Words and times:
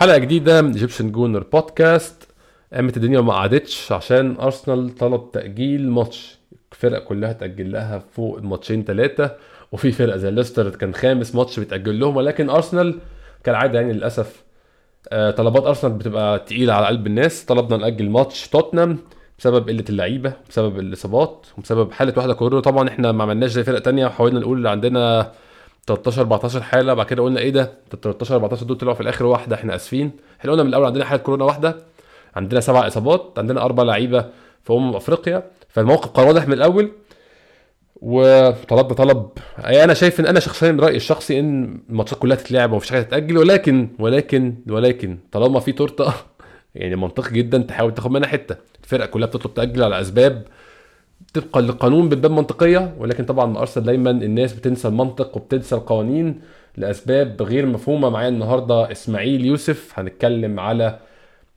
حلقة 0.00 0.18
جديدة 0.18 0.62
من 0.62 0.72
إيجيبشن 0.72 1.12
جونر 1.12 1.42
بودكاست 1.52 2.28
قامت 2.72 2.96
الدنيا 2.96 3.18
وما 3.18 3.32
قعدتش 3.32 3.92
عشان 3.92 4.36
ارسنال 4.40 4.94
طلب 4.94 5.30
تأجيل 5.32 5.90
ماتش. 5.90 6.38
الفرق 6.72 7.04
كلها 7.04 7.32
تأجل 7.32 7.72
لها 7.72 7.98
فوق 8.12 8.38
الماتشين 8.38 8.84
ثلاثة 8.84 9.36
وفي 9.72 9.92
فرق 9.92 10.16
زي 10.16 10.30
ليستر 10.30 10.68
كان 10.70 10.94
خامس 10.94 11.34
ماتش 11.34 11.58
بيتأجل 11.58 12.00
لهم 12.00 12.16
ولكن 12.16 12.50
ارسنال 12.50 12.98
كالعادة 13.44 13.80
يعني 13.80 13.92
للأسف 13.92 14.42
آه، 15.12 15.30
طلبات 15.30 15.64
ارسنال 15.66 15.92
بتبقى 15.92 16.38
تقيلة 16.38 16.72
على 16.72 16.86
قلب 16.86 17.06
الناس. 17.06 17.44
طلبنا 17.44 17.76
نأجل 17.76 18.10
ماتش 18.10 18.48
توتنهام 18.48 18.98
بسبب 19.38 19.68
قلة 19.68 19.84
اللعيبة 19.88 20.32
بسبب 20.50 20.78
الإصابات 20.78 21.46
وبسبب 21.58 21.92
حالة 21.92 22.12
واحدة 22.16 22.34
كورونا. 22.34 22.60
طبعا 22.62 22.88
إحنا 22.88 23.12
ما 23.12 23.22
عملناش 23.22 23.50
زي 23.50 23.64
فرق 23.64 23.78
تانية 23.78 24.06
وحاولنا 24.06 24.40
نقول 24.40 24.66
عندنا 24.66 25.32
13 25.86 26.20
14 26.22 26.62
حالة 26.62 26.94
بعد 26.94 27.06
كده 27.06 27.22
قلنا 27.22 27.40
إيه 27.40 27.50
ده؟ 27.50 27.62
ده 27.62 27.98
13 28.02 28.34
14 28.34 28.66
دول 28.66 28.76
طلعوا 28.76 28.94
في 28.94 29.00
الآخر 29.00 29.26
واحدة 29.26 29.56
إحنا 29.56 29.74
آسفين. 29.74 30.10
إحنا 30.40 30.52
قلنا 30.52 30.62
من 30.62 30.68
الأول 30.68 30.86
عندنا 30.86 31.04
حالة 31.04 31.22
كورونا 31.22 31.44
واحدة 31.44 31.76
عندنا 32.36 32.60
سبع 32.60 32.86
إصابات 32.86 33.32
عندنا 33.38 33.62
أربع 33.64 33.82
لعيبة 33.82 34.24
في 34.64 34.72
أمم 34.72 34.96
أفريقيا. 34.96 35.42
فالموقف 35.68 36.10
كان 36.10 36.26
واضح 36.26 36.46
من 36.46 36.52
الأول 36.52 36.92
وطلبنا 37.96 38.94
طلب. 38.94 39.28
أنا 39.58 39.94
شايف 39.94 40.20
إن 40.20 40.26
أنا 40.26 40.40
شخصيا 40.40 40.76
رأيي 40.80 40.96
الشخصي 40.96 41.40
إن 41.40 41.80
الماتشات 41.90 42.18
كلها 42.18 42.36
تتلعب 42.36 42.72
ومفيش 42.72 42.90
حاجة 42.90 43.02
تتأجل 43.02 43.38
ولكن 43.38 43.88
ولكن 43.98 44.54
ولكن 44.68 45.18
طالما 45.32 45.60
في 45.60 45.72
تورتة 45.72 46.12
يعني 46.74 46.96
منطقي 46.96 47.32
جدا 47.32 47.58
تحاول 47.58 47.94
تاخد 47.94 48.10
منها 48.10 48.28
حتة. 48.28 48.56
الفرق 48.84 49.06
كلها 49.06 49.26
بتطلب 49.26 49.54
تأجل 49.54 49.82
على 49.82 50.00
أسباب 50.00 50.46
طبقا 51.34 51.60
للقانون 51.60 52.08
بتبان 52.08 52.32
منطقية 52.32 52.94
ولكن 52.98 53.24
طبعا 53.24 53.46
مع 53.46 53.60
ارسنال 53.60 53.86
دايما 53.86 54.10
الناس 54.10 54.52
بتنسى 54.52 54.88
المنطق 54.88 55.36
وبتنسى 55.36 55.74
القوانين 55.74 56.40
لأسباب 56.76 57.42
غير 57.42 57.66
مفهومة. 57.66 58.10
معايا 58.10 58.28
النهارده 58.28 58.92
إسماعيل 58.92 59.44
يوسف 59.44 59.92
هنتكلم 59.96 60.60
على 60.60 60.98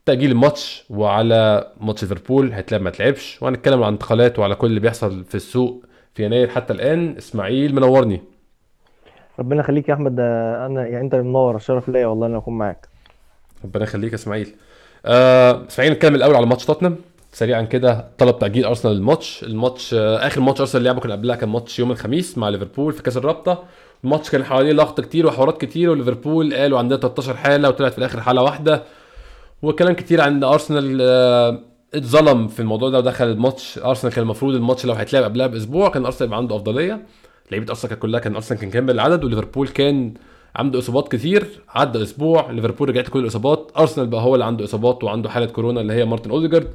تأجيل 0.06 0.32
الماتش 0.32 0.86
وعلى 0.90 1.72
ماتش 1.82 2.04
ليفربول 2.04 2.52
هيتلعب 2.52 2.82
ما 2.82 2.90
تلعبش 2.90 3.42
وهنتكلم 3.42 3.84
عن 3.84 3.90
الانتقالات 3.90 4.40
وعلى 4.40 4.56
كل 4.56 4.68
اللي 4.68 4.80
بيحصل 4.80 5.24
في 5.24 5.36
السوق 5.36 5.84
في 6.14 6.24
يناير. 6.26 6.48
حتى 6.50 6.74
الآن 6.74 7.18
إسماعيل 7.18 7.76
منورني. 7.76 8.22
ربنا 9.40 9.60
يخليك 9.60 9.90
يا 9.90 9.94
أحمد. 9.94 10.16
ده 10.16 10.24
أنا 10.66 10.88
يعني 10.88 11.06
أنت 11.06 11.16
منور. 11.16 11.56
الشرف 11.56 11.90
ليا 11.90 12.08
والله 12.08 12.28
إن 12.28 12.36
أكون 12.36 12.58
معاك. 12.58 12.88
ربنا 13.64 13.84
يخليك 13.84 14.10
يا 14.10 14.16
إسماعيل. 14.16 14.56
آه 15.06 15.68
إسماعيل 15.68 15.94
نتكلم 15.94 16.16
الأول 16.16 16.36
على 16.36 16.46
ماتش 16.46 16.66
توتنهام. 16.66 16.96
سريعا 17.34 17.62
كده 17.62 18.08
طلب 18.18 18.40
تأجيل 18.40 18.66
أرسنال 18.66 18.94
الماتش. 18.94 19.44
الماتش 19.44 19.94
آه 19.94 20.28
آخر 20.28 20.42
ماتش 20.42 20.60
أرسنال 20.62 20.84
لعبه 20.84 21.00
كان 21.00 21.12
قبلها 21.12 21.36
كان 21.36 21.50
ماتش 21.50 21.80
يوم 21.80 21.92
الخميس 21.92 22.38
مع 22.38 22.50
ليفربول 22.50 22.94
في 22.94 23.04
كأس 23.04 23.18
الرابطة. 23.18 23.64
الماتش 24.04 24.30
كان 24.30 24.44
حواليه 24.44 24.74
ضغط 24.74 25.02
كتير 25.02 25.28
وحوارات 25.28 25.62
كتير 25.62 25.90
وليفربول 25.90 26.54
قالوا 26.54 26.80
عندنا 26.80 27.00
13 27.00 27.34
حالة 27.38 27.70
وطلعت 27.70 27.92
في 27.92 27.98
الآخر 27.98 28.22
حالة 28.22 28.42
واحدة. 28.42 28.84
وكلام 29.62 29.94
كتير 29.94 30.22
عن 30.22 30.44
أرسنال 30.44 30.98
آه، 31.02 31.60
اتظلم 31.94 32.48
في 32.48 32.60
الموضوع 32.60 32.90
ده 32.90 32.98
ودخل 32.98 33.26
الماتش. 33.32 33.80
أرسنال 33.80 34.14
كان 34.14 34.24
المفروض 34.24 34.56
الماتش 34.56 34.86
لو 34.86 34.94
هيتلعب 34.94 35.24
قبلها 35.24 35.48
بأسبوع 35.48 35.90
كان 35.90 36.06
أرسنال 36.06 36.28
يبقى 36.28 36.38
عنده 36.38 36.56
أفضلية. 36.56 37.06
لعيبة 37.52 37.70
أرسنال 37.70 37.90
كانت 37.90 38.02
كلها 38.02 38.20
كان 38.20 38.36
أرسنال 38.36 38.60
كان 38.60 38.70
كامل 38.70 38.92
العدد 38.92 39.24
وليفربول 39.24 39.68
كان 39.68 40.14
عنده 40.56 40.80
إصابات 40.80 41.12
كتير. 41.16 41.46
عدى 41.70 42.04
أسبوع 42.04 42.52
ليفربول 42.52 42.90
رجعت 42.90 43.08
كل 43.08 43.20
الإصابات. 43.20 43.72
أرسنال 43.78 44.08
بقى 44.08 44.22
هو 44.22 44.34
اللي 44.36 44.46
عنده 44.46 44.66
إصابات 44.66 45.04
وعنده 45.04 45.30
حالة 45.30 45.46
كورونا 45.46 45.82
اللي 45.82 45.94
هي 45.94 46.06
مارتن 46.06 46.30
أوديجارد. 46.32 46.68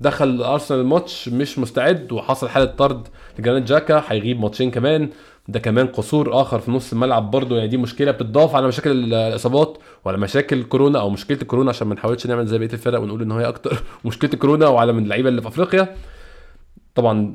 دخل 0.00 0.42
ارسنال 0.42 0.80
الماتش 0.80 1.28
مش 1.28 1.58
مستعد 1.58 2.12
وحصل 2.12 2.48
حالة 2.48 2.64
طرد 2.66 3.08
لجرانيت 3.38 3.64
جاكا 3.68 4.02
هيغيب 4.08 4.40
ماتشين 4.40 4.70
كمان. 4.70 5.08
ده 5.48 5.58
كمان 5.60 5.86
قصور 5.86 6.40
آخر 6.40 6.58
في 6.58 6.70
نص 6.70 6.92
الملعب 6.92 7.30
برضه. 7.30 7.56
يعني 7.56 7.68
دي 7.68 7.76
مشكلة 7.76 8.10
بتضاف 8.10 8.54
على 8.56 8.66
مشاكل 8.66 8.90
ال- 8.90 9.14
الإصابات 9.14 9.78
وعلى 10.04 10.18
مشاكل 10.18 10.62
كورونا 10.62 11.00
أو 11.00 11.10
مشكلة 11.10 11.38
الكورونا 11.42 11.70
عشان 11.70 11.86
ما 11.88 11.94
نحاولش 11.94 12.26
نعمل 12.26 12.46
زي 12.46 12.58
بقية 12.58 12.72
الفرق 12.72 13.00
ونقول 13.00 13.22
إن 13.22 13.32
هي 13.32 13.48
أكتر 13.48 13.82
مشكلة 14.04 14.30
الكورونا 14.34 14.68
وأعلى 14.68 14.92
من 14.92 15.02
اللعيبة 15.02 15.28
اللي 15.28 15.42
في 15.42 15.48
أفريقيا. 15.48 15.96
طبعا 16.94 17.34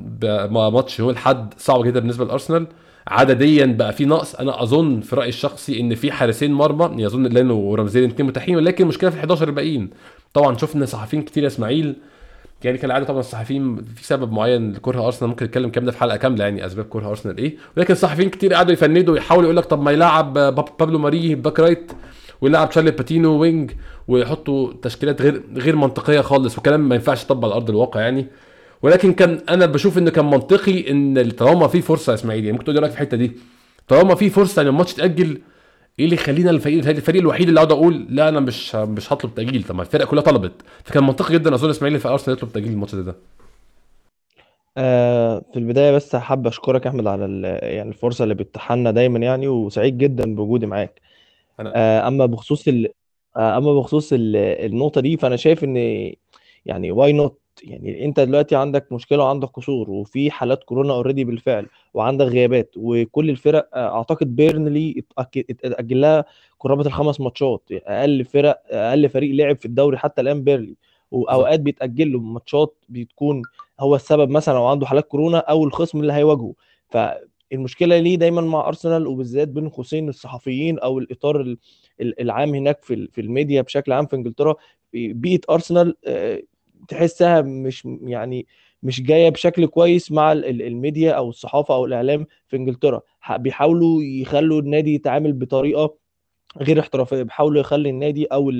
ماتش 0.70 0.98
يوم 0.98 1.10
الاحد 1.10 1.54
صعب 1.58 1.84
جدا 1.84 2.00
بالنسبة 2.00 2.24
لأرسنال. 2.24 2.66
عدديا 3.08 3.66
بقى 3.66 3.92
في 3.92 4.04
نقص. 4.04 4.34
أنا 4.34 4.62
أظن 4.62 5.00
في 5.00 5.16
رأيي 5.16 5.28
الشخصي 5.28 5.80
إن 5.80 5.94
في 5.94 6.12
حارسين 6.12 6.52
مرمى. 6.52 7.02
أظن 7.02 7.22
لينو 7.26 7.54
ورامزي 7.54 8.04
الاثنين 8.04 8.28
متاحين 8.28 8.56
ولكن 8.56 8.84
المشكلة 8.84 9.10
في 9.10 9.16
ال 9.16 9.20
11 9.20 9.48
الباقيين. 9.48 9.90
طبعا 10.34 10.56
شفنا 10.56 10.86
صحفيين 10.86 11.22
كتير 11.22 11.42
يا 11.42 11.48
إسماعيل 11.48 11.96
يعني 12.64 12.78
كالعاده 12.78 13.04
طبعا 13.06 13.20
الصحفيين 13.20 13.76
في 13.96 14.04
سبب 14.06 14.32
معين 14.32 14.72
لكره 14.72 15.06
أرسنال 15.06 15.30
ممكن 15.30 15.46
نتكلم 15.46 15.64
الكلام 15.66 15.86
ده 15.86 15.92
في 15.92 15.98
حلقة 15.98 16.16
كاملة 16.16 16.44
يعني 16.44 16.66
أسباب 16.66 16.84
كره 16.84 17.08
أرسنال 17.08 17.38
إيه. 17.38 17.56
ولكن 17.76 17.92
الصحفيين 17.92 18.30
كتير 18.30 18.54
قعدوا 18.54 18.72
يفندوا 18.72 19.14
ويحاولوا 19.14 19.44
يقول 19.44 19.56
لك 19.56 19.64
طب 19.64 19.82
ما 19.82 19.90
يلعب 19.90 20.32
باب- 20.32 20.68
بابلو 20.78 20.98
ماري 20.98 21.34
back 21.34 21.60
right 21.60 21.92
ويلعب 22.40 22.70
تشارلي 22.70 22.90
باتينو 22.90 23.38
wing 23.38 23.70
ويحطوا 24.08 24.72
تشكيلات 24.82 25.22
غير 25.22 25.42
غير 25.56 25.76
منطقية 25.76 26.20
خالص 26.20 26.58
وكلام 26.58 26.88
ما 26.88 26.94
ينفعش 26.94 27.24
يطبق 27.24 27.44
على 27.48 27.54
أرض 27.54 27.70
الواقع 27.70 28.00
يعني. 28.00 28.26
ولكن 28.82 29.12
كان 29.12 29.40
أنا 29.48 29.66
بشوف 29.66 29.98
ان 29.98 30.08
كان 30.08 30.24
منطقي 30.24 30.90
إن 30.90 31.30
طالما 31.30 31.68
في 31.68 31.82
فرصة 31.82 32.10
يا 32.10 32.14
اسماعيل 32.14 32.40
يعني 32.44 32.52
ممكن 32.52 32.64
تقول 32.64 32.74
لي 32.74 32.80
رأيك 32.80 32.92
في 32.92 33.00
الحتة 33.00 33.16
دي؟ 33.16 33.32
طالما 33.88 34.14
في 34.14 34.30
فرصة 34.30 34.62
إن 34.62 34.66
الماتش 34.66 34.92
يتأجل 34.92 35.38
إيه 36.00 36.04
اللي 36.04 36.16
يخلينا 36.16 36.50
الفريق 36.50 36.88
الفريق 36.88 37.20
الوحيد 37.20 37.48
اللي 37.48 37.60
اقعد 37.60 37.72
أقول 37.72 38.06
لا 38.08 38.28
أنا 38.28 38.40
مش 38.40 38.74
مش 38.74 39.12
هطلب 39.12 39.34
تأجيل. 39.34 39.62
طب 39.62 39.74
ما 39.74 39.82
الفرق 39.82 40.06
كلها 40.06 40.22
طلبت. 40.22 40.52
فكان 40.84 41.04
منطقي 41.04 41.34
جدا 41.34 41.54
أظن 41.54 41.70
إسماعيل 41.70 41.98
في 42.00 42.08
أرسنال 42.08 42.36
يطلب 42.36 42.52
تأجيل 42.52 42.72
الماتش 42.72 42.94
ده, 42.94 43.02
ده. 43.02 43.16
آه 44.78 45.42
في 45.52 45.58
البداية 45.58 45.92
بس 45.92 46.16
حابب 46.16 46.46
أشكرك 46.46 46.84
يا 46.86 46.90
أحمد 46.90 47.06
على 47.06 47.24
ال- 47.24 47.44
يعني 47.74 47.88
الفرصة 47.88 48.22
اللي 48.22 48.34
بتتاحها 48.34 48.76
لنا 48.76 48.90
دايما 48.90 49.18
يعني 49.18 49.48
وسعيد 49.48 49.98
جدا 49.98 50.34
بوجودي 50.34 50.66
معاك. 50.66 51.00
أنا 51.60 51.72
آه 51.76 52.08
أما 52.08 52.26
بخصوص 52.26 52.68
ال... 52.68 52.88
آه 53.36 53.58
أما 53.58 53.74
بخصوص 53.74 54.12
ال... 54.12 54.36
النقطة 54.36 55.00
دي 55.00 55.16
فأنا 55.16 55.36
شايف 55.36 55.64
إن 55.64 55.76
يعني 56.66 56.92
why 56.92 57.12
not 57.12 57.40
يعني 57.64 58.04
انت 58.04 58.20
دلوقتي 58.20 58.56
عندك 58.56 58.92
مشكلة 58.92 59.24
وعندك 59.24 59.48
قصور 59.48 59.90
وفي 59.90 60.30
حالات 60.30 60.64
كورونا 60.64 60.92
already 60.92 61.24
بالفعل 61.24 61.66
وعندك 61.94 62.26
غيابات 62.26 62.70
وكل 62.76 63.30
الفرق 63.30 63.68
آه، 63.74 63.96
أعتقد 63.96 64.36
بيرنلي 64.36 65.04
اتاجل 65.18 66.00
لها 66.00 66.24
قرابة 66.60 66.86
الخمس 66.86 67.20
ماتشات 67.20 67.62
أقل 67.72 68.24
فرق 68.24 68.62
أقل 68.70 69.08
فريق 69.08 69.34
لعب 69.34 69.56
في 69.56 69.66
الدوري 69.66 69.98
حتى 69.98 70.20
الآن 70.22 70.44
بيرنلي 70.44 70.76
وأوقات 71.10 71.60
بيتاجل 71.60 72.12
له 72.12 72.18
ماتشات 72.20 72.74
بتكون 72.88 73.42
هو 73.80 73.94
السبب 73.94 74.30
مثلا 74.30 74.54
لو 74.54 74.66
عنده 74.66 74.86
حالات 74.86 75.06
كورونا 75.08 75.38
أو 75.38 75.64
الخصم 75.64 76.00
اللي 76.00 76.12
هيواجهه. 76.12 76.54
فالمشكلة 76.88 77.98
ليه 77.98 78.16
دايما 78.16 78.40
مع 78.40 78.68
ارسنال 78.68 79.06
وبالذات 79.06 79.48
بين 79.48 79.68
قوسين 79.68 80.08
الصحفيين 80.08 80.78
أو 80.78 80.98
الإطار 80.98 81.40
ال- 81.40 81.58
ال- 82.00 82.20
العام 82.20 82.54
هناك 82.54 82.82
في 82.84 83.20
الميديا 83.20 83.62
بشكل 83.62 83.92
عام 83.92 84.06
في 84.06 84.16
إنجلترا 84.16 84.54
بيئة 84.94 85.40
ارسنال 85.50 85.96
آه، 86.06 86.42
تحسها 86.88 87.40
مش 87.42 87.88
يعني 88.02 88.46
مش 88.82 89.02
جاية 89.02 89.28
بشكل 89.28 89.66
كويس 89.66 90.12
مع 90.12 90.32
ال- 90.32 90.44
ال- 90.44 90.62
الميديا 90.62 91.12
أو 91.12 91.28
الصحافة 91.30 91.74
أو 91.74 91.84
الإعلام 91.84 92.26
في 92.48 92.56
إنجلترا. 92.56 93.00
بيحاولوا 93.30 94.02
يخلوا 94.02 94.60
النادي 94.60 94.94
يتعامل 94.94 95.32
بطريقة 95.32 95.94
غير 96.58 96.80
احترافية 96.80 97.22
بيحاولوا 97.22 97.60
يخلي 97.60 97.90
النادي 97.90 98.24
أو 98.26 98.50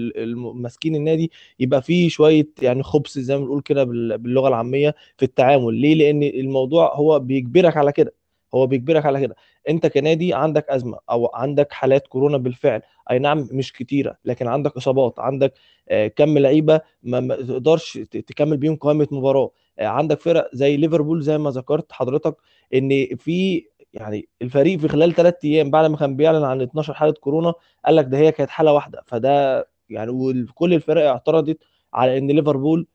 ماسكين 0.54 0.96
النادي 0.96 1.30
يبقى 1.60 1.82
فيه 1.82 2.08
شوية 2.08 2.48
يعني 2.62 2.82
خبث 2.82 3.18
زي 3.18 3.36
ما 3.36 3.40
بنقول 3.44 3.62
كده 3.62 3.84
بال- 3.84 4.18
باللغة 4.18 4.48
العامية 4.48 4.94
في 5.18 5.24
التعامل. 5.24 5.74
ليه؟ 5.74 5.94
لأن 5.94 6.22
الموضوع 6.22 6.94
هو 6.94 7.18
بيجبرك 7.18 7.76
على 7.76 7.92
كده. 7.92 8.14
هو 8.54 8.66
بيجبرك 8.66 9.06
على 9.06 9.20
كده. 9.20 9.36
انت 9.68 9.86
كنادي 9.86 10.34
عندك 10.34 10.70
أزمة 10.70 10.98
أو 11.10 11.30
عندك 11.34 11.72
حالات 11.72 12.06
كورونا 12.06 12.36
بالفعل 12.38 12.82
أي 13.10 13.18
نعم 13.18 13.48
مش 13.52 13.72
كتيرة 13.72 14.16
لكن 14.24 14.46
عندك 14.48 14.76
إصابات 14.76 15.18
عندك 15.18 15.54
آه، 15.88 16.06
كم 16.06 16.38
لعيبة 16.38 16.80
ما 17.02 17.36
تقدرش 17.36 17.98
تكمل 17.98 18.56
بيهم 18.56 18.76
قائمة 18.76 19.08
مباراة. 19.10 19.50
آه، 19.78 19.86
عندك 19.86 20.20
فرق 20.20 20.48
زي 20.52 20.76
ليفربول 20.76 21.22
زي 21.22 21.38
ما 21.38 21.50
ذكرت 21.50 21.92
حضرتك 21.92 22.36
إن 22.74 23.06
في 23.16 23.64
يعني 23.92 24.28
الفريق 24.42 24.78
في 24.78 24.88
خلال 24.88 25.14
ثلاث 25.14 25.34
أيام 25.44 25.70
بعد 25.70 25.90
ما 25.90 25.96
كان 25.96 26.16
بيعلن 26.16 26.44
عن 26.44 26.60
12 26.60 26.94
حالة 26.94 27.12
كورونا 27.12 27.54
قال 27.86 27.96
لك 27.96 28.04
ده 28.04 28.18
هي 28.18 28.32
كانت 28.32 28.50
حالة 28.50 28.72
واحدة. 28.72 29.02
فده 29.06 29.66
يعني 29.88 30.10
وكل 30.10 30.74
الفرق 30.74 31.04
اعترضت 31.08 31.58
على 31.94 32.18
إن 32.18 32.30
ليفربول 32.30 32.86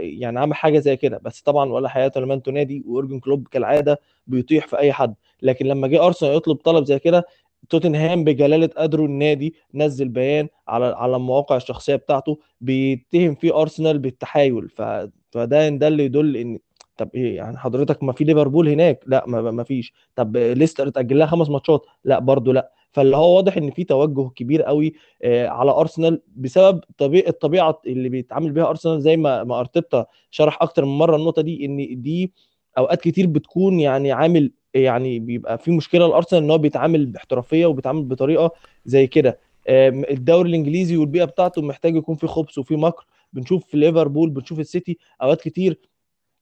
يعني 0.00 0.40
عمل 0.40 0.54
حاجة 0.54 0.78
زي 0.78 0.96
كده. 0.96 1.18
بس 1.24 1.40
طبعا 1.40 1.72
ولا 1.72 1.88
حياه 1.88 2.12
لمن 2.16 2.42
تنادي 2.42 2.82
ويورجن 2.86 3.20
كلوب 3.20 3.48
كالعادة 3.48 4.00
بيطيح 4.26 4.66
في 4.66 4.78
أي 4.78 4.92
حد. 4.92 5.14
لكن 5.42 5.66
لما 5.66 5.88
جه 5.88 6.06
أرسنال 6.06 6.36
يطلب 6.36 6.56
طلب 6.56 6.84
زي 6.84 6.98
كده 6.98 7.24
توتنهام 7.70 8.24
بجلالة 8.24 8.70
قدره 8.76 9.04
النادي 9.04 9.54
نزل 9.74 10.08
بيان 10.08 10.48
على 10.68 10.86
على 10.86 11.16
المواقع 11.16 11.56
الشخصية 11.56 11.96
بتاعته 11.96 12.38
بيتهم 12.60 13.34
فيه 13.34 13.60
أرسنال 13.60 13.98
بالتحايل. 13.98 14.68
ف... 14.68 14.82
فده 15.30 15.68
ده 15.68 15.88
اللي 15.88 16.04
يدل 16.04 16.36
إن 16.36 16.58
طب 16.96 17.10
إيه 17.14 17.36
يعني 17.36 17.58
حضرتك 17.58 18.02
ما 18.02 18.12
في 18.12 18.24
ليفربول 18.24 18.68
هناك؟ 18.68 19.04
لا 19.06 19.24
ما, 19.26 19.50
ما 19.50 19.64
فيش. 19.64 19.92
طب 20.16 20.36
ليستر 20.36 20.88
اتأجل 20.88 21.18
لها 21.18 21.26
خمس 21.26 21.48
ماتشات؟ 21.50 21.86
لا 22.04 22.18
برضو 22.18 22.52
لا. 22.52 22.72
فاللي 22.92 23.16
هو 23.16 23.36
واضح 23.36 23.56
إن 23.56 23.70
في 23.70 23.84
توجه 23.84 24.28
كبير 24.36 24.62
قوي 24.62 24.92
آه، 25.22 25.48
على 25.48 25.70
أرسنال 25.70 26.22
بسبب 26.36 26.80
طبيعه 26.98 27.28
الطبيعة 27.28 27.80
اللي 27.86 28.08
بيتعامل 28.08 28.52
بيها 28.52 28.68
أرسنال 28.68 29.00
زي 29.00 29.16
ما 29.16 29.44
ما 29.44 29.60
أرتيتا 29.60 30.06
شرح 30.30 30.62
أكتر 30.62 30.84
من 30.84 30.98
مرة 30.98 31.16
النقطة 31.16 31.42
دي 31.42 31.64
إن 31.64 32.02
دي 32.02 32.32
أوقات 32.78 33.00
كتير 33.00 33.26
بتكون 33.26 33.80
يعني 33.80 34.12
عامل 34.12 34.52
يعني 34.74 35.18
بيبقى 35.18 35.58
في 35.58 35.70
مشكلة 35.70 36.06
الارسنال 36.06 36.42
إن 36.42 36.50
هو 36.50 36.58
بيتعامل 36.58 37.06
باحترافية 37.06 37.66
وبيتعامل 37.66 38.04
بطريقة 38.04 38.50
زي 38.86 39.06
كده. 39.06 39.38
آم، 39.68 40.04
الدوري 40.10 40.48
الإنجليزي 40.50 40.96
والبيئة 40.96 41.24
بتاعته 41.24 41.62
محتاج 41.62 41.96
يكون 41.96 42.16
في 42.16 42.26
خبث 42.26 42.58
وفي 42.58 42.76
مكر. 42.76 43.06
بنشوف 43.32 43.64
في 43.66 43.76
ليفربول 43.76 44.30
بنشوف 44.30 44.60
السيتي 44.60 44.98
أوقات 45.22 45.40
كتير 45.40 45.78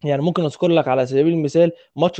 يعني 0.05 0.23
ممكن 0.23 0.44
أذكر 0.44 0.69
لك 0.69 0.88
على 0.88 1.06
سبيل 1.06 1.29
المثال 1.29 1.73
ماتش 1.97 2.17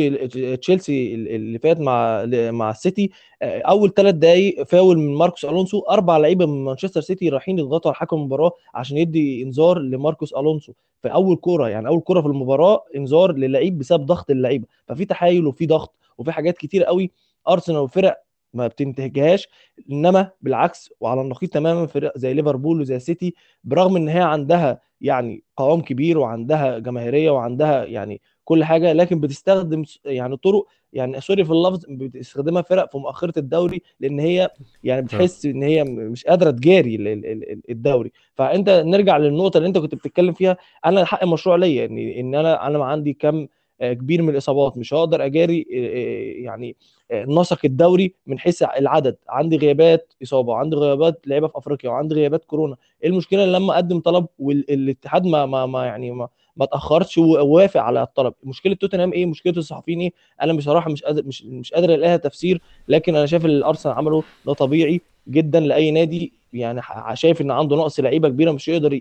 تشيلسي 0.61 1.15
اللي 1.15 1.59
فات 1.59 1.81
مع 1.81 2.25
مع 2.51 2.71
السيتي 2.71 3.11
آه، 3.43 3.61
أول 3.61 3.95
ثلاث 3.95 4.15
دقائق 4.15 4.63
فاول 4.63 4.99
من 4.99 5.15
ماركوس 5.15 5.45
ألونسو 5.45 5.81
أربع 5.81 6.17
لعيبة 6.17 6.47
من 6.47 6.65
مانشستر 6.65 7.01
سيتي 7.01 7.29
رايحين 7.29 7.59
يضغطوا 7.59 7.91
على 7.91 7.97
حكم 7.97 8.17
المباراة 8.17 8.53
عشان 8.75 8.97
يدي 8.97 9.43
إنذار 9.43 9.79
لماركوس 9.79 10.35
ألونسو. 10.35 10.73
في 11.03 11.09
أول 11.13 11.37
كورة 11.37 11.69
يعني 11.69 11.89
أول 11.89 12.01
كورة 12.01 12.21
في 12.21 12.27
المباراة 12.27 12.85
إنذار 12.97 13.33
للعيب 13.33 13.79
بسبب 13.79 14.07
ضغط 14.07 14.31
اللعيبة. 14.31 14.67
ففي 14.87 15.05
تحايل 15.05 15.47
وفي 15.47 15.67
ضغط 15.67 15.95
وفي 16.19 16.33
حاجات 16.33 16.59
كتير 16.59 16.85
قوي. 16.85 17.11
أرسنال 17.49 17.79
وفرق 17.79 18.23
ما 18.55 18.67
بتنتهجهاش 18.67 19.49
إنما 19.91 20.31
بالعكس 20.43 20.93
وعلى 21.01 21.21
النقيض 21.21 21.51
تماما 21.51 21.87
فرق 21.87 22.19
زي 22.19 22.35
ليفربول 22.35 22.81
وزي 22.81 22.97
السيتي 22.97 23.35
برغم 23.65 23.97
إن 23.97 24.09
هي 24.09 24.21
عندها 24.23 24.81
يعني 25.01 25.43
قوام 25.57 25.81
كبير 25.81 26.19
وعندها 26.19 26.79
جماهيرية 26.79 27.31
وعندها 27.31 27.85
يعني 27.85 28.21
كل 28.45 28.65
حاجة 28.65 28.93
لكن 28.93 29.21
بتستخدم 29.21 29.85
يعني 30.05 30.37
طرق 30.37 30.67
يعني 30.93 31.21
سوري 31.21 31.45
في 31.45 31.51
اللفظ 31.53 31.85
بتستخدمها 31.89 32.63
فرق 32.63 32.91
في 32.91 32.99
مؤخرة 32.99 33.39
الدوري 33.39 33.83
لأن 34.01 34.21
هي 34.21 34.51
يعني 34.85 35.03
بتحس 35.03 35.47
إن 35.47 35.63
هي 35.63 35.85
مش 35.85 36.25
قادرة 36.25 36.51
تجاري 36.51 36.95
ال- 36.97 37.09
ال- 37.09 37.27
ال- 37.53 37.71
الدوري. 37.71 38.13
فأنت 38.35 38.69
نرجع 38.71 39.17
للنقطة 39.17 39.59
اللي 39.59 39.69
أنت 39.69 39.79
كنت 39.79 39.95
بتتكلم 39.95 40.33
فيها 40.33 40.57
أنا 40.87 41.05
حق 41.05 41.25
مشروع 41.25 41.57
ليا 41.57 41.85
ان 41.87 41.99
إن 41.99 42.35
أنا 42.35 42.67
أنا 42.67 42.85
عندي 42.85 43.13
كم 43.13 43.47
كبير 43.81 44.23
من 44.23 44.29
الإصابات. 44.29 44.79
مش 44.79 44.95
هقدر 44.95 45.25
أجاري 45.25 45.67
آه، 45.75 45.77
آه، 45.77 46.45
يعني 46.45 46.77
آه، 47.11 47.25
نسق 47.25 47.59
الدوري 47.65 48.15
من 48.27 48.39
حيث 48.39 48.63
العدد. 48.63 49.17
عندي 49.29 49.57
غيابات 49.57 50.13
إصابة 50.23 50.49
وعندي 50.53 50.77
غيابات 50.77 51.21
لعيبة 51.27 51.49
في 51.49 51.59
أفريقيا 51.59 51.91
وعندي 51.91 52.15
غيابات 52.15 52.45
كورونا. 52.45 52.77
إيه 53.03 53.09
المشكلة؟ 53.11 53.47
لما 53.47 53.75
أقدم 53.75 54.01
طلب 54.01 54.27
والاتحاد 54.39 55.27
ما 55.27 55.47
ما 55.47 55.67
ما 55.67 55.87
يعني 55.87 56.11
ما 56.11 56.29
ما 56.57 56.65
تاخرش 56.67 57.19
ووافق 57.19 57.81
على 57.81 58.03
الطلب. 58.03 58.35
مشكلة 58.45 58.75
توتنهام 58.75 59.13
إيه؟ 59.13 59.27
مشكلة 59.27 59.53
الصحفيين 59.57 60.01
إيه؟ 60.01 60.13
أنا 60.43 60.53
بصراحة 60.53 60.91
مش 60.91 61.03
قادر 61.03 61.23
مش 61.27 61.43
مش 61.45 61.73
قادر 61.73 61.95
ألاقيها 61.95 62.17
تفسير 62.17 62.61
لكن 62.89 63.17
أنا 63.17 63.27
شايف 63.27 63.45
اللي 63.45 63.57
الأرسنال 63.59 63.95
عمله 63.95 64.23
ده 64.47 64.53
طبيعي 64.53 65.01
جدا 65.29 65.61
لأي 65.61 65.91
نادي. 65.91 66.33
يعني 66.53 66.81
شايف 67.15 67.41
إن 67.41 67.51
عنده 67.51 67.77
نقص 67.77 68.01
لعيبة 68.01 68.29
كبيرة 68.29 68.53
مش 68.53 68.69
يقدر 68.69 69.01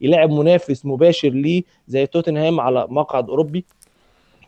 يلاعب 0.00 0.30
منافس 0.30 0.86
مباشر 0.86 1.28
ليه 1.28 1.62
زي 1.88 2.06
توتنهام 2.06 2.60
على 2.60 2.86
مقعد 2.90 3.28
أوروبي. 3.28 3.64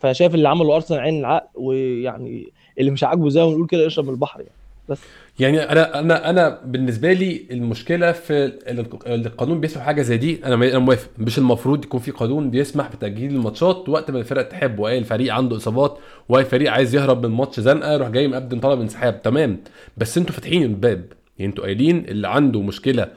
فشايف 0.01 0.35
اللي 0.35 0.49
عمله 0.49 0.75
أرسنال 0.75 0.99
عين 0.99 1.19
العقل 1.19 1.47
ويعني 1.55 2.47
اللي 2.79 2.91
مش 2.91 3.03
عاجبه 3.03 3.29
زي 3.29 3.41
ما 3.43 3.47
بنقول 3.49 3.67
كده 3.67 3.83
يشرب 3.85 4.05
من 4.05 4.11
البحر 4.13 4.39
يعني. 4.39 4.51
بس. 4.89 4.99
يعني 5.39 5.59
أنا 5.71 5.99
أنا 5.99 6.29
أنا 6.29 6.61
بالنسبة 6.65 7.13
لي 7.13 7.45
المشكلة 7.51 8.11
في 8.11 8.33
ال- 8.33 8.79
ال- 9.07 9.25
القانون 9.27 9.59
بيسمح 9.59 9.83
حاجة 9.83 10.01
زي 10.01 10.17
دي 10.17 10.39
أنا 10.45 10.55
أنا 10.55 10.79
موافق. 10.79 11.09
مش 11.17 11.37
المفروض 11.37 11.85
يكون 11.85 11.99
في 11.99 12.11
قانون 12.11 12.49
بيسمح 12.49 12.89
بتأجيل 12.95 13.31
الماتشات 13.35 13.89
وقت 13.89 14.11
ما 14.11 14.19
الفرق 14.19 14.41
تحب 14.49 14.79
وأي 14.79 14.97
الفريق 14.97 15.33
عنده 15.33 15.55
إصابات 15.57 15.97
وأي 16.29 16.45
فريق 16.45 16.71
عايز 16.71 16.95
يهرب 16.95 17.25
من 17.25 17.31
ماتش 17.31 17.59
زنقة 17.59 17.93
يروح 17.93 18.09
جاي 18.09 18.27
مقدم 18.27 18.59
طلب 18.59 18.81
انسحاب. 18.81 19.21
تمام. 19.21 19.59
بس 19.97 20.17
أنتوا 20.17 20.35
فاتحين 20.35 20.63
الباب. 20.63 21.05
يعني 21.39 21.49
أنتوا 21.51 21.63
قايلين 21.63 22.05
اللي 22.07 22.27
عنده 22.27 22.61
مشكلة 22.61 23.07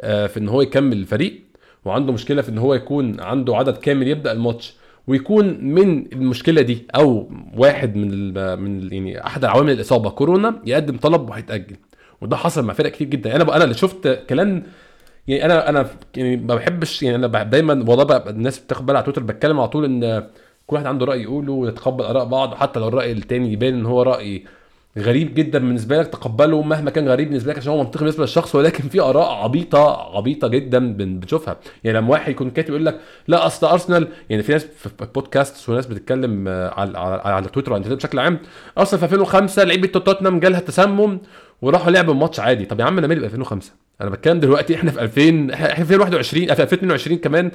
آه، 0.00 0.26
في 0.26 0.40
إن 0.40 0.48
هو 0.48 0.62
يكمل 0.62 0.96
الفريق 0.96 1.40
وعنده 1.84 2.12
مشكلة 2.12 2.42
في 2.42 2.48
إن 2.48 2.58
هو 2.58 2.74
يكون 2.74 3.20
عنده 3.20 3.56
عدد 3.56 3.76
كامل 3.76 4.08
يبدأ 4.08 4.32
الماتش. 4.32 4.74
ويكون 5.06 5.64
من 5.64 6.12
المشكلة 6.12 6.62
دي 6.62 6.86
أو 6.96 7.30
واحد 7.56 7.96
من 7.96 8.34
من 8.60 8.92
يعني 8.92 9.26
أحد 9.26 9.44
عوامل 9.44 9.72
الإصابة. 9.72 10.10
كورونا 10.10 10.62
يقدم 10.66 10.96
طلب 10.96 11.30
وهيتأجل. 11.30 11.76
وده 12.20 12.36
حصل 12.36 12.64
مع 12.64 12.74
فرق 12.74 12.90
كتير 12.90 13.08
جدا. 13.08 13.36
أنا 13.36 13.56
أنا 13.56 13.64
اللي 13.64 13.74
شفت 13.74 14.24
كلام 14.28 14.62
يعني 15.28 15.44
أنا 15.44 15.68
أنا 15.68 15.86
يعني 16.16 16.36
ما 16.36 16.54
بحبش 16.54 17.02
يعني 17.02 17.16
أنا 17.16 17.42
دايما 17.42 17.84
والله 17.88 18.16
الناس 18.30 18.58
بتاخد 18.58 18.86
بالها 18.86 18.98
على 18.98 19.04
تويتر 19.04 19.22
بتكلم 19.22 19.60
على 19.60 19.68
طول 19.68 19.84
إن 19.84 20.20
كل 20.66 20.76
واحد 20.76 20.86
عنده 20.86 21.06
رأي 21.06 21.22
يقوله 21.22 21.52
ونتقبل 21.52 22.04
آراء 22.04 22.24
بعض 22.24 22.54
حتى 22.54 22.80
لو 22.80 22.88
الرأي 22.88 23.12
التاني 23.12 23.52
يبان 23.52 23.74
إن 23.74 23.86
هو 23.86 24.02
رأي 24.02 24.44
غريب 24.98 25.34
جدا 25.34 25.58
بالنسبة 25.58 25.98
لك 25.98 26.06
تقبله 26.06 26.62
مهما 26.62 26.90
كان 26.90 27.08
غريب 27.08 27.28
بالنسبة 27.28 27.52
لك 27.52 27.58
عشان 27.58 27.72
هو 27.72 27.78
منطقي 27.78 28.00
بالنسبة 28.00 28.22
للشخص 28.22 28.54
ولكن 28.54 28.88
في 28.88 29.00
آراء 29.00 29.32
عبيطة 29.44 30.16
عبيطة 30.16 30.48
جدا 30.48 30.92
بن- 30.92 31.18
بنشوفها 31.18 31.56
يعني 31.84 31.98
لما 31.98 32.10
واحد 32.10 32.30
يكون 32.32 32.50
كاتب 32.50 32.70
يقول 32.70 32.86
لك 32.86 33.00
لا 33.28 33.46
أصل 33.46 33.66
ارسنال 33.66 34.08
يعني 34.30 34.42
في 34.42 34.52
ناس 34.52 34.64
في 34.64 34.88
بودكاست 35.14 35.68
وناس 35.68 35.86
بتتكلم 35.86 36.48
آه، 36.48 36.68
على 36.80 36.98
على, 36.98 37.22
على 37.34 37.48
تويتر 37.48 37.72
وعلى 37.72 37.94
بشكل 37.94 38.18
عام 38.18 38.38
أرسنال 38.78 38.98
في 38.98 39.04
2005 39.04 39.64
لعيبة 39.64 39.86
توتنهام 39.88 40.40
جالها 40.40 40.60
تسمم 40.60 41.18
وراحوا 41.62 41.90
لعبوا 41.90 42.14
الماتش 42.14 42.40
عادي. 42.40 42.64
طب 42.64 42.80
يا 42.80 42.84
عم 42.84 42.98
أنا 42.98 43.06
مالي 43.06 43.20
ب 43.20 43.24
2005 43.24 43.72
أنا 44.00 44.10
بتكلم 44.10 44.40
دلوقتي 44.40 44.74
إحنا 44.74 44.90
في 44.90 45.00
2000 45.02 45.54
إحنا 45.54 45.74
في 45.74 45.80
2021 45.94 46.54
في 46.54 46.62
2022 46.62 47.18
كمان 47.18 47.50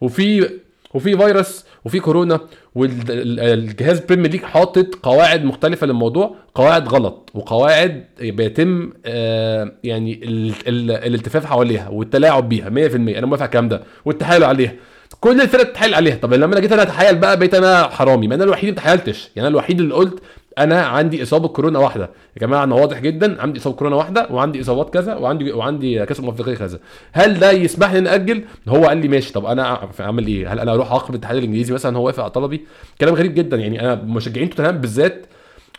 وفي 0.00 0.50
وفي 0.94 1.16
فيروس 1.16 1.64
وفي 1.84 2.00
كورونا 2.00 2.40
والجهاز 2.74 4.00
بريمير 4.00 4.30
ليج 4.30 4.42
حاطط 4.42 4.94
قواعد 5.02 5.44
مختلفة 5.44 5.86
للموضوع 5.86 6.34
قواعد 6.54 6.88
غلط 6.88 7.30
وقواعد 7.34 8.04
بيتم 8.20 8.90
آه، 9.06 9.72
يعني 9.84 10.20
ال- 10.24 10.52
ال- 10.68 10.90
الالتفاف 10.90 11.46
حواليها 11.46 11.88
والتلاعب 11.88 12.48
بيها 12.48 12.68
100% 12.70 12.94
أنا 13.18 13.26
موافق 13.26 13.42
على 13.42 13.48
الكلام 13.48 13.68
ده. 13.68 13.82
والتحايل 14.04 14.44
عليها. 14.44 14.72
كل 15.20 15.40
الفرق 15.40 15.62
بتتحايل 15.62 15.94
عليها. 15.94 16.16
طب 16.16 16.34
لما 16.34 16.52
أنا 16.52 16.60
جيت 16.60 16.72
أنا 16.72 16.82
أتحايل 16.82 17.16
بقى 17.18 17.36
بقيت 17.38 17.54
أنا 17.54 17.82
حرامي. 17.88 18.28
ما 18.28 18.34
أنا 18.34 18.44
الوحيد 18.44 18.62
اللي 18.68 18.72
ما 18.74 18.80
اتحايلتش 18.82 19.28
يعني 19.36 19.48
أنا 19.48 19.52
الوحيد 19.54 19.80
اللي 19.80 19.94
قلت 19.94 20.18
أنا 20.58 20.82
عندي 20.82 21.22
إصابة 21.22 21.48
كورونا 21.48 21.78
واحدة. 21.78 22.10
يا 22.36 22.40
جماعة 22.40 22.64
أنا 22.64 22.74
واضح 22.74 22.98
جدا 22.98 23.42
عندي 23.42 23.60
إصابة 23.60 23.76
كورونا 23.76 23.96
واحدة 23.96 24.28
وعندي 24.30 24.60
إصابات 24.60 24.94
كذا 24.94 25.14
وعندي 25.14 25.52
وعندي 25.52 26.06
كاس 26.06 26.20
امم 26.20 26.28
افريقيا 26.28 26.54
كذا. 26.54 26.78
هل 27.12 27.38
ده 27.38 27.50
يسمح 27.50 27.92
لي 27.92 28.00
ناجل 28.00 28.44
هو 28.68 28.84
قال 28.84 28.98
لي 28.98 29.08
ماشي. 29.08 29.32
طب 29.32 29.46
أنا 29.46 29.88
أعمل 30.00 30.26
إيه؟ 30.26 30.52
هل 30.52 30.60
أنا 30.60 30.72
أروح 30.72 30.90
اعاقب 30.90 31.10
الاتحاد 31.10 31.36
الإنجليزي 31.36 31.74
مثلا؟ 31.74 31.96
هو 31.96 32.06
وافق 32.06 32.22
على 32.22 32.30
طلبي. 32.30 32.66
كلام 33.00 33.14
غريب 33.14 33.34
جدا. 33.34 33.56
يعني 33.56 33.80
أنا 33.80 33.94
مشجعين 33.94 34.50
توتنهام 34.50 34.78
بالذات 34.78 35.26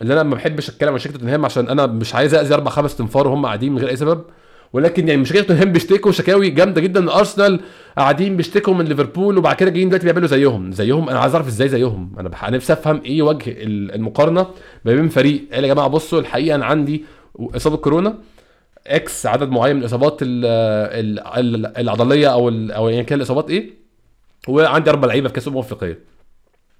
اللي 0.01 0.13
أنا 0.13 0.23
ما 0.23 0.35
بحبش 0.35 0.69
أتكلم 0.69 0.93
عن 0.93 0.99
شركه 0.99 1.13
توتنهام 1.17 1.45
عشان 1.45 1.69
أنا 1.69 1.85
مش 1.85 2.15
عايز 2.15 2.33
اذي 2.33 2.53
أربع 2.53 2.71
خمس 2.71 2.95
تنفار 2.95 3.27
وهم 3.27 3.45
قاعدين 3.45 3.71
من 3.71 3.77
غير 3.77 3.89
أي 3.89 3.95
سبب. 3.95 4.21
ولكن 4.75 5.07
يعني 5.07 5.21
مشجعين 5.21 5.45
توتنهام 5.45 5.71
بيشتكوا 5.71 6.11
شكاوي 6.11 6.49
جامدة 6.49 6.81
جدا. 6.81 6.99
ان 6.99 7.09
أرسنال 7.09 7.59
قاعدين 7.97 8.37
بيشتكوا 8.37 8.73
من 8.73 8.85
ليفربول 8.85 9.37
وبعد 9.37 9.55
كده 9.55 9.69
جايين 9.69 9.89
دلوقتي 9.89 10.05
بيعملوا 10.05 10.27
زيهم. 10.27 10.71
زيهم 10.71 11.09
أنا 11.09 11.19
عايز 11.19 11.35
أعرف 11.35 11.47
إزاي 11.47 11.69
زيهم. 11.69 12.15
أنا 12.19 12.29
بح... 12.29 12.49
نفسي 12.49 12.73
أفهم 12.73 13.01
إيه 13.05 13.21
وجه 13.21 13.51
ال- 13.51 13.95
المقارنة 13.95 14.47
ما 14.85 14.95
بين 14.95 15.09
فريق 15.09 15.43
قال 15.53 15.63
يا 15.63 15.73
جماعة 15.73 15.87
بصوا 15.87 16.19
الحقيقة 16.19 16.55
أنا 16.55 16.65
عندي 16.65 17.05
إصابة 17.39 17.77
كورونا. 17.77 18.17
X 18.87 19.25
عدد 19.25 19.49
معين 19.49 19.75
من 19.75 19.81
الإصابات 19.81 20.17
ال- 20.21 20.45
ال- 20.45 21.19
ال- 21.55 21.77
العضلية 21.77 22.27
أو 22.33 22.49
ال- 22.49 22.71
أو 22.71 22.89
يعني 22.89 23.03
كان 23.03 23.17
الإصابات 23.19 23.49
إيه. 23.49 23.69
وعندي 24.47 24.89
أربع 24.89 25.07
لعيبة 25.07 25.27
في 25.27 25.33
كأس 25.33 25.47
الأمم 25.47 25.59
الأفريقية. 25.59 25.99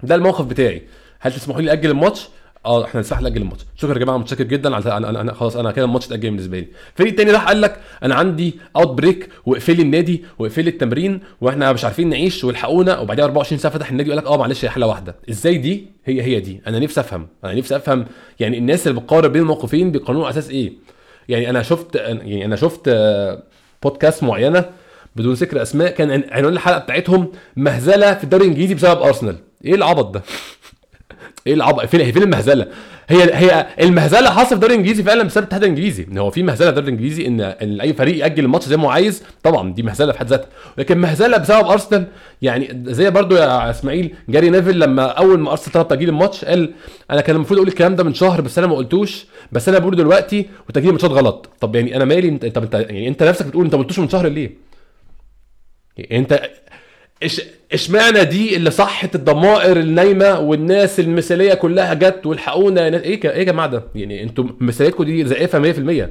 ده 0.04 0.16
الموقف 0.16 0.46
بتاعي. 0.46 0.82
هل 1.20 1.32
تسمحوا 1.34 1.62
لي 1.62 1.72
أجل 1.72 1.90
الماتش؟ 1.90 2.30
آه 2.66 2.86
إحنا 2.86 3.00
نسمح 3.02 3.22
ناجل 3.22 3.42
الماتش. 3.42 3.62
شكرا 3.76 3.94
يا 3.94 4.00
جماعة 4.00 4.18
متشكر 4.18 4.44
جدا 4.44 4.76
على 4.76 4.98
أنا, 4.98 5.22
أنا 5.22 5.34
خلاص 5.34 5.56
أنا 5.58 5.72
كده 5.72 5.86
الماتش 5.86 6.06
اتأجل 6.08 6.30
بالنسبة 6.30 6.60
لي. 6.60 6.68
فريق 6.96 7.16
تاني 7.16 7.32
راح 7.32 7.48
قال 7.48 7.62
لك 7.62 7.80
أنا 8.04 8.16
عندي 8.16 8.56
outbreak 8.75 9.30
واقفلي 9.46 9.82
النادي 9.82 10.24
واقفلي 10.40 10.70
التمرين 10.70 11.20
وإحنا 11.42 11.74
مش 11.74 11.86
عارفين 11.86 12.10
نعيش 12.10 12.44
والحقونا 12.44 13.00
وبعدها 13.00 13.26
24 13.26 13.60
ساعة 13.60 13.74
فتح 13.74 13.90
النادي 13.90 14.10
وقال 14.10 14.24
لك 14.24 14.28
آه 14.30 14.38
معلش 14.38 14.66
هي 14.66 14.70
حالة 14.70 14.88
واحدة. 14.88 15.16
إزاي 15.30 15.58
دي؟ 15.58 15.88
هي 16.06 16.22
هي 16.22 16.40
دي. 16.40 16.62
أنا 16.68 16.80
نفسي 16.80 17.00
أفهم. 17.00 17.28
أنا 17.44 17.54
نفسي 17.54 17.76
أفهم. 17.76 18.06
يعني 18.40 18.58
الناس 18.58 18.88
اللي 18.88 19.00
بتقارن 19.02 19.28
بين 19.28 19.42
الموقفين 19.42 19.92
بيقارنوا 19.92 20.24
على 20.26 20.32
أساس 20.32 20.50
إيه؟ 20.50 20.74
يعني 21.30 21.50
أنا 21.50 21.64
شفت 21.64 21.96
يعني 21.96 22.46
أنا 22.46 22.56
شفت 22.56 22.82
آه، 22.88 23.44
بودكاست 23.84 24.24
معينة 24.24 24.66
بدون 25.16 25.34
ذكر 25.34 25.62
أسماء 25.62 25.92
كان 25.92 26.12
عن- 26.12 26.24
عنوان 26.32 26.54
الحلقة 26.54 26.80
بتاعتهم 26.80 27.32
مهزلة 27.56 28.14
في 28.14 28.24
الدوري 28.24 28.44
الإنجليزي 28.44 28.74
بسبب 28.74 29.02
أرسنال. 29.02 29.36
إيه 29.66 29.76
العبط 29.76 30.14
ده؟ 30.14 30.22
إيه 31.48 31.54
العبط 31.54 31.86
فين 31.86 32.12
فين 32.12 32.24
المهزلة؟ 32.24 32.68
هي 33.10 33.34
هي 33.34 33.68
المهزلة 33.82 34.30
حاصله 34.30 34.46
في 34.46 34.54
الدوري 34.54 34.74
الإنجليزي 34.74 35.04
فعلا 35.04 35.24
بسبب 35.24 35.44
الاتحاد 35.44 35.64
الإنجليزي. 35.64 36.06
إن 36.12 36.18
هو 36.18 36.30
في 36.32 36.44
مهزلة 36.44 36.72
في 36.72 36.78
الدوري 36.78 36.88
الإنجليزي 36.88 37.28
إن 37.28 37.42
إن 37.42 37.82
أي 37.82 37.94
فريق 37.94 38.18
يأجل 38.18 38.44
الماتش 38.46 38.66
زي 38.66 38.78
ما 38.78 38.84
هو 38.84 38.90
عايز 38.90 39.24
طبعا 39.44 39.74
دي 39.74 39.84
مهزلة 39.84 40.12
في 40.12 40.20
حد 40.20 40.28
ذاتها. 40.28 40.48
لكن 40.78 40.98
مهزلة 40.98 41.38
بسبب 41.38 41.68
أرسنال 41.68 42.08
يعني 42.42 42.84
زي 42.86 43.10
برضو 43.10 43.36
يا 43.36 43.70
إسماعيل 43.70 44.16
جاري 44.30 44.50
نيفل 44.50 44.80
لما 44.80 45.06
أول 45.06 45.40
ما 45.40 45.52
أرسنال 45.52 45.74
طلب 45.74 45.88
تأجيل 45.88 46.10
الماتش 46.10 46.46
قال 46.46 46.74
أنا 47.12 47.22
كان 47.22 47.36
المفروض 47.36 47.58
أقول 47.58 47.68
الكلام 47.68 47.96
ده 47.96 48.04
من 48.04 48.14
شهر 48.14 48.42
بس 48.42 48.58
أنا 48.58 48.68
ما 48.68 48.75
قلتوش 48.75 49.25
بس 49.52 49.70
أنا 49.70 49.80
بقوله 49.80 49.98
دلوقتي 49.98 50.46
وتأجيل 50.70 50.90
الماتشات 50.90 51.12
غلط. 51.12 51.50
طب 51.62 51.75
يعني 51.75 51.96
أنا 51.96 52.06
مالي؟ 52.06 52.30
أنت 52.30 52.46
طب 52.46 52.64
أنت 52.64 52.74
يعني 52.74 53.08
أنت 53.08 53.24
نفسك 53.24 53.46
بتقول 53.46 53.66
أنت 53.66 53.75
ما 53.75 53.82
قلتوش 53.82 54.00
من 54.00 54.10
شهر 54.10 54.28
ليه؟ 54.28 54.52
يعني 55.98 56.18
أنت 56.24 56.50
إش 57.24 57.42
إشمعنى 57.74 58.24
دي 58.26 58.56
اللي 58.56 58.72
صحت 58.72 59.16
الضمائر 59.16 59.78
النايمة 59.80 60.40
والناس 60.40 61.00
المثالية 61.00 61.54
كلها 61.54 61.94
جت 61.94 62.26
والحقونا 62.26 62.88
إيه 62.88 63.20
إيه 63.24 63.38
يا 63.40 63.44
جماعة 63.44 63.68
ده؟ 63.68 63.84
يعني 63.96 64.24
أنتوا 64.24 64.46
مثاليتكم 64.60 65.04
دي 65.04 65.26
زائفه 65.26 65.74
100% 65.74 66.08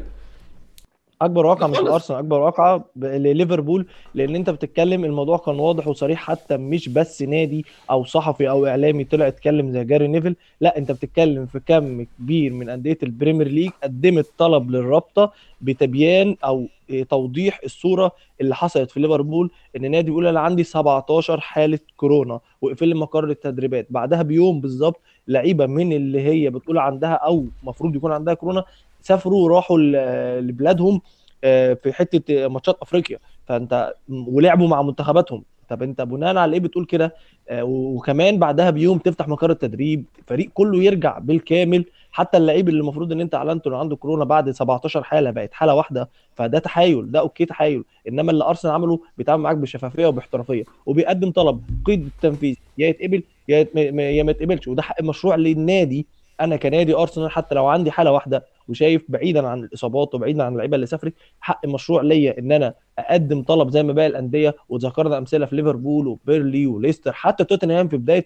أكبر 1.23 1.47
واقعه 1.47 1.66
مش. 1.66 1.78
الأرسنال 1.78 2.18
أكبر 2.18 2.40
واقعه 2.40 2.85
لليفربول 2.97 3.87
لأن 4.14 4.35
أنت 4.37 4.50
بتتكلم 4.50 5.04
الموضوع 5.04 5.37
كان 5.38 5.59
واضح 5.59 5.88
وصريح 5.88 6.18
حتى 6.21 6.56
مش 6.56 6.88
بس 6.88 7.23
نادي 7.23 7.64
أو 7.90 8.04
صحفي 8.04 8.50
أو 8.50 8.66
إعلامي 8.66 9.04
طلع 9.04 9.28
اتكلم 9.28 9.73
زي 9.73 9.85
جاري 9.85 10.09
نيفل 10.09 10.37
لا 10.61 10.78
أنت 10.78 10.92
بتتكلم 10.92 11.47
في 11.47 11.61
كم 11.66 12.06
كبير 12.18 12.52
من 12.52 12.68
أندية 12.68 12.99
البريمير 13.02 13.49
ليج 13.49 13.71
قدمت 13.83 14.26
طلب 14.38 14.71
للرابطة 14.71 15.33
بتبيان 15.61 16.37
أو 16.44 16.66
توضيح 17.11 17.61
الصورة 17.64 18.12
اللي 18.40 18.54
حصلت 18.54 18.90
في 18.90 19.00
ليفربول 19.00 19.50
إن 19.76 19.90
نادي 19.90 20.06
بيقول 20.11 20.26
أنا 20.26 20.40
عندي 20.40 20.64
17 20.64 21.40
حالة 21.40 21.78
كورونا 21.97 22.40
وقفل 22.62 22.88
لي 22.88 22.94
مقر 22.94 23.25
التدريبات 23.30 23.87
بعدها 23.90 24.23
بيوم 24.23 24.61
بالظبط 24.61 25.00
لعيبة 25.28 25.66
من 25.66 25.92
اللي 25.92 26.21
هي 26.21 26.50
بتقول 26.50 26.78
عندها 26.78 27.12
أو 27.12 27.44
المفروض 27.62 27.97
يكون 27.97 28.12
عندها 28.12 28.35
كورونا 28.35 28.64
سافروا 29.05 29.45
وراحوا 29.45 29.79
ل- 29.79 30.47
لبلادهم 30.49 31.01
آه، 31.45 31.75
في 31.75 31.93
حتة 31.93 32.49
ماتشات 32.49 32.77
أفريقيا. 32.83 33.19
فأنت 33.47 33.95
ولعبوا 34.09 34.69
مع 34.69 34.83
منتخباتهم. 34.83 35.43
طب 35.69 35.83
أنت 35.83 36.03
بناء 36.03 36.37
على 36.37 36.53
إيه 36.55 36.61
بتقول 36.61 36.85
كده؟ 36.85 37.15
آه، 37.49 37.63
وكمان 37.65 38.39
بعدها 38.39 38.71
بيوم 38.71 38.99
تفتح 38.99 39.29
مقر 39.29 39.51
التدريب 39.51 40.05
الفريق 40.19 40.51
كله 40.55 40.83
يرجع 40.83 41.19
بالكامل. 41.19 41.85
حتى 42.13 42.37
اللعيب 42.39 42.69
اللي 42.69 42.81
المفروض 42.81 43.13
إن 43.13 43.21
أنت 43.21 43.35
أعلنته 43.35 43.69
انه 43.69 43.77
عنده 43.77 43.97
كورونا 43.97 44.25
بعد 44.25 44.51
17 44.51 45.03
حالة 45.03 45.31
بقت 45.31 45.53
حالة 45.53 45.75
واحدة. 45.75 46.09
فده 46.35 46.59
تحايل 46.59 47.11
ده 47.11 47.21
أوكي 47.21 47.45
تحايل. 47.45 47.85
إنما 48.09 48.31
اللي 48.33 48.45
أرسنال 48.45 48.75
عمله 48.75 49.01
بيتعامل 49.19 49.43
معاك 49.43 49.57
بشفافية 49.57 50.07
وباحترافية. 50.07 50.65
وبيقدم 50.87 51.31
طلب 51.31 51.61
قيد 51.85 52.05
التنفيذ 52.07 52.57
يا 52.79 52.89
يتقبل 52.89 53.23
يا 53.49 53.67
ما 53.93 54.31
يتقبلش. 54.31 54.69
وده 54.69 54.83
حق 54.83 55.03
مشروع 55.03 55.35
للنادي 55.37 56.07
أنا 56.41 56.57
كنادي 56.57 56.95
ارسنال 56.95 57.31
حتى 57.31 57.55
لو 57.55 57.67
عندي 57.67 57.91
حاله 57.91 58.12
واحدة 58.12 58.45
وشايف 58.69 59.03
بعيدا 59.09 59.47
عن 59.47 59.61
الاصابات 59.64 60.14
وبعيدا 60.14 60.43
عن 60.45 60.53
اللعيبه 60.53 60.75
اللي 60.75 60.87
سافرت 60.87 61.14
حق 61.41 61.67
مشروع 61.67 62.03
ليا 62.03 62.38
ان 62.38 62.53
أنا 62.53 62.75
اقدم 62.99 63.43
طلب 63.43 63.71
زي 63.71 63.83
ما 63.83 63.93
باقي 63.93 64.07
الانديه 64.07 64.55
وذكرنا 64.69 65.19
امثله 65.19 65.47
في 65.47 65.57
ليفربول 65.57 66.07
وبيرلي 66.09 66.67
وليستر 66.67 67.12
حتى 67.12 67.45
توتنهام 67.45 67.88
في 67.88 67.97
بدايه. 67.97 68.25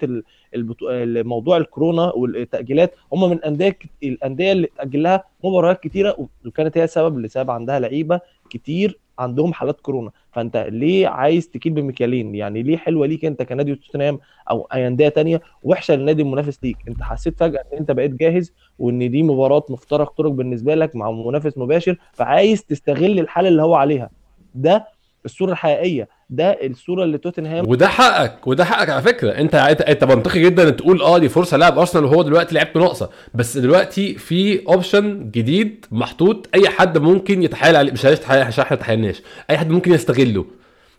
الموضوع 0.55 1.57
الكورونا 1.57 2.13
والتاجيلات 2.13 2.95
هم 3.13 3.31
من 3.31 3.45
انديه 3.45 3.79
الانديه 4.03 4.53
اللي 4.53 4.69
تاجل 4.79 5.03
لها 5.03 5.25
مباريات 5.45 5.81
كتيره 5.81 6.29
وكانت 6.47 6.79
هي 6.79 6.85
السبب 6.85 7.19
لسبب 7.19 7.51
عندها 7.51 7.79
لعيبه 7.79 8.21
كتير 8.51 8.99
عندهم 9.19 9.53
حالات 9.53 9.81
كورونا. 9.81 10.11
فأنت 10.33 10.57
ليه 10.57 11.09
عايز 11.09 11.49
تكيل 11.51 11.73
بمكيالين 11.73 12.35
يعني 12.35 12.63
ليه 12.63 12.77
حلوة 12.77 13.07
ليك 13.07 13.25
أنت 13.25 13.43
كنادي 13.43 13.75
توتنهام 13.75 14.19
أو 14.51 14.63
أي 14.75 14.87
أندية 14.87 15.09
تانية 15.09 15.41
وحشة 15.63 15.95
للنادي 15.97 16.23
المنافس 16.23 16.59
ليك؟ 16.65 16.83
أنت 16.89 17.03
حسيت 17.03 17.41
فجأة 17.41 17.61
إن 17.73 17.79
أنت 17.79 17.91
بقيت 17.91 18.11
جاهز 18.15 18.53
وإن 18.79 19.11
دي 19.11 19.23
مباراة 19.23 19.65
مفترق 19.71 20.13
طرق 20.13 20.31
بالنسبة 20.31 20.75
لك 20.75 20.97
مع 20.97 21.11
منافس 21.11 21.59
مباشر 21.59 21.97
فعايز 22.15 22.65
تستغل 22.65 23.19
الحالة 23.21 23.49
اللي 23.49 23.63
هو 23.63 23.75
عليها. 23.75 24.11
ده 24.55 24.87
الصورة 25.25 25.53
الحقيقية. 25.53 26.09
ده 26.31 26.59
الصورة 26.67 27.05
اللي 27.05 27.19
توتنهام 27.19 27.69
وده 27.69 27.89
حقك 27.89 28.47
وده 28.47 28.65
حقك 28.65 28.89
على 28.89 29.03
فكرة. 29.03 29.31
انت 29.31 29.55
انت, 29.55 30.05
منطقي 30.05 30.41
جدا 30.41 30.71
تقول 30.71 31.03
آه 31.03 31.19
دي 31.19 31.29
فرصة 31.29 31.57
لاعب 31.57 31.79
أرسنال 31.79 32.05
وهو 32.05 32.23
دلوقتي 32.23 32.55
لعبته 32.55 32.81
ناقصة. 32.81 33.11
بس 33.35 33.57
دلوقتي 33.57 34.15
في 34.15 34.67
option 34.69 35.31
جديد 35.31 35.87
محطوط 35.91 36.49
أي 36.55 36.69
حد 36.69 36.99
ممكن 36.99 37.43
يتحايل 37.43 37.77
عليه. 37.77 37.93
مش 37.93 38.07
هلاش 38.07 38.19
تحايل 38.19 38.43
عشان 38.43 38.65
إحنا 38.65 38.77
ما 38.77 38.81
تحايلناش. 38.83 39.23
أي 39.51 39.59
حد 39.59 39.71
ممكن 39.71 39.93
يستغله. 39.95 40.45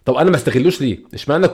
طب 0.06 0.16
أنا 0.16 0.30
ما 0.30 0.36
استغلوش 0.36 0.82
ليه؟ 0.82 1.00
اشمعنى 1.14 1.48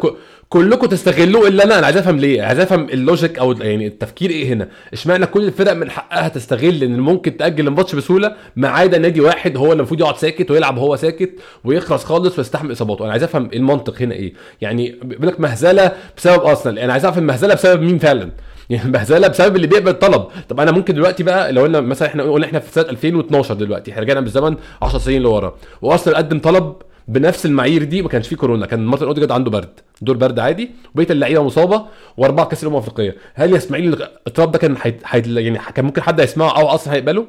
كلكم 0.49 0.87
تستغلوه 0.87 1.47
الا 1.47 1.63
أنا 1.63 1.77
أنا 1.79 1.85
عايز 1.85 1.97
افهم 1.97 2.17
ليه؟ 2.17 2.41
عايز 2.41 2.59
افهم 2.59 2.89
ال 2.89 2.98
logic 2.98 3.39
أو 3.39 3.51
يعني 3.51 3.87
التفكير 3.87 4.29
إيه 4.29 4.53
هنا؟ 4.53 4.69
اشمعنى 4.93 5.25
كل 5.25 5.43
الفرق 5.43 5.73
من 5.73 5.91
حقها 5.91 6.27
تستغل 6.27 6.83
ان 6.83 6.99
ممكن 6.99 7.37
تأجل 7.37 7.67
الماتش 7.67 7.95
بسهولة 7.95 8.35
ما 8.55 8.67
عدا 8.67 8.97
نادي 8.97 9.21
واحد 9.21 9.57
هو 9.57 9.65
اللي 9.71 9.73
المفروض 9.73 9.99
يقعد 9.99 10.17
ساكت 10.17 10.51
ويلعب 10.51 10.77
وهو 10.77 10.95
ساكت 10.95 11.31
ويخلص 11.63 12.03
خالص 12.03 12.37
ويستحمل 12.37 12.71
إصاباته، 12.71 13.03
أنا 13.03 13.11
عايز 13.11 13.23
افهم 13.23 13.49
المنطق 13.53 14.01
هنا 14.01 14.15
إيه؟ 14.15 14.33
يعني 14.61 14.99
بيقول 15.03 15.27
لك 15.27 15.39
مهزلة 15.39 15.91
بسبب 16.17 16.43
أرسنال، 16.43 16.79
أنا 16.79 16.93
عايز 16.93 17.05
اعرف 17.05 17.17
المهزله 17.17 17.53
بسبب 17.53 17.81
مين 17.81 17.99
فعلا؟ 17.99 18.31
يعني 18.69 18.85
المهزله 18.85 19.27
بسبب 19.27 19.55
اللي 19.55 19.67
بيقبل 19.67 19.89
الطلب 19.89 20.25
طب 20.49 20.59
أنا 20.59 20.71
ممكن 20.71 20.93
دلوقتي 20.93 21.23
بقى 21.23 21.51
لو 21.51 21.61
قلنا 21.61 21.81
مثلا 21.81 22.07
إحنا 22.07 22.23
قلنا 22.23 22.45
إحنا 22.45 22.59
في 22.59 22.71
سنة 22.71 22.89
2012 22.89 23.53
دلوقتي 23.53 23.91
إحنا 23.91 24.01
رجعنا 24.01 24.21
بالزمن 24.21 24.55
10 24.81 24.99
سنين 24.99 25.21
لورا 25.21 25.55
وأرسنال 25.81 26.15
قدم 26.15 26.39
طلب 26.39 26.75
بنفس 27.07 27.45
المعايير 27.45 27.83
دي 27.83 28.01
ما 28.01 28.09
كانش 28.09 28.27
فيه 28.27 28.35
كورونا. 28.35 28.65
كان 28.65 28.85
مارتن 28.85 29.05
اوديجارد 29.05 29.31
عنده 29.31 29.51
برد. 29.51 29.79
دور 30.01 30.17
برد 30.17 30.39
عادي. 30.39 30.71
وبقية 30.95 31.07
اللعيبة 31.09 31.43
مصابة 31.43 31.85
وأربعة 32.17 32.45
كأس 32.45 32.63
الأمم 32.63 32.75
الأفريقية. 32.75 33.15
هل 33.33 33.51
يا 33.51 33.57
اسماعيل 33.57 34.03
الطلب 34.27 34.51
ده 34.51 34.59
كان 34.59 34.77
حيت... 34.77 35.03
حيت... 35.03 35.27
يعني 35.27 35.59
كان 35.75 35.85
ممكن 35.85 36.01
حد 36.01 36.19
يسمعه 36.19 36.57
أو 36.57 36.67
أصلا 36.67 36.93
هيقبله؟ 36.93 37.27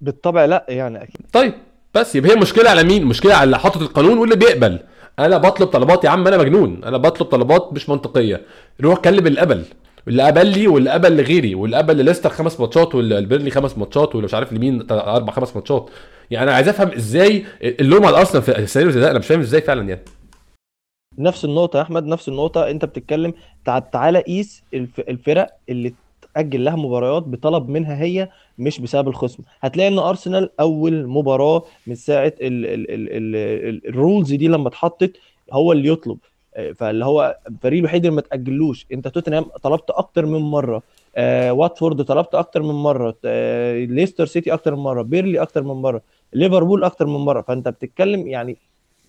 بالطبع 0.00 0.44
لا 0.44 0.66
يعني 0.68 1.02
أكيد. 1.02 1.20
طيب 1.32 1.54
بس 1.94 2.16
يبقى 2.16 2.30
هي 2.30 2.36
مشكلة 2.36 2.70
على 2.70 2.84
مين؟ 2.84 3.04
مشكلة 3.04 3.34
على 3.34 3.44
اللي 3.44 3.58
حاطط 3.58 3.82
القانون 3.82 4.18
واللي 4.18 4.36
بيقبل. 4.36 4.78
أنا 5.18 5.38
بطلب 5.38 5.68
طلبات 5.68 6.04
يا 6.04 6.10
عم 6.10 6.26
أنا 6.26 6.36
مجنون. 6.36 6.84
أنا 6.84 6.96
بطلب 6.96 7.26
طلبات 7.28 7.72
مش 7.72 7.88
منطقية. 7.88 8.40
روح 8.80 8.98
كلم 8.98 9.26
اللي 9.26 9.40
قبل 9.40 9.64
اللي 10.08 10.22
قبل 10.22 10.46
لي 10.58 10.68
واللي 10.68 10.90
قبل 10.90 11.16
لغيري 11.16 11.54
واللي 11.54 11.76
قبل 11.76 11.96
لليستر 11.96 12.30
خمس 12.30 12.60
ماتشات 12.60 12.94
والبيرنلي 12.94 13.50
خمس 13.50 13.78
ماتشات 13.78 14.14
واللي 14.14 14.24
مش 14.26 14.34
عارف 14.34 14.52
لمين 14.52 14.86
أربع 14.90 15.32
خمس 15.32 15.56
ماتشات. 15.56 15.90
يعني 16.30 16.44
أنا 16.48 16.54
عايز 16.56 16.68
أفهم 16.68 16.88
إزاي 16.88 17.44
اللوم 17.62 18.06
على 18.06 18.18
ارسنال 18.18 18.42
في 18.42 18.58
السيناريو 18.58 19.00
ده 19.00 19.10
أنا 19.10 19.18
مش 19.18 19.26
فاهم 19.26 19.40
إزاي 19.40 19.60
فعلا 19.60 19.88
يعني. 19.88 20.04
نفس 21.18 21.44
النقطة 21.44 21.76
يا 21.76 21.82
أحمد 21.82 22.04
نفس 22.06 22.28
النقطة 22.28 22.70
أنت 22.70 22.84
بتتكلم 22.84 23.34
تع- 23.64 23.78
تعالى 23.78 24.20
قيس 24.20 24.62
الف- 24.74 25.00
الفرق 25.00 25.56
اللي 25.68 25.94
تأجل 26.34 26.64
لها 26.64 26.76
مباريات 26.76 27.22
بطلب 27.22 27.68
منها 27.68 28.02
هي 28.02 28.28
مش 28.58 28.80
بسبب 28.80 29.08
الخصم. 29.08 29.42
هتلاقي 29.60 29.88
إن 29.88 29.98
أرسنال 29.98 30.50
أول 30.60 31.06
مباراة 31.06 31.64
من 31.86 31.96
ال- 32.08 33.88
ال 33.88 33.95
rules 33.95 34.32
دي 34.32 34.48
لما 34.48 34.68
اتحطت 34.68 35.12
هو 35.52 35.72
اللي 35.72 35.88
يطلب. 35.88 36.18
فاللي 36.76 37.04
هو 37.04 37.38
الفريق 37.48 37.78
الوحيد 37.78 38.04
اللي 38.04 38.16
ما 38.16 38.20
تأجلوش. 38.20 38.86
أنت 38.92 39.08
توتنهام 39.08 39.42
طلبت 39.42 39.90
أكتر 39.90 40.26
من 40.26 40.40
مرة. 40.40 40.82
آه 41.16 41.52
واتفورد 41.52 42.04
طلبت 42.04 42.34
أكتر 42.34 42.62
من 42.62 42.74
مرة. 42.74 43.16
آه 43.24 43.84
ليستر 43.84 44.26
سيتي 44.26 44.52
أكتر 44.52 44.76
من 44.76 44.82
مرة. 44.82 45.02
بيرنلي 45.02 45.42
أكتر 45.42 45.62
من 45.62 45.74
مرة. 45.74 46.02
ليفربول 46.32 46.84
أكتر 46.84 47.06
من 47.06 47.16
مرة. 47.20 47.40
فأنت 47.40 47.68
بتتكلم 47.68 48.26
يعني 48.26 48.56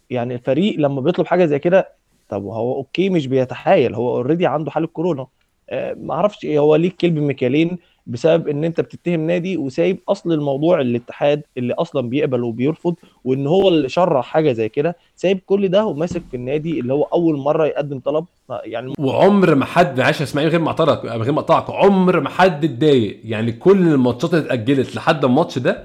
يعني 0.10 0.34
الفريق 0.34 0.79
لما 0.79 1.01
بيطلب 1.01 1.25
حاجة 1.25 1.46
زي 1.46 1.60
كده 1.60 1.89
طب 2.29 2.43
هو 2.43 2.75
okay 2.75 3.10
مش 3.10 3.27
بيتحايل. 3.27 3.96
هو 3.96 4.17
already 4.18 4.46
عنده 4.46 4.72
حاله 4.72 4.88
كورونا 4.88 5.27
آه 5.69 5.93
ما 5.93 6.13
أعرفش 6.13 6.46
إيه. 6.46 6.60
هو 6.60 6.75
ليه 6.75 6.96
الكيل 6.96 7.18
بمكيالين 7.18 7.77
بسبب 8.10 8.48
إن 8.48 8.63
أنت 8.63 8.82
بتتهم 8.82 9.28
نادي 9.28 9.58
وسايب 9.58 10.00
أصل 10.10 10.32
الموضوع 10.34 10.82
الاتحاد 10.82 11.42
اللي 11.58 11.74
أصلا 11.74 12.10
بيقبل 12.10 12.44
وبيرفض 12.44 12.96
وإن 13.24 13.48
هو 13.48 13.68
اللي 13.68 13.89
شرع 13.89 14.22
حاجة 14.22 14.51
زي 14.51 14.70
كده 14.70 14.96
سايب 15.16 15.39
كل 15.46 15.68
ده 15.68 15.86
وماسك 15.86 16.22
في 16.32 16.38
النادي 16.38 16.80
اللي 16.80 16.94
هو 16.94 17.04
أول 17.04 17.38
مرة 17.38 17.66
يقدم 17.66 18.00
طلب. 18.00 18.25
يعني 18.63 18.94
وعمر 19.00 19.56
ما 19.56 19.66
حد 19.66 20.00
معلش 20.00 20.22
إسماعيل 20.22 20.50
غير 20.50 20.60
ما 20.60 20.68
اعترضك 20.68 21.06
غير 21.06 21.32
ما 21.32 21.39
أقطعك 21.39 21.70
عمر 21.70 22.20
ما 22.20 22.30
حد 22.30 22.63
اتضايق. 22.66 23.20
يعني 23.25 23.51
كل 23.51 23.78
الماتشات 23.88 24.34
اللي 24.34 24.46
اتأجلت 24.46 24.96
لحد 24.96 25.25
الماتش 25.25 25.60
ده 25.60 25.84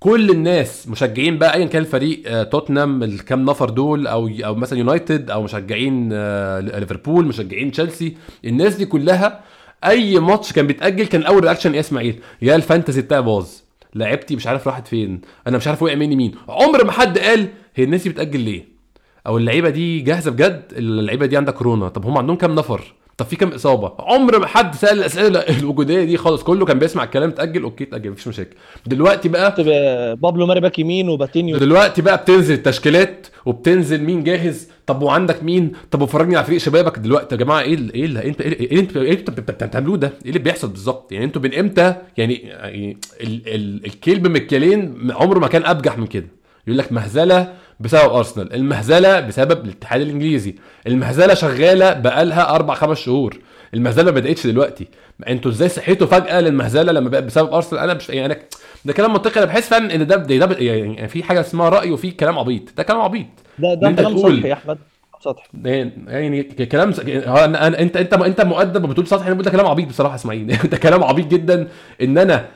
كل 0.00 0.30
الناس 0.30 0.88
مشجعين 0.88 1.38
بقى 1.38 1.54
ايا 1.54 1.66
كان 1.66 1.82
الفريق 1.82 2.22
آه، 2.26 2.42
توتنهام 2.42 3.02
الكام 3.02 3.44
نفر 3.44 3.70
دول 3.70 4.06
أو 4.06 4.30
أو 4.44 4.54
مثلا 4.54 4.78
يونايتد 4.78 5.30
أو 5.30 5.42
مشجعين 5.42 6.10
آه، 6.12 6.60
ليفربول 6.60 7.24
مشجعين 7.26 7.70
تشيلسي. 7.70 8.16
الناس 8.44 8.76
دي 8.76 8.86
كلها 8.86 9.40
أي 9.86 10.18
ماتش 10.18 10.52
كان 10.52 10.66
بيتأجل 10.66 11.06
كان 11.06 11.22
اول 11.22 11.44
reaction 11.44 11.74
يا 11.74 11.80
إسماعيل؟ 11.80 12.20
يا 12.42 12.56
ال 12.56 12.62
fantasy 12.62 13.02
بتاعي 13.02 13.22
باظ 13.22 13.48
لعبتي 13.94 14.36
مش 14.36 14.46
عارف 14.46 14.68
راحت 14.68 14.88
فين. 14.88 15.20
أنا 15.46 15.56
مش 15.56 15.66
عارف 15.66 15.82
وقع 15.82 15.94
مني 15.94 16.16
مين. 16.16 16.34
عمر 16.48 16.84
ما 16.84 16.92
حد 16.92 17.18
قال 17.18 17.48
هي 17.74 17.84
الناس 17.84 18.08
بتأجل 18.08 18.40
ليه. 18.40 18.68
أو 19.26 19.38
اللعيبة 19.38 19.68
دي 19.70 20.00
جاهزة 20.00 20.30
بجد؟ 20.30 20.62
اللعيبة 20.72 21.26
دي 21.26 21.36
عندها 21.36 21.54
كورونا. 21.54 21.88
طب 21.88 22.06
هم 22.06 22.18
عندهم 22.18 22.36
كام 22.36 22.54
نفر؟ 22.54 22.94
طب 23.16 23.26
في 23.26 23.36
كام 23.36 23.48
إصابة؟ 23.48 23.92
عمر 23.98 24.38
ما 24.38 24.46
حد 24.46 24.74
سأل 24.74 24.98
الأسئلة 24.98 25.38
الوجودية 25.40 26.04
دي 26.04 26.16
خالص 26.16 26.42
كله 26.42 26.66
كان 26.66 26.78
بيسمع 26.78 27.04
الكلام 27.04 27.30
تاجل 27.30 27.62
okay 27.62 27.84
تاجل 27.84 28.10
مفيش 28.10 28.28
مشاكل. 28.28 28.56
دلوقتي 28.86 29.28
بقى 29.28 29.54
بابلو 30.16 30.46
ماري 30.46 30.60
back 30.60 30.78
يمين 30.78 31.08
وباتينيو. 31.08 31.56
دلوقتي 31.58 32.02
بقى 32.02 32.16
بتنزل 32.16 32.54
التشكيلات 32.54 33.26
وبتنزل 33.46 34.02
مين 34.02 34.24
جاهز؟ 34.24 34.68
طب 34.86 35.02
وعندك 35.02 35.42
مين؟ 35.42 35.72
طب 35.90 36.02
وفرجني 36.02 36.36
على 36.36 36.46
فريق 36.46 36.58
شبابك 36.58 36.98
دلوقتي. 36.98 37.34
يا 37.34 37.40
جماعة 37.40 37.60
إيه 37.60 37.74
ال- 37.74 37.92
إيه 37.94 38.04
اللي 38.04 38.24
انت 38.28 38.40
إيه 38.40 38.48
اللي 38.70 38.80
انت 38.80 38.96
إيه 38.96 39.02
اللي 39.02 39.12
أنتوا 39.20 39.34
بت- 39.34 39.50
بت- 39.50 39.64
بتعملوه 39.64 39.96
ده؟ 39.96 40.12
إيه 40.22 40.28
اللي 40.28 40.38
بيحصل 40.38 40.68
بالظبط؟ 40.68 41.12
يعني 41.12 41.24
أنتوا 41.24 41.42
من 41.42 41.54
إمتى؟ 41.54 41.94
يعني, 42.16 42.34
يعني 42.34 42.96
ال 43.20 43.40
ال 43.46 43.86
الكيل 43.86 44.26
بمكيالين 44.26 45.10
عمره 45.10 45.38
ما 45.38 45.48
كان 45.48 45.64
أبجح 45.64 45.98
من 45.98 46.06
كده. 46.06 46.26
يقول 46.66 46.78
لك 46.78 46.92
مهزلة 46.92 47.52
بسبب 47.80 48.12
أرسنال. 48.12 48.54
المهزلة 48.54 49.20
بسبب 49.20 49.64
الاتحاد 49.64 50.00
الإنجليزي. 50.00 50.54
المهزلة 50.86 51.34
شغالة 51.34 51.92
بقالها 51.92 52.54
أربع 52.54 52.74
خمس 52.74 52.98
شهور. 52.98 53.38
المهزلة 53.74 54.04
ما 54.04 54.10
بدأتش 54.20 54.46
دلوقتي. 54.46 54.88
أنتوا 55.28 55.50
إزاي 55.50 55.68
صحيتوا 55.68 56.06
فجأة 56.06 56.40
للمهزلة 56.40 56.92
لما 56.92 57.08
بقت 57.08 57.22
بسبب 57.22 57.52
أرسنال؟ 57.54 57.82
أنا 57.82 57.94
مش 57.94 58.08
يعني 58.10 58.36
ده 58.84 58.92
كلام 58.92 59.12
منطقي. 59.12 59.36
أنا 59.40 59.44
بحس 59.46 59.68
فعلا 59.68 59.94
إن 59.94 60.06
ده 60.06 60.16
ده, 60.16 60.46
ده 60.46 60.56
يعني 60.58 61.08
في 61.08 61.22
حاجة 61.22 61.40
اسمها 61.40 61.68
رأي 61.68 61.90
وفي 61.90 62.10
كلام 62.10 62.38
عبيط. 62.38 62.62
ده 62.76 62.82
كلام 62.82 63.00
عبيط. 63.00 63.26
ده 63.58 63.74
ده 63.74 63.92
كلام 63.92 64.18
سطحي 64.18 64.48
يا 64.48 64.52
أحمد. 64.52 64.78
سطحي. 65.20 65.48
يعني 65.64 65.92
يعني 66.08 66.42
كلام 66.42 66.92
س- 66.92 67.00
هو 67.00 67.36
أنا- 67.36 67.62
انت 67.80 67.96
أنت 67.96 68.12
أنت 68.14 68.40
مؤدب 68.40 68.84
وبتقول 68.84 69.06
سطحي. 69.06 69.26
أنا 69.26 69.34
بقول 69.34 69.44
ده 69.44 69.50
كلام 69.50 69.66
عبيط 69.66 69.88
بصراحة 69.88 70.14
إسماعيل. 70.14 70.46
ده 70.70 70.76
كلام 70.76 71.04
عبيط 71.04 71.26
جدا 71.26 71.68
إن 72.02 72.18
أنا 72.18 72.46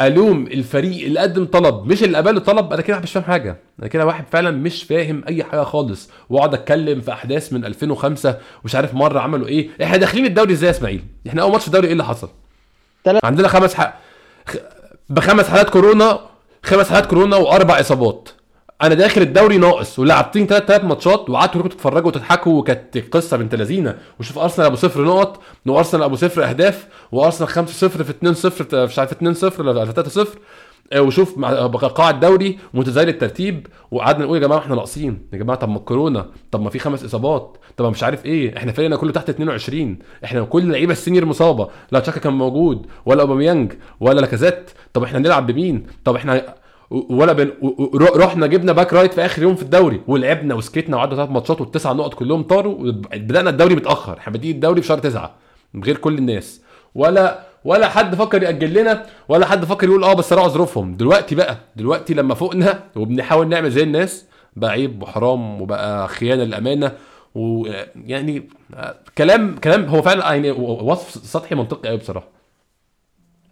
ألوم 0.00 0.46
الفريق 0.46 1.06
اللي 1.06 1.20
قدم 1.20 1.44
طلب 1.44 1.86
مش 1.86 2.02
اللي 2.02 2.18
قبله 2.18 2.40
طلب 2.40 2.72
أنا 2.72 2.82
كده 2.82 2.98
مش 2.98 3.12
فاهم 3.12 3.24
حاجة. 3.24 3.56
أنا 3.78 3.88
كده 3.88 4.06
واحد 4.06 4.24
فعلا 4.30 4.50
مش 4.50 4.82
فاهم 4.82 5.24
أي 5.28 5.44
حاجة 5.44 5.62
خالص. 5.62 6.10
وأقعد 6.30 6.54
أتكلم 6.54 7.00
في 7.00 7.12
أحداث 7.12 7.52
من 7.52 7.64
2005 7.64 8.38
ومش 8.62 8.74
عارف 8.74 8.94
مرة 8.94 9.20
عملوا 9.20 9.46
إيه. 9.48 9.68
إحنا 9.82 9.96
داخلين 9.96 10.26
الدوري 10.26 10.52
إزاي 10.52 10.66
يا 10.70 10.74
إسماعيل؟ 10.76 11.04
إحنا 11.28 11.42
أول 11.42 11.52
ماتش 11.52 11.62
في 11.62 11.68
الدوري 11.68 11.86
إيه 11.86 11.92
اللي 11.92 12.04
حصل؟ 12.04 12.28
تلات- 13.04 13.24
عندنا 13.24 13.48
خمس 13.48 13.74
ح... 13.74 13.98
خ... 14.46 14.56
بخمس 15.10 15.48
حالات 15.48 15.70
كورونا 15.70 16.20
خمس 16.62 16.88
حالات 16.90 17.06
كورونا 17.06 17.36
وأربع 17.36 17.80
إصابات. 17.80 18.28
أنا 18.82 18.94
داخل 18.94 19.22
الدوري 19.22 19.58
ناقص 19.58 19.98
ولعبتين 19.98 20.46
ثلاث 20.46 20.64
ثلاث 20.64 20.84
ماتشات 20.84 21.30
وقعدتوا 21.30 21.62
كلكم 21.62 21.68
تتفرجوا 21.68 22.08
وتضحكوا 22.08 22.58
وكانت 22.60 22.98
قصة 22.98 23.36
بنت 23.36 23.54
لذينة. 23.54 23.98
وشوف 24.20 24.38
أرسنال 24.38 24.66
أبو 24.66 24.76
صفر 24.76 25.04
نقط 25.04 25.40
وأرسنال 25.66 26.02
أبو 26.02 26.16
صفر 26.16 26.44
أهداف 26.48 26.86
وأرسنال 27.12 27.48
5 27.48 27.72
0 27.88 28.04
في 28.04 28.10
2 28.10 28.34
0 28.34 28.84
مش 28.86 28.98
عارف 28.98 29.12
2 29.12 29.34
0 29.34 29.62
ولا 29.66 29.84
3 29.92 30.10
0 30.10 30.38
وشوف 30.96 31.38
مع 31.38 31.66
قاع 31.66 32.10
الدوري 32.10 32.58
متزايد 32.74 33.08
الترتيب 33.08 33.66
وقعدنا 33.90 34.24
نقول 34.24 34.36
يا 34.42 34.42
جماعة 34.46 34.58
إحنا 34.58 34.74
ناقصين. 34.74 35.26
يا 35.32 35.38
جماعة 35.38 35.58
طب 35.58 35.68
ما 35.68 35.76
الكورونا 35.76 36.26
طب 36.50 36.62
ما 36.62 36.70
في 36.70 36.78
خمس 36.78 37.04
إصابات 37.04 37.56
طب 37.76 37.84
ما 37.84 37.90
مش 37.90 38.02
عارف 38.02 38.24
إيه 38.26 38.56
إحنا 38.56 38.72
فريقنا 38.72 38.96
كله 38.96 39.12
تحت 39.12 39.28
22 39.30 39.98
إحنا 40.24 40.44
كل 40.44 40.62
اللعيبه 40.62 40.92
ال 40.92 40.97
senior 40.97 41.24
مصابة 41.24 41.68
لا 41.92 42.00
تشاكا 42.00 42.20
كان 42.20 42.32
موجود 42.32 42.86
ولا 43.06 43.22
أوباميانج 43.22 43.72
ولا 44.00 44.20
لاكازيت. 44.20 44.70
طب 44.92 45.02
إحنا 45.02 45.18
نلعب 45.18 45.46
بمين؟ 45.46 45.86
طب 46.04 46.16
إحنا 46.16 46.54
ولا 46.90 47.32
بن... 47.32 47.50
رحنا 48.16 48.46
جبنا 48.46 48.72
back 48.72 48.92
right 48.92 49.14
في 49.14 49.24
آخر 49.24 49.42
يوم 49.42 49.54
في 49.54 49.62
الدوري 49.62 50.00
ولعبنا 50.06 50.54
وسكتنا 50.54 50.96
وقعدنا 50.96 51.16
ثلاث 51.16 51.30
ماتشات 51.30 51.60
والتسع 51.60 51.92
نقط 51.92 52.14
كلهم 52.14 52.42
طاروا 52.42 52.92
بدأنا 52.92 53.50
الدوري 53.50 53.74
متأخر 53.74 54.18
إحنا 54.18 54.32
بادئين 54.32 54.54
الدوري 54.54 54.80
في 54.82 54.86
شهر 54.88 54.98
تسعة 54.98 55.34
من 55.74 55.84
غير 55.84 55.96
كل 55.96 56.18
الناس. 56.18 56.62
ولا 56.94 57.38
ولا 57.64 57.88
حد 57.88 58.14
فكر 58.14 58.42
يأجل 58.42 58.74
لنا 58.74 59.06
ولا 59.28 59.46
حد 59.46 59.64
فكر 59.64 59.88
يقول 59.88 60.04
آه 60.04 60.14
بس 60.14 60.32
راعوا 60.32 60.48
ظروفهم. 60.48 60.96
دلوقتي 60.96 61.34
بقى 61.34 61.56
دلوقتي 61.76 62.14
لما 62.14 62.34
فوقنا 62.34 62.82
وبنحاول 62.96 63.48
نعمل 63.48 63.70
زي 63.70 63.82
الناس 63.82 64.24
بقى 64.56 64.70
عيب 64.70 65.02
وحرام 65.02 65.62
وبقى 65.62 66.08
خيانة 66.08 66.44
للأمانة. 66.44 66.92
ويعني 67.34 68.48
كلام 69.18 69.56
كلام 69.56 69.84
هو 69.84 70.02
فعلا 70.02 70.32
يعني 70.32 70.50
وصف 70.50 71.26
سطحي 71.26 71.54
منطقي 71.54 71.88
قوي 71.88 71.98
بصراحة. 71.98 72.37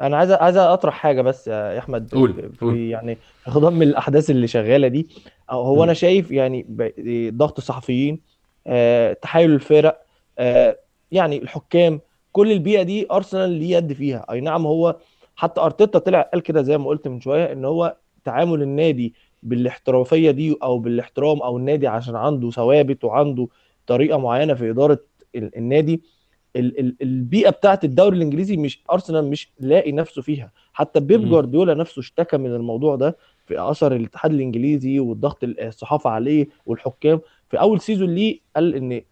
أنا 0.00 0.17
عايز 0.17 0.33
عايز 0.33 0.57
اطرح 0.57 0.95
حاجة 0.95 1.23
بس 1.23 1.49
يا 1.49 1.79
احمد 1.79 2.15
قول، 2.15 2.33
في- 2.33 2.50
قول. 2.61 2.76
يعني 2.79 3.19
خضم 3.47 3.73
من 3.73 3.83
الاحداث 3.83 4.31
اللي 4.31 4.47
شغالة 4.47 4.88
دي. 4.88 5.09
هو 5.50 5.85
أنا 5.85 5.93
شايف 5.95 6.31
يعني 6.31 6.67
ضغط 7.31 7.59
الصحفيين 7.59 8.21
آه، 8.67 9.12
تحايل 9.12 9.50
الفرق 9.50 10.03
آه، 10.38 10.76
يعني 11.12 11.43
الحكام 11.43 12.00
كل 12.33 12.53
البيئة 12.53 12.83
دي 12.83 13.07
أرسنال 13.12 13.50
ليه 13.50 13.76
يد 13.76 13.93
فيها. 13.93 14.26
أي 14.31 14.41
نعم 14.41 14.67
هو 14.67 14.97
حتى 15.37 15.61
أرتيتا 15.61 15.99
طلع 15.99 16.21
قال 16.21 16.43
كده 16.43 16.62
زي 16.62 16.79
ما 16.79 16.87
قلت 16.87 17.09
من 17.09 17.21
شوية 17.21 17.53
إن 17.53 17.65
هو 17.65 17.97
تعامل 18.25 18.62
النادي 18.62 19.15
بالاحترافية 19.43 20.31
دي 20.31 20.57
أو 20.62 20.79
بالاحترام 20.79 21.43
أو 21.43 21.57
النادي 21.57 21.87
عشان 21.87 22.17
عنده 22.17 22.50
ثوابت 22.50 23.05
وعنده 23.05 23.49
طريقة 23.87 24.19
معينة 24.19 24.55
في 24.55 24.71
إدارة 24.71 24.99
ال- 25.35 25.57
النادي. 25.57 25.95
ال- 25.95 26.00
ال- 26.00 26.00
البيئة 27.03 27.51
بتاعت 27.51 27.85
الدوري 27.85 28.17
الإنجليزي 28.17 28.57
مش 28.57 28.83
أرسنال 28.93 29.31
مش 29.31 29.49
لاقي 29.61 29.93
نفسه 29.93 30.23
فيها. 30.23 30.53
حتى 30.73 31.01
بيب. 31.01 31.29
جوارديولا 31.29 31.75
نفسه 31.75 32.01
اشتكى 32.01 32.37
من 32.37 32.55
الموضوع 32.55 32.97
ده 32.97 33.17
في 33.47 33.61
أثر 33.71 33.97
الاتحاد 33.97 34.33
الإنجليزي 34.33 35.01
والضغط 35.01 35.39
الصحافة 35.45 36.11
عليه 36.11 36.49
والحكام. 36.67 37.21
في 37.49 37.61
أول 37.61 37.80
season 37.80 38.15
ليه 38.15 38.41
قال 38.57 38.75
إن 38.75 39.02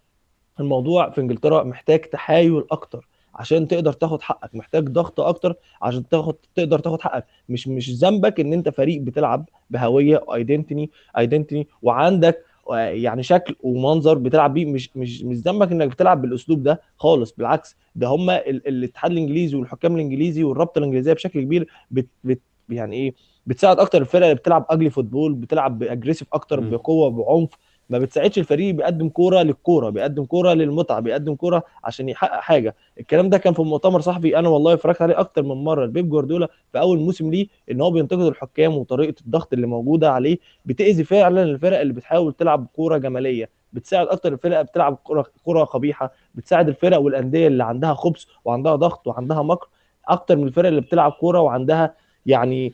الموضوع 0.61 1.11
في 1.11 1.21
إنجلترا 1.21 1.63
محتاج 1.65 2.01
تحايل 2.01 2.65
أكتر 2.71 3.09
عشان 3.35 3.69
تقدر 3.69 3.93
تاخد 3.93 4.23
حقك 4.23 4.55
محتاج 4.55 4.89
ضغط 4.89 5.21
أكتر 5.21 5.55
عشان 5.83 6.09
تاخد 6.09 6.35
تقدر 6.55 6.79
تاخد 6.79 7.01
حقك. 7.01 7.27
مش 7.49 7.69
مش 7.69 7.91
ذنبك 7.91 8.41
إن 8.41 8.53
أنت 8.53 8.69
فريق 8.69 9.01
بتلعب 9.01 9.49
بهوية 9.71 10.25
identity 10.35 10.91
identity 11.19 11.69
وعندك 11.83 12.45
يعني 12.73 13.23
شكل 13.23 13.57
ومنظر 13.61 14.19
بتلعب 14.19 14.55
بيه 14.55 14.67
مش 14.67 14.97
مش 14.97 15.23
مش 15.23 15.37
ذنبك 15.37 15.73
إنك 15.73 15.89
بتلعب 15.89 16.23
بالأسلوب 16.23 16.63
ده 16.63 16.81
خالص 16.97 17.33
بالعكس 17.33 17.77
ده 17.95 18.07
هم 18.07 18.31
الاتحاد 18.31 19.11
الإنجليزي 19.11 19.57
والحكام 19.57 19.95
الإنجليزي 19.97 20.45
والرابطة 20.45 20.79
الإنجليزية 20.79 21.13
بشكل 21.13 21.41
كبير 21.43 21.69
بت 21.91 22.09
بت 22.25 22.41
يعني 22.69 22.97
إيه 22.97 23.15
بتساعد 23.47 23.79
أكتر 23.79 24.01
الفرق 24.01 24.23
اللي 24.23 24.35
بتلعب 24.35 24.67
ugly 24.71 24.91
football 24.91 25.35
بتلعب 25.35 25.79
ب 25.79 25.83
aggressive 25.83 26.29
أكتر. 26.33 26.61
بقوة 26.71 27.11
بعنف 27.11 27.51
ما 27.91 27.99
بتساعدش 27.99 28.39
الفريق 28.39 28.75
بيقدم 28.75 29.09
كورة 29.09 29.43
للكورة 29.43 29.91
بيقدم 29.91 30.25
كورة 30.25 30.53
للمتعة 30.53 31.01
بيقدم 31.01 31.35
كورة 31.35 31.63
عشان 31.85 32.09
يحقق 32.09 32.41
حاجة. 32.41 32.75
الكلام 33.01 33.29
ده 33.31 33.39
كان 33.39 33.55
في 33.55 33.63
مؤتمر 33.63 34.01
صحفي 34.01 34.39
أنا 34.39 34.49
والله 34.49 34.73
اتفرجت 34.73 35.03
عليه 35.03 35.21
أكتر 35.21 35.43
من 35.43 35.65
مرة. 35.65 35.85
البيب 35.85 36.09
جوارديولا 36.09 36.49
في 36.73 36.81
أول 36.81 36.99
موسم 36.99 37.31
ليه 37.31 37.47
إن 37.71 37.81
هو 37.81 37.91
بينتقد 37.91 38.21
الحكام 38.21 38.75
وطريقة 38.77 39.15
الضغط 39.21 39.53
اللي 39.53 39.67
موجودة 39.67 40.13
عليه 40.13 40.39
بتأذي 40.65 41.05
فعلا 41.05 41.43
الفرق 41.43 41.81
اللي 41.81 41.93
بتحاول 41.93 42.33
تلعب 42.33 42.67
كورة 42.77 42.97
جمالية 42.99 43.49
بتساعد 43.73 44.07
أكتر 44.07 44.33
الفرق 44.33 44.63
بتلعب 44.63 44.99
كورة 45.45 45.65
قبيحه 45.65 46.13
بتساعد 46.35 46.69
الفرق 46.69 46.99
والأندية 47.01 47.47
اللي 47.47 47.65
عندها 47.65 47.95
خبث 47.95 48.25
وعندها 48.45 48.77
ضغط 48.77 49.07
وعندها 49.07 49.43
مكر 49.43 49.69
أكتر 50.09 50.37
من 50.37 50.47
الفرق 50.47 50.69
اللي 50.69 50.81
بتلعب 50.81 51.13
كورة 51.13 51.41
وعندها 51.41 51.95
يعني 52.27 52.73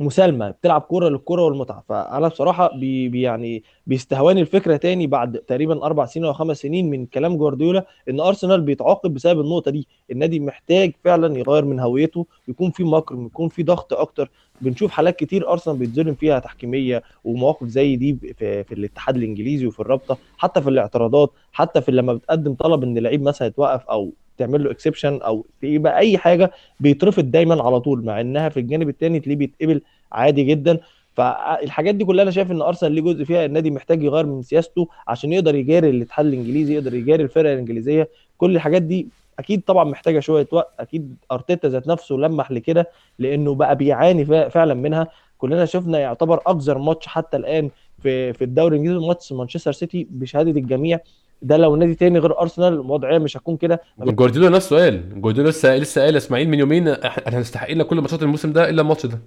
مسالمه 0.00 0.50
بتلعب 0.50 0.80
كورة 0.80 1.08
للكورة 1.08 1.42
والمتعة. 1.42 1.84
فأنا 1.88 2.28
بصراحة 2.28 2.76
بي 2.78 3.20
يعني 3.22 3.62
بيستهواني 3.86 4.40
الفكرة 4.40 4.76
تاني 4.76 5.06
بعد 5.06 5.38
تقريبا 5.38 5.84
أربع 5.86 6.06
سنين 6.06 6.26
أو 6.26 6.32
خمس 6.32 6.58
سنين 6.58 6.90
من 6.90 7.06
كلام 7.06 7.36
جوارديولا 7.36 7.86
إن 8.08 8.20
أرسنال 8.20 8.60
بيتعاقب 8.60 9.14
بسبب 9.14 9.40
النقطة 9.40 9.70
دي. 9.70 9.88
النادي 10.10 10.40
محتاج 10.40 10.92
فعلا 11.04 11.38
يغير 11.38 11.64
من 11.64 11.80
هويته 11.80 12.26
يكون 12.48 12.70
في 12.70 12.84
مكر 12.84 13.14
يكون 13.26 13.48
في 13.48 13.62
ضغط 13.62 13.92
أكتر. 13.92 14.30
بنشوف 14.60 14.90
حالات 14.90 15.16
كتير 15.16 15.50
أرسنال 15.52 15.76
بيتظلم 15.76 16.14
فيها 16.14 16.38
تحكيمية 16.38 17.02
ومواقف 17.24 17.66
زي 17.66 17.96
دي 17.96 18.18
في, 18.38 18.64
في 18.64 18.72
الاتحاد 18.74 19.16
الإنجليزي 19.16 19.66
وفي 19.66 19.80
الرابطة 19.80 20.18
حتى 20.38 20.62
في 20.62 20.70
الاعتراضات 20.70 21.32
حتى 21.52 21.80
في 21.80 21.92
لما 21.92 22.14
بتقدم 22.14 22.54
طلب 22.54 22.82
إن 22.82 22.98
لعيب 22.98 23.22
مثلا 23.22 23.48
يتوقف 23.48 23.84
أو 23.86 24.12
تعمل 24.38 24.64
له 24.64 24.70
exception 24.70 25.22
أو 25.22 25.46
يبقى 25.62 25.98
أي 25.98 26.18
حاجة 26.18 26.50
بيترفض 26.80 27.30
دايما 27.30 27.62
على 27.62 27.80
طول 27.80 28.04
مع 28.04 28.20
إنها 28.20 28.48
في 28.48 28.60
الجانب 28.60 28.88
الثاني 28.88 29.20
تلاقيه 29.20 29.36
بيتقبل 29.38 29.80
عادي 30.12 30.42
جدا. 30.44 30.78
فالحاجات 31.14 31.94
دي 31.94 32.04
كلها 32.04 32.22
أنا 32.22 32.30
شايف 32.30 32.50
إن 32.50 32.62
أرسنال 32.62 32.92
ليه 32.92 33.02
جزء 33.02 33.24
فيها 33.24 33.44
النادي 33.44 33.70
محتاج 33.70 34.02
يغير 34.02 34.26
من 34.26 34.42
سياسته 34.42 34.88
عشان 35.08 35.32
يقدر 35.32 35.54
يجاري 35.54 35.90
الاتحاد 35.90 36.26
الإنجليزي 36.26 36.74
يقدر 36.74 36.94
يجاري 36.94 37.22
الفرق 37.22 37.50
الإنجليزية. 37.50 38.08
كل 38.38 38.56
الحاجات 38.56 38.82
دي 38.82 39.08
أكيد 39.38 39.62
طبعا 39.62 39.84
محتاجة 39.84 40.20
شوية 40.20 40.46
وقت. 40.52 40.74
أكيد 40.80 41.16
أرتيتا 41.32 41.68
ذات 41.68 41.88
نفسه 41.88 42.14
لمح 42.14 42.50
لكده 42.50 42.88
لأنه 43.18 43.54
بقى 43.54 43.76
بيعاني 43.76 44.24
فعلا 44.50 44.74
منها. 44.74 45.08
كلنا 45.38 45.64
شفنا 45.64 45.98
يعتبر 45.98 46.36
اقذر 46.36 46.78
ماتش 46.78 47.06
حتى 47.06 47.36
الآن 47.36 47.70
في 48.02 48.32
في 48.32 48.44
الدوري 48.44 48.76
الإنجليزي 48.76 49.06
ماتش 49.06 49.32
مانشستر 49.32 49.72
سيتي 49.72 50.06
بشهادة 50.10 50.50
الجميع. 50.50 50.98
ده 51.46 51.56
لو 51.56 51.76
نادي 51.76 51.94
تاني 51.94 52.18
غير 52.18 52.40
أرسنال 52.40 52.72
الوضعيه 52.72 53.18
مش 53.18 53.36
هتكون 53.36 53.56
كده. 53.56 53.80
جوارديولا 53.98 54.48
نفسه 54.48 54.76
قال. 54.76 55.20
جوارديولا 55.20 55.48
لسه 55.48 55.76
لسه 55.76 56.02
قال 56.04 56.16
إسماعيل 56.16 56.48
من 56.48 56.58
يومين 56.58 56.88
إحنا 56.88 57.38
هنستحق 57.38 57.72
كل 57.72 58.00
ماتشات 58.00 58.22
الموسم 58.22 58.52
ده 58.52 58.70
إلا 58.70 58.82
الماتش 58.82 59.06
ده. 59.06 59.18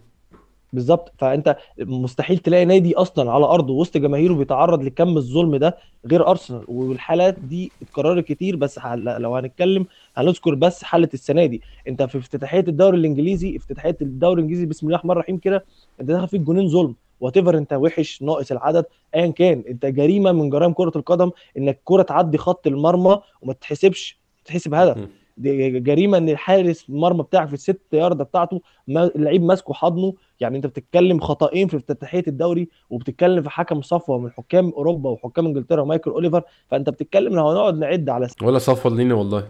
بالظبط. 0.74 1.14
فأنت 1.18 1.58
مستحيل 1.80 2.38
تلاقي 2.38 2.66
نادي 2.66 2.96
أصلا 2.96 3.32
على 3.32 3.46
أرضه 3.46 3.74
وسط 3.74 3.98
جماهيره 3.98 4.34
بيتعرض 4.34 4.84
لكم 4.84 5.18
الظلم 5.18 5.56
ده 5.56 5.78
غير 6.08 6.28
أرسنال. 6.28 6.64
والحالات 6.68 7.40
دي 7.40 7.72
اتكررت 7.82 8.26
كتير 8.26 8.56
بس 8.56 8.80
لو 8.96 9.36
هنتكلم 9.36 9.86
هنذكر 10.18 10.56
بس 10.56 10.84
حالة 10.84 11.10
السنة 11.14 11.46
دي. 11.46 11.62
أنت 11.88 12.04
في 12.04 12.18
افتتاحية 12.18 12.66
الدوري 12.68 12.98
الإنجليزي 12.98 13.56
افتتاحية 13.58 13.98
الدوري 14.02 14.34
الإنجليزي 14.40 14.66
بسم 14.66 14.86
الله 14.88 14.96
الرحمن 14.96 15.12
الرحيم 15.12 15.38
كده 15.38 15.66
أنت 16.02 16.10
داخل 16.10 16.28
فيك 16.28 16.42
جونين 16.42 16.68
ظلم. 16.68 16.96
وات 17.20 17.38
انت 17.38 17.74
وحش 17.74 18.22
ناقص 18.22 18.52
العدد 18.52 18.86
ايا 19.16 19.28
كان. 19.28 19.64
انت 19.68 19.86
جريمة 19.86 20.32
من 20.32 20.50
جرائم 20.50 20.74
كرة 20.74 20.92
القدم 20.96 21.32
إنك 21.58 21.82
كرة 21.84 22.02
تعدي 22.02 22.38
خط 22.38 22.68
المرمى 22.68 23.20
وما 23.42 23.54
تتحسبش 23.54 24.20
تتحسب 24.46 24.74
هدف. 24.74 25.08
دي 25.38 25.80
جريمة 25.80 26.18
إن 26.18 26.30
الحارس 26.30 26.90
المرمى 26.90 27.24
بتاعك 27.24 27.48
في 27.48 27.54
الست 27.54 27.82
ياردة 27.94 28.24
بتاعته 28.24 28.62
اللعيب 28.90 29.44
ماسكه 29.44 29.74
حضنه. 29.74 30.14
يعني 30.40 30.58
أنت 30.58 30.68
بتتكلم 30.68 31.20
خطأين 31.20 31.68
في 31.68 31.78
افتتاحيه 31.78 32.24
الدوري 32.28 32.70
وبتتكلم 32.90 33.44
في 33.44 33.50
حكم 33.50 33.82
صفوة 33.82 34.18
من 34.18 34.32
حكام 34.32 34.70
أوروبا 34.70 35.10
وحكام 35.10 35.46
إنجلترا 35.46 35.84
مايكل 35.84 36.12
أوليفر 36.12 36.44
فأنت 36.68 36.90
بتتكلم 36.90 37.36
لو 37.36 37.50
هنقعد 37.50 37.78
نعد 37.78 38.10
على 38.10 38.28
ولا 38.44 38.60
صف 38.60 38.86
ولا 38.86 38.96
نيله 38.96 39.16
والله. 39.16 39.48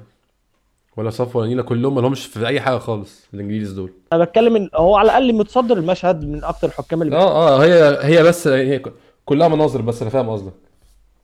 ولا 0.99 1.09
صف 1.09 1.35
ولا 1.35 1.47
نيله 1.47 1.63
كلهم 1.63 1.95
ما 1.95 2.01
لهمش 2.01 2.25
في 2.25 2.47
أي 2.47 2.61
حاجة 2.61 2.77
خالص 2.77 3.27
الانجليز 3.33 3.71
دول. 3.73 3.91
أنا 4.13 4.23
بتكلم 4.23 4.55
إن 4.55 4.69
هو 4.75 4.95
على 4.95 5.05
الأقل 5.05 5.33
متصدر 5.33 5.77
المشهد 5.77 6.25
من 6.25 6.43
أكتر 6.43 6.67
الحكام 6.67 7.01
اللي 7.01 7.15
آه 7.15 7.57
آه 7.57 7.63
هي 7.63 7.97
هي 8.01 8.23
بس 8.23 8.47
هي 8.47 8.81
كلها 9.25 9.47
مناظر 9.47 9.81
بس 9.81 10.01
أنا 10.01 10.11
فاهم 10.11 10.29
قصدك. 10.29 10.53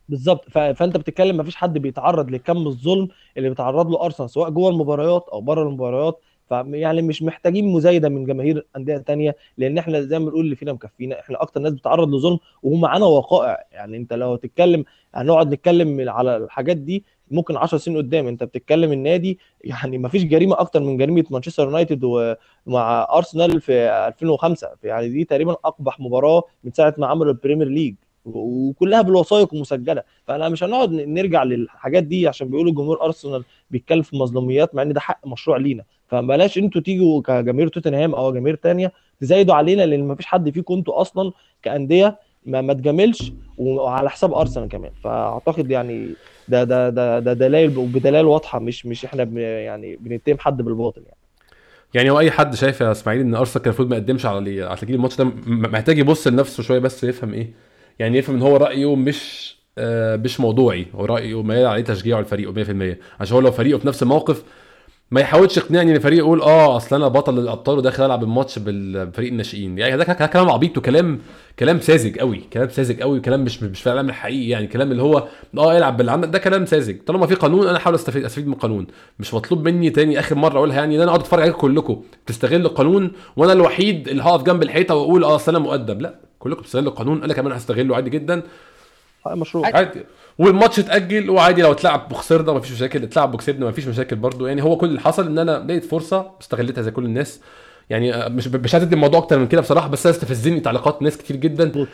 بالظبط. 0.09 0.49
فأنت 0.49 0.97
بتتكلم 0.97 1.37
مفيش 1.37 1.55
حد 1.55 1.77
بيتعرض 1.77 2.31
لكم 2.31 2.67
الظلم 2.67 3.07
اللي 3.37 3.49
بيتعرض 3.49 3.89
له 3.91 4.05
أرسنال 4.05 4.29
سواء 4.29 4.49
جوه 4.49 4.69
المباريات 4.69 5.25
أو 5.33 5.41
بره 5.41 5.63
المباريات. 5.63 6.21
فيعني 6.49 7.01
مش 7.01 7.23
محتاجين 7.23 7.67
مزايدة 7.73 8.09
من 8.09 8.25
جماهير 8.25 8.65
أندية 8.77 8.97
تانية 8.97 9.35
لأن 9.57 9.77
إحنا 9.77 10.01
زي 10.01 10.19
ما 10.19 10.25
بنقول 10.25 10.45
اللي 10.45 10.55
فينا 10.55 10.73
مكفينا. 10.73 11.19
إحنا 11.19 11.41
أكتر 11.41 11.61
ناس 11.61 11.73
بتتعرض 11.73 12.13
لظلم 12.15 12.39
ومعانا 12.63 13.05
وقائع 13.05 13.63
يعني 13.71 13.97
أنت 13.97 14.13
لو 14.13 14.35
تتكلم 14.35 14.85
هنقعد 15.15 15.53
نتكلم 15.53 16.09
على 16.09 16.37
الحاجات 16.37 16.77
دي 16.77 17.03
ممكن 17.31 17.57
10 17.57 17.77
سنين 17.77 17.97
قدام. 17.97 18.27
انت 18.27 18.43
بتتكلم 18.43 18.91
النادي 18.91 19.39
يعني 19.63 19.97
ما 19.97 20.09
فيش 20.09 20.23
جريمة 20.23 20.59
أكتر 20.59 20.79
من 20.79 20.97
جريمة 20.97 21.23
مانشستر 21.29 21.63
يونايتد 21.63 22.03
ومع 22.03 23.07
أرسنال 23.13 23.61
في 23.61 23.73
2005 24.07 24.69
يعني 24.83 25.09
دي 25.09 25.23
تقريبا 25.23 25.51
أقبح 25.51 25.99
مباراة 25.99 26.43
من 26.63 26.71
ساعة 26.71 26.93
ما 26.97 27.07
عملوا 27.07 27.31
البريمير 27.31 27.67
ليج. 27.67 27.95
وكلها 28.25 29.01
بالوثائق 29.01 29.53
ومسجله 29.53 30.03
فأنا 30.27 30.49
مش 30.49 30.63
هنقعد 30.63 30.91
نرجع 30.91 31.43
للحاجات 31.43 32.03
دي 32.03 32.27
عشان 32.27 32.49
بيقولوا 32.49 32.73
جمهور 32.73 33.01
أرسنال 33.03 33.43
بيتكلم 33.71 34.01
في 34.01 34.17
مظلوميات 34.17 34.75
مع 34.75 34.81
إن 34.81 34.93
ده 34.93 34.99
حق 34.99 35.27
مشروع 35.27 35.57
لينا. 35.57 35.83
فبلاش 36.07 36.57
أنتوا 36.57 36.81
تيجوا 36.81 37.21
كجماهير 37.21 37.67
توتنهام 37.67 38.15
أو 38.15 38.33
جماهير 38.33 38.55
تانية 38.55 38.91
تزايدوا 39.21 39.55
علينا 39.55 39.85
لأن 39.85 40.03
ما 40.03 40.15
فيش 40.15 40.25
حد 40.25 40.49
فيكم 40.49 40.73
أنتوا 40.73 41.01
أصلا 41.01 41.31
كأندية 41.63 42.19
ما, 42.45 42.61
ما 42.61 42.73
تجاملش 42.73 43.31
وعلى 43.57 44.09
حساب 44.09 44.33
أرسنال 44.33 44.69
كمان. 44.69 44.91
فأعتقد 45.03 45.71
يعني 45.71 46.09
ده 46.47 46.63
ده 46.63 46.89
ده 46.89 47.19
ده 47.19 47.33
دلائل 47.33 47.77
وبدلائل 47.77 48.25
واضحة 48.25 48.59
مش 48.59 48.85
مش 48.85 49.05
إحنا 49.05 49.23
بن 49.23 49.37
يعني 49.37 49.95
بنتهم 49.95 50.37
حد 50.39 50.61
بالباطل 50.61 51.01
يعني. 51.01 51.17
يعني 51.93 52.09
هو 52.09 52.19
أي 52.19 52.31
حد 52.31 52.55
شايف 52.55 52.81
يا 52.81 52.91
إسماعيل 52.91 53.21
إن 53.21 53.35
أرسنال 53.35 53.63
كان 53.63 53.69
المفروض 53.69 53.89
ما 53.89 53.95
يقدمش 53.95 54.25
على 54.25 54.63
على 54.63 54.77
تجيب 54.77 54.95
الماتش 54.95 55.17
ده 55.17 55.31
محتاج 55.47 55.97
يبص 55.97 56.27
لنفسه 56.27 56.63
شوية 56.63 56.79
بس 56.79 57.03
يفهم 57.03 57.33
إيه. 57.33 57.53
يعني 57.99 58.17
يفهم 58.17 58.35
إن 58.35 58.41
هو 58.41 58.57
رأيه 58.57 58.95
مش 58.95 59.55
آه 59.77 60.15
مش 60.15 60.39
موضوعي. 60.39 60.85
هو 60.95 61.05
رأيه 61.05 61.41
ما 61.43 61.67
عليه 61.67 61.83
تشجيعه 61.83 62.19
الفريق 62.19 62.53
100% 62.53 62.97
عشان 63.19 63.35
هو 63.35 63.41
لو 63.41 63.51
فريقه 63.51 63.77
في 63.79 63.87
نفس 63.87 64.03
الموقف 64.03 64.43
ما 65.11 65.21
يحاولش 65.21 65.57
يقنعني 65.57 65.91
إن 65.91 65.95
الفريق 65.95 66.19
يقول 66.19 66.41
آه 66.41 66.77
أصل 66.77 66.95
أنا 66.95 67.07
بطل 67.07 67.39
الأبطال 67.39 67.77
وداخل 67.77 68.05
ألعب 68.05 68.23
الماتش 68.23 68.59
بالفريق 68.59 69.29
الناشئين. 69.29 69.77
يعني 69.77 69.97
ده 69.97 70.03
كلام 70.03 70.49
عبيط 70.49 70.77
وكلام 70.77 71.19
كلام 71.59 71.79
ساذج 71.79 72.19
قوي 72.19 72.41
كلام 72.53 72.69
ساذج 72.69 73.01
قوي 73.01 73.17
وكلام 73.19 73.43
مش 73.43 73.63
مش 73.63 73.81
فعلا 73.81 74.13
حقيقي 74.13 74.49
يعني 74.49 74.67
كلام 74.67 74.91
اللي 74.91 75.01
هو 75.03 75.27
آه 75.57 75.77
العب 75.77 75.97
باللي 75.97 76.11
عندك 76.11 76.29
ده 76.29 76.39
كلام 76.39 76.65
ساذج. 76.65 76.97
طالما 77.07 77.27
في 77.27 77.35
قانون 77.35 77.67
أنا 77.67 77.77
أحاول 77.77 77.95
استفيد 77.95 78.25
أستفيد 78.25 78.47
من 78.47 78.53
القانون 78.53 78.87
مش 79.19 79.33
مطلوب 79.33 79.67
مني 79.67 79.89
تاني 79.89 80.19
آخر 80.19 80.35
مرة 80.35 80.57
أقولها 80.57 80.75
يعني 80.75 80.95
إن 80.95 81.01
أنا 81.01 81.09
أقعد 81.11 81.19
أتفرج 81.19 81.41
عليكم 81.41 81.57
كلكم. 81.59 82.01
تستغلوا 82.25 82.69
القانون 82.69 83.11
وأنا 83.37 83.53
الوحيد 83.53 84.07
اللي 84.07 84.23
هقف 84.23 84.43
جنب 84.43 84.63
الحيطة 84.63 84.95
وأقول 84.95 85.23
آه 85.23 85.35
أصل 85.35 85.51
أنا 85.55 85.59
مؤدب. 85.59 86.01
لا 86.01 86.15
كلكم 86.39 86.61
بتستغلوا 86.61 86.91
القانون. 86.91 87.23
أنا 87.23 87.33
كمان 87.33 87.53
هستغله 87.53 87.95
عادي 87.95 88.09
جدا. 88.09 88.41
مشروع. 89.27 89.71
عادي. 89.73 90.05
والماتش 90.39 90.79
اتأجل 90.79 91.29
وعادي 91.29 91.61
لو 91.61 91.71
اتلعب 91.71 92.11
وخسرنا 92.11 92.53
مفيش 92.53 92.71
مشاكل 92.71 93.03
اتلعب 93.03 93.33
وكسبنا 93.33 93.65
مفيش 93.69 93.87
مشاكل 93.87 94.15
برضو. 94.15 94.47
يعني 94.47 94.63
هو 94.63 94.77
كل 94.77 94.87
اللي 94.87 94.99
حصل 94.99 95.27
إن 95.27 95.39
أنا 95.39 95.65
لقيت 95.67 95.85
فرصة 95.85 96.31
استغلتها 96.41 96.81
زي 96.81 96.91
كل 96.91 97.05
الناس. 97.05 97.41
يعني 97.89 98.29
مش 98.29 98.47
مش 98.47 98.75
هتدي 98.75 98.95
الموضوع 98.95 99.19
أكتر 99.19 99.39
من 99.39 99.47
كده 99.47 99.61
بصراحة 99.61 99.87
بس 99.87 100.07
استفزني 100.07 100.59
تعليقات 100.59 101.01
ناس 101.01 101.17
كتير 101.17 101.35
جدا. 101.35 101.85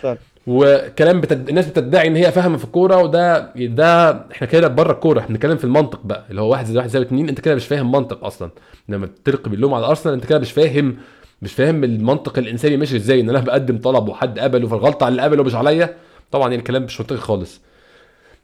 وكلام 0.47 1.21
بتد... 1.21 1.49
الناس 1.49 1.67
بتدعي 1.67 2.07
إن 2.07 2.15
هي 2.15 2.31
فاهمة 2.31 2.57
في 2.57 2.63
الكورة 2.63 2.97
وده 2.97 3.53
ده 3.55 4.11
إحنا 4.31 4.47
كده 4.47 4.67
بره 4.67 4.91
الكورة. 4.91 5.19
إحنا 5.19 5.29
بنتكلم 5.29 5.57
في 5.57 5.63
المنطق 5.63 5.99
بقى 6.03 6.25
اللي 6.29 6.41
هو 6.41 6.51
واحد 6.51 6.65
زائد 6.65 6.77
واحد 6.77 6.89
زائد 6.89 7.05
اتنين 7.05 7.29
أنت 7.29 7.39
كده 7.39 7.55
مش 7.55 7.67
فاهم 7.67 7.91
منطق 7.91 8.25
أصلا. 8.25 8.49
لما 8.89 9.09
تلقي 9.25 9.49
باللوم 9.49 9.73
على 9.73 9.85
أرسنال 9.85 10.13
أنت 10.15 10.25
كده 10.25 10.39
مش 10.39 10.51
فاهم 10.51 10.97
مش 11.41 11.53
فاهم 11.53 11.83
المنطق 11.83 12.37
الإنساني 12.37 12.77
ماشي 12.77 12.95
إزاي. 12.95 13.21
إن 13.21 13.29
أنا 13.29 13.39
بقدم 13.39 13.77
طلب 13.77 14.07
وحد 14.09 14.39
قبله 14.39 14.67
فالغلطة 14.67 15.05
على 15.05 15.11
اللي 15.11 15.21
قبله 15.21 15.43
مش 15.43 15.55
عليا. 15.55 15.95
طبعا 16.31 16.43
يعني 16.49 16.55
الكلام 16.59 16.83
مش 16.83 17.01
منطقي 17.01 17.17
خالص. 17.17 17.61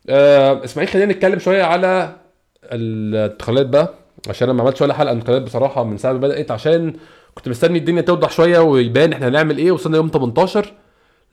آه 0.10 0.63
إسماعيل 0.63 0.89
خلينا 0.91 1.13
نتكلم 1.13 1.39
شوية 1.39 1.63
على 1.63 2.15
الانتقالات 2.63 3.65
بقى 3.65 3.93
عشان 4.30 4.50
أنا 4.50 4.58
ما 4.58 4.63
عملتش 4.63 4.82
ولا 4.82 4.93
حلقة 4.93 5.12
انتقالات 5.12 5.41
بصراحة 5.41 5.84
من 5.84 5.97
ساعة 5.97 6.13
ما 6.13 6.19
بدأت 6.19 6.52
عشان 6.52 6.93
كنت 7.36 7.50
مستني 7.50 7.78
الدنيا 7.80 8.02
توضح 8.02 8.32
شوية 8.32 8.60
ويبان 8.60 9.13
إحنا 9.13 9.28
هنعمل 9.28 9.58
إيه. 9.58 9.71
وصلنا 9.71 9.97
يوم 9.97 10.08
18 10.13 10.73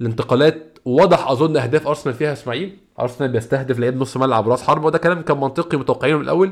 الانتقالات 0.00 0.78
واضح 0.84 1.30
أظن 1.30 1.56
أهداف 1.56 1.88
أرسنال 1.88 2.14
فيها 2.14 2.32
إسماعيل. 2.32 2.76
أرسنال 3.00 3.30
بيستهدف 3.30 3.78
لعيب 3.78 3.96
نص 3.96 4.16
ملعب 4.16 4.48
راس 4.48 4.62
حربة 4.62 4.86
وده 4.86 4.98
كلام 4.98 5.22
كان 5.22 5.40
منطقي 5.40 5.78
متوقعينه 5.78 6.16
من 6.16 6.24
الأول. 6.24 6.50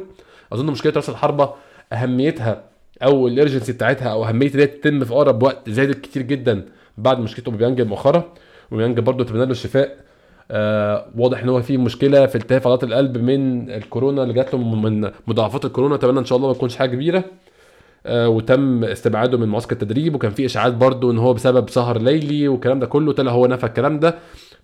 أظن 0.52 0.66
مشكلة 0.66 0.92
راس 0.96 1.08
الحربه 1.08 1.50
أهميتها 1.92 2.64
أو 3.02 3.28
الإرجنسي 3.28 3.72
بتاعتها 3.72 4.08
أو 4.08 4.24
أهمية 4.24 4.54
إن 4.54 4.80
تتم 4.80 5.04
في 5.04 5.12
أقرب 5.12 5.42
وقت 5.42 5.70
زادت 5.70 6.00
كتير 6.00 6.22
جدا 6.22 6.64
بعد 6.98 7.18
مشكلة 7.18 7.44
أوباميانج 7.46 7.80
المؤخره 7.80 8.32
اوباميانج 8.72 9.00
برضه 9.00 9.24
اتمنى 9.24 9.44
له 9.44 9.50
الشفاء. 9.50 9.96
آه 10.50 11.06
واضح 11.16 11.42
إن 11.42 11.48
هو 11.48 11.62
في 11.62 11.76
مشكلة 11.76 12.26
في 12.26 12.34
التهاب 12.34 12.60
عضلات 12.60 12.84
القلب 12.84 13.18
من 13.18 13.70
الكورونا 13.70 14.22
اللي 14.22 14.34
جات 14.34 14.54
له 14.54 14.60
من 14.60 15.10
مضاعفات 15.26 15.64
الكورونا. 15.64 15.94
أتمنى 15.94 16.18
إن 16.18 16.24
شاء 16.24 16.36
الله 16.36 16.48
ما 16.48 16.54
تكونش 16.54 16.76
حاجة 16.76 16.90
كبيرة. 16.90 17.24
آه 18.06 18.28
وتم 18.28 18.84
استبعاده 18.84 19.38
من 19.38 19.48
معسكر 19.48 19.72
التدريب 19.72 20.14
وكان 20.14 20.30
في 20.30 20.46
إشاعات 20.46 20.74
برضو 20.74 21.10
إن 21.10 21.18
هو 21.18 21.34
بسبب 21.34 21.70
سهر 21.70 21.98
ليلي 21.98 22.48
والكلام 22.48 22.80
ده 22.80 22.86
كله. 22.86 23.12
طلع 23.12 23.32
هو 23.32 23.46
نفى 23.46 23.66
الكلام 23.66 24.00
ده. 24.00 24.14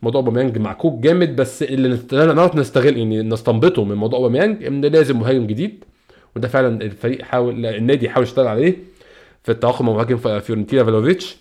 موضوع 0.02 0.20
أوباميانج 0.20 0.58
معكوك 0.58 1.00
جامد 1.00 1.36
بس 1.36 1.62
اللي 1.62 1.98
نعرف 2.12 2.56
نستغل 2.56 2.96
يعني 2.96 3.22
نستنبطه 3.22 3.84
من 3.84 3.94
موضوع 3.94 4.18
أوباميانج 4.18 4.64
إن 4.64 4.80
لازم 4.80 5.18
مهاجم 5.18 5.46
جديد. 5.46 5.84
وده 6.36 6.48
فعلا 6.48 6.82
الفريق 6.82 7.22
حاول 7.22 7.66
النادي 7.66 8.06
يحاول 8.06 8.26
يشتغل 8.26 8.46
عليه 8.46 8.76
في 9.42 9.52
التعاقد 9.52 9.84
مع 9.84 9.92
مهاجم 9.92 10.16
فيورنتينا 10.16 10.84
فلاهوفيتش 10.84 11.36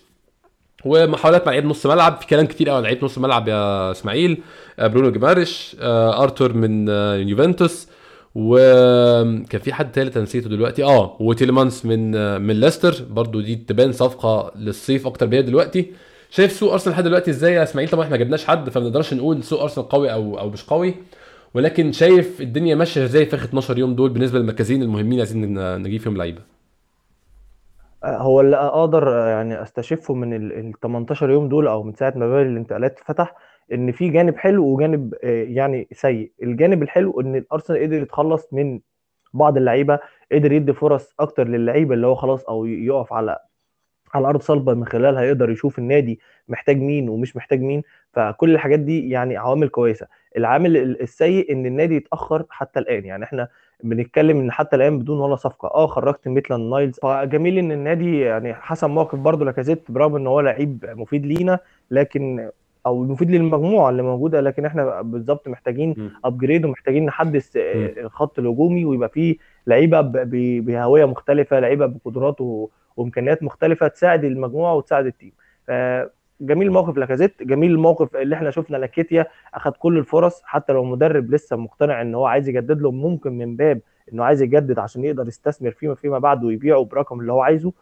ومحاولات 0.84 1.46
مع 1.46 1.52
لعيب 1.52 1.64
نص 1.64 1.86
ملعب 1.86 2.20
في 2.20 2.26
كلام 2.26 2.46
كتير 2.46 2.68
قوي 2.70 2.82
لعيب 2.82 3.04
نص 3.04 3.18
ملعب 3.18 3.48
يا 3.48 3.90
اسماعيل 3.90 4.38
آه، 4.78 4.86
برونو 4.86 5.10
جيمارش 5.10 5.76
آه، 5.80 6.22
أرتور 6.22 6.52
من 6.52 6.86
آه، 6.90 7.16
يوفنتوس 7.16 7.88
وكان 8.34 9.60
في 9.60 9.72
حد 9.72 9.92
ثالث 9.94 10.16
نسيته 10.16 10.48
دلوقتي. 10.48 10.84
آه 10.84 11.16
وتيلمانس 11.20 11.86
من 11.86 12.10
من 12.40 12.60
ليستر. 12.60 12.94
برضو 13.10 13.40
دي 13.40 13.56
تبان 13.56 13.92
صفقة 13.92 14.52
للصيف 14.56 15.06
أكتر 15.06 15.26
بيها 15.26 15.40
دلوقتي. 15.40 15.92
شايف 16.30 16.52
سوق 16.52 16.72
أرسنال 16.72 16.94
لحد 16.94 17.04
دلوقتي 17.04 17.30
إزاي 17.30 17.52
يا 17.54 17.62
اسماعيل؟ 17.62 17.88
طبعا 17.90 18.04
إحنا 18.04 18.16
ما 18.16 18.24
جبناش 18.24 18.44
حد 18.44 18.70
فما 18.70 18.84
نقدرش 18.84 19.14
نقول 19.14 19.44
سوق 19.44 19.62
أرسنال 19.62 19.88
قوي 19.88 20.12
أو 20.12 20.38
أو 20.38 20.50
مش 20.50 20.64
قوي. 20.64 20.94
ولكن 21.54 21.92
شايف 21.92 22.40
الدنيا 22.40 22.74
ماشية 22.74 23.04
إزاي 23.04 23.26
في 23.26 23.36
آخر 23.36 23.44
12 23.44 23.78
يوم 23.78 23.94
دول 23.94 24.10
بالنسبة 24.10 24.38
للمركزين 24.38 24.82
المهمين 24.82 25.18
عايزين 25.18 25.58
نجيب 25.82 26.00
فيهم 26.00 26.16
لعيبة؟ 26.16 26.57
هو 28.04 28.40
اللي 28.40 28.56
أقدر 28.56 29.08
يعني 29.08 29.62
أستشفه 29.62 30.14
من 30.14 30.34
ال 30.34 30.72
18 30.82 31.30
يوم 31.30 31.48
دول 31.48 31.68
أو 31.68 31.82
من 31.82 31.92
ساعة 31.94 32.12
ما 32.16 32.28
باب 32.28 32.46
الانتقالات 32.46 32.98
فتح 32.98 33.34
إن 33.72 33.92
في 33.92 34.08
جانب 34.08 34.36
حلو 34.36 34.66
وجانب 34.66 35.14
آه، 35.24 35.44
يعني 35.44 35.88
سيء. 35.92 36.32
الجانب 36.42 36.82
الحلو 36.82 37.20
إن 37.20 37.36
الأرسنال 37.36 37.82
قدر 37.82 38.02
يتخلص 38.02 38.48
من 38.52 38.80
بعض 39.34 39.56
اللعيبة 39.56 39.98
قدر 40.32 40.52
يدي 40.52 40.72
فرص 40.72 41.14
أكتر 41.20 41.48
للعيبة 41.48 41.94
اللي 41.94 42.06
هو 42.06 42.14
خلاص 42.14 42.44
أو 42.44 42.64
يقف 42.66 43.12
على 43.12 43.38
على 44.14 44.28
أرض 44.28 44.40
صلبة 44.42 44.74
من 44.74 44.86
خلالها 44.86 45.22
يقدر 45.22 45.50
يشوف 45.50 45.78
النادي 45.78 46.20
محتاج 46.48 46.76
مين 46.76 47.08
ومش 47.08 47.36
محتاج 47.36 47.60
مين. 47.60 47.82
فكل 48.12 48.54
الحاجات 48.54 48.78
دي 48.80 49.10
يعني 49.10 49.36
عوامل 49.36 49.68
كويسة. 49.68 50.06
العامل 50.38 50.76
السيء 50.76 51.52
إن 51.52 51.66
النادي 51.66 51.96
يتأخر 51.96 52.44
حتى 52.50 52.80
الآن. 52.80 53.04
يعني 53.04 53.24
إحنا 53.24 53.48
بنتكلم 53.84 54.40
إن 54.40 54.52
حتى 54.52 54.76
الآن 54.76 54.98
بدون 54.98 55.20
ولا 55.20 55.36
صفقة. 55.36 55.68
آه 55.68 55.86
خرجت 55.86 56.28
ميتلاند 56.28 56.70
نايلز. 56.70 56.98
فجميل 57.02 57.58
إن 57.58 57.72
النادي 57.72 58.20
يعني 58.20 58.54
حسن 58.54 58.90
موقف 58.90 59.18
برضه 59.18 59.44
لاكازيت 59.44 59.90
برغم 59.90 60.16
إن 60.16 60.26
هو 60.26 60.40
لعيب 60.40 60.84
مفيد 60.96 61.26
لينا 61.26 61.58
لكن 61.90 62.50
أو 62.86 63.04
مفيد 63.04 63.30
للمجموعة 63.30 63.90
اللي 63.90 64.02
موجودة. 64.02 64.40
لكن 64.40 64.64
إحنا 64.64 65.02
بالظبط 65.02 65.48
محتاجين 65.48 66.10
upgrade 66.24 66.64
ومحتاجين 66.64 67.06
نحدث 67.06 67.52
الخط 67.56 68.38
الهجومي. 68.38 68.84
ويبقى 68.84 69.08
فيه 69.08 69.36
لعيبة 69.66 70.00
بهوية 70.60 71.04
مختلفة 71.04 71.60
لعيبة 71.60 71.86
بقدرات 71.86 72.36
وإمكانيات 72.96 73.42
مختلفة 73.42 73.88
تساعد 73.88 74.24
المجموعة 74.24 74.74
وتساعد 74.74 75.06
ال 75.06 75.11
team 75.11 75.32
جميل 76.40 76.66
الموقف 76.68 76.96
لاكازيت 76.96 77.42
جميل 77.42 77.70
الموقف 77.70 78.16
اللي 78.16 78.34
إحنا 78.36 78.50
شفنا 78.50 78.76
لاكيتيا 78.76 79.26
اخذ 79.54 79.70
كل 79.70 79.98
الفرص 79.98 80.42
حتى 80.44 80.72
لو 80.72 80.82
المدرب 80.82 81.30
لسه 81.30 81.56
مقتنع 81.56 82.02
إن 82.02 82.14
هو 82.14 82.26
عايز 82.26 82.48
يجدد 82.48 82.82
له 82.82 82.90
ممكن 82.90 83.32
من 83.38 83.56
باب 83.56 83.80
إنه 84.12 84.24
عايز 84.24 84.42
يجدد 84.42 84.78
عشان 84.78 85.04
يقدر 85.04 85.28
يستثمر 85.28 85.70
فيما 85.70 85.94
فيما 85.94 86.18
بعد 86.18 86.44
ويبيعه 86.44 86.84
برقم 86.84 87.20
اللي 87.20 87.32
هو 87.32 87.40
عايزه 87.40 87.72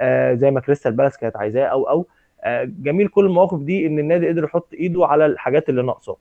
آه 0.00 0.34
زي 0.34 0.50
ما 0.50 0.60
كريستال 0.60 0.92
بالاس 0.92 1.16
كانت 1.18 1.36
عايزاه 1.36 1.64
أو 1.64 1.88
أو 1.88 2.06
آه 2.44 2.64
جميل 2.64 3.08
كل 3.08 3.24
المواقف 3.26 3.58
دي 3.60 3.86
إن 3.86 3.98
النادي 3.98 4.28
قدر 4.28 4.44
يحط 4.44 4.74
إيده 4.74 5.06
على 5.06 5.26
الحاجات 5.26 5.68
اللي 5.68 5.82
ناقصة. 5.82 6.16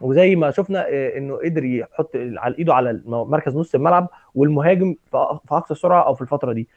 وزي 0.00 0.36
ما 0.36 0.50
شفنا 0.50 0.86
آه 0.88 1.18
إنه 1.18 1.36
قدر 1.44 1.64
يحط 1.64 2.16
على 2.16 2.54
إيده 2.58 2.74
على 2.74 3.00
مركز 3.06 3.56
نص 3.56 3.74
الملعب 3.74 4.08
والمهاجم 4.34 4.94
في 5.10 5.16
أقصى 5.50 5.74
سرعة 5.74 6.02
أو 6.06 6.14
في 6.14 6.22
الفترة 6.22 6.52
دي. 6.52 6.68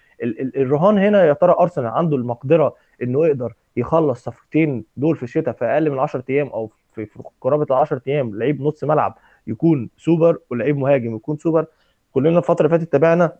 الرهان 0.55 0.97
هنا 0.97 1.25
يا 1.25 1.33
ترى 1.33 1.55
أرسنال 1.59 1.87
عنده 1.87 2.15
المقدرة 2.17 2.75
انه 3.03 3.25
يقدر 3.27 3.53
يخلص 3.77 4.23
صفقتين 4.23 4.83
دول 4.97 5.15
في 5.15 5.23
الشتاء 5.23 5.53
في 5.53 5.65
أقل 5.65 5.89
من 5.91 5.99
10 5.99 6.23
أيام 6.29 6.47
أو 6.47 6.71
في 6.95 7.07
قرابة 7.41 7.63
ال 7.63 7.73
10 7.73 8.01
أيام 8.07 8.35
لعيب 8.35 8.61
نص 8.61 8.83
ملعب 8.83 9.17
يكون 9.47 9.89
سوبر 9.97 10.37
ولعيب 10.49 10.77
مهاجم 10.77 11.15
يكون 11.15 11.37
سوبر. 11.37 11.65
كلنا 12.11 12.37
الفترة 12.37 12.65
اللي 12.65 12.77
فاتت 12.77 12.91
تابعنا 12.91 13.31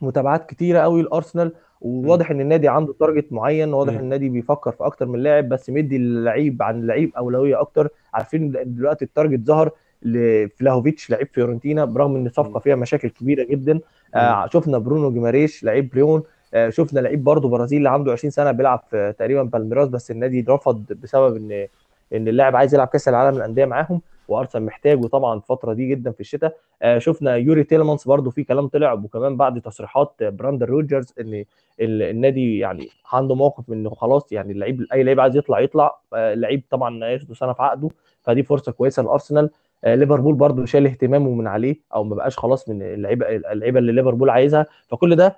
متابعات 0.00 0.50
كتيرة 0.50 0.78
قوي 0.78 1.02
لأرسنال 1.02 1.52
وواضح 1.80 2.30
إن 2.30 2.40
النادي 2.40 2.68
عنده 2.68 2.92
target 3.00 3.32
معين 3.32 3.72
واضح 3.74 3.92
إن 3.92 4.00
النادي 4.00 4.28
بيفكر 4.28 4.72
في 4.72 4.84
أكتر 4.84 5.06
من 5.06 5.18
لاعب 5.18 5.48
بس 5.48 5.70
مدي 5.70 5.96
اللعيب 5.96 6.62
عن 6.62 6.80
اللعيب 6.80 7.12
أولوية 7.16 7.60
أكتر. 7.60 7.88
عارفين 8.14 8.52
دلوقتي 8.64 9.04
ال 9.04 9.10
target 9.10 9.46
ظهر 9.46 9.70
لفلاهوفيتش 10.02 11.10
لعيب 11.10 11.28
فيورنتينا 11.32 11.84
برغم 11.84 12.16
إن 12.16 12.26
الصفقه 12.26 12.60
فيها 12.60 12.76
مشاكل 12.76 13.08
كبيرة 13.08 13.44
جدا. 13.44 13.80
آه 14.14 14.48
شفنا 14.48 14.78
برونو 14.78 15.12
جيماريش 15.12 15.64
لعيب 15.64 15.94
ليون 15.94 16.22
شفنا 16.68 17.00
لعيب 17.00 17.24
برضه 17.24 17.48
برازيلي 17.48 17.88
عنده 17.90 18.12
20 18.12 18.30
سنة 18.30 18.50
بيلعب 18.52 18.82
في 18.90 19.14
تقريبا 19.18 19.42
بالميراس 19.42 19.88
بس 19.88 20.10
النادي 20.10 20.44
رفض 20.48 20.92
بسبب 20.92 21.36
ان 21.36 21.66
إن 22.12 22.28
اللاعب 22.28 22.56
عايز 22.56 22.74
يلعب 22.74 22.88
كأس 22.88 23.08
العالم 23.08 23.36
للأندية 23.36 23.64
معاهم 23.64 24.00
وأرسنال 24.28 24.64
محتاجه 24.64 25.06
طبعا 25.06 25.34
الفترة 25.36 25.72
دي 25.72 25.88
جدا 25.88 26.10
في 26.12 26.20
الشتاء. 26.20 26.56
آه، 26.82 26.98
شفنا 26.98 27.36
يوري 27.36 27.64
تيلمانس 27.64 28.08
برضو 28.08 28.30
في 28.30 28.44
كلام 28.44 28.66
طلع 28.68 28.92
وكمان 28.92 29.36
بعد 29.36 29.60
تصريحات 29.60 30.14
برندان 30.20 30.68
رودجرز 30.68 31.12
إن 31.20 31.44
النادي 31.80 32.58
يعني 32.58 32.88
عنده 33.12 33.34
موقف 33.34 33.70
إنه 33.72 33.90
خلاص 33.90 34.32
يعني 34.32 34.52
اللعيب 34.52 34.86
أي 34.92 35.02
لعيب 35.02 35.20
عايز 35.20 35.36
يطلع 35.36 35.60
يطلع 35.60 35.98
آه، 36.14 36.32
اللعيب 36.32 36.62
طبعا 36.70 37.04
ياخده 37.04 37.34
سنة 37.34 37.52
في 37.52 37.62
عقده. 37.62 37.88
فدي 38.22 38.42
فرصة 38.42 38.72
كويسة 38.72 39.02
لأرسنال. 39.02 39.50
آه، 39.84 39.94
ليفربول 39.94 40.34
برضو 40.34 40.64
شال 40.64 40.86
اهتمامه 40.86 41.30
من 41.30 41.46
عليه 41.46 41.76
أو 41.94 42.04
ما 42.04 42.14
بقاش 42.16 42.38
خلاص 42.38 42.68
من 42.68 42.82
اللعيبه 42.82 43.26
اللعيبة 43.36 43.78
اللي 43.78 43.92
ليفربول 43.92 44.30
عايزها. 44.30 44.66
فكل 44.88 45.16
ده 45.16 45.36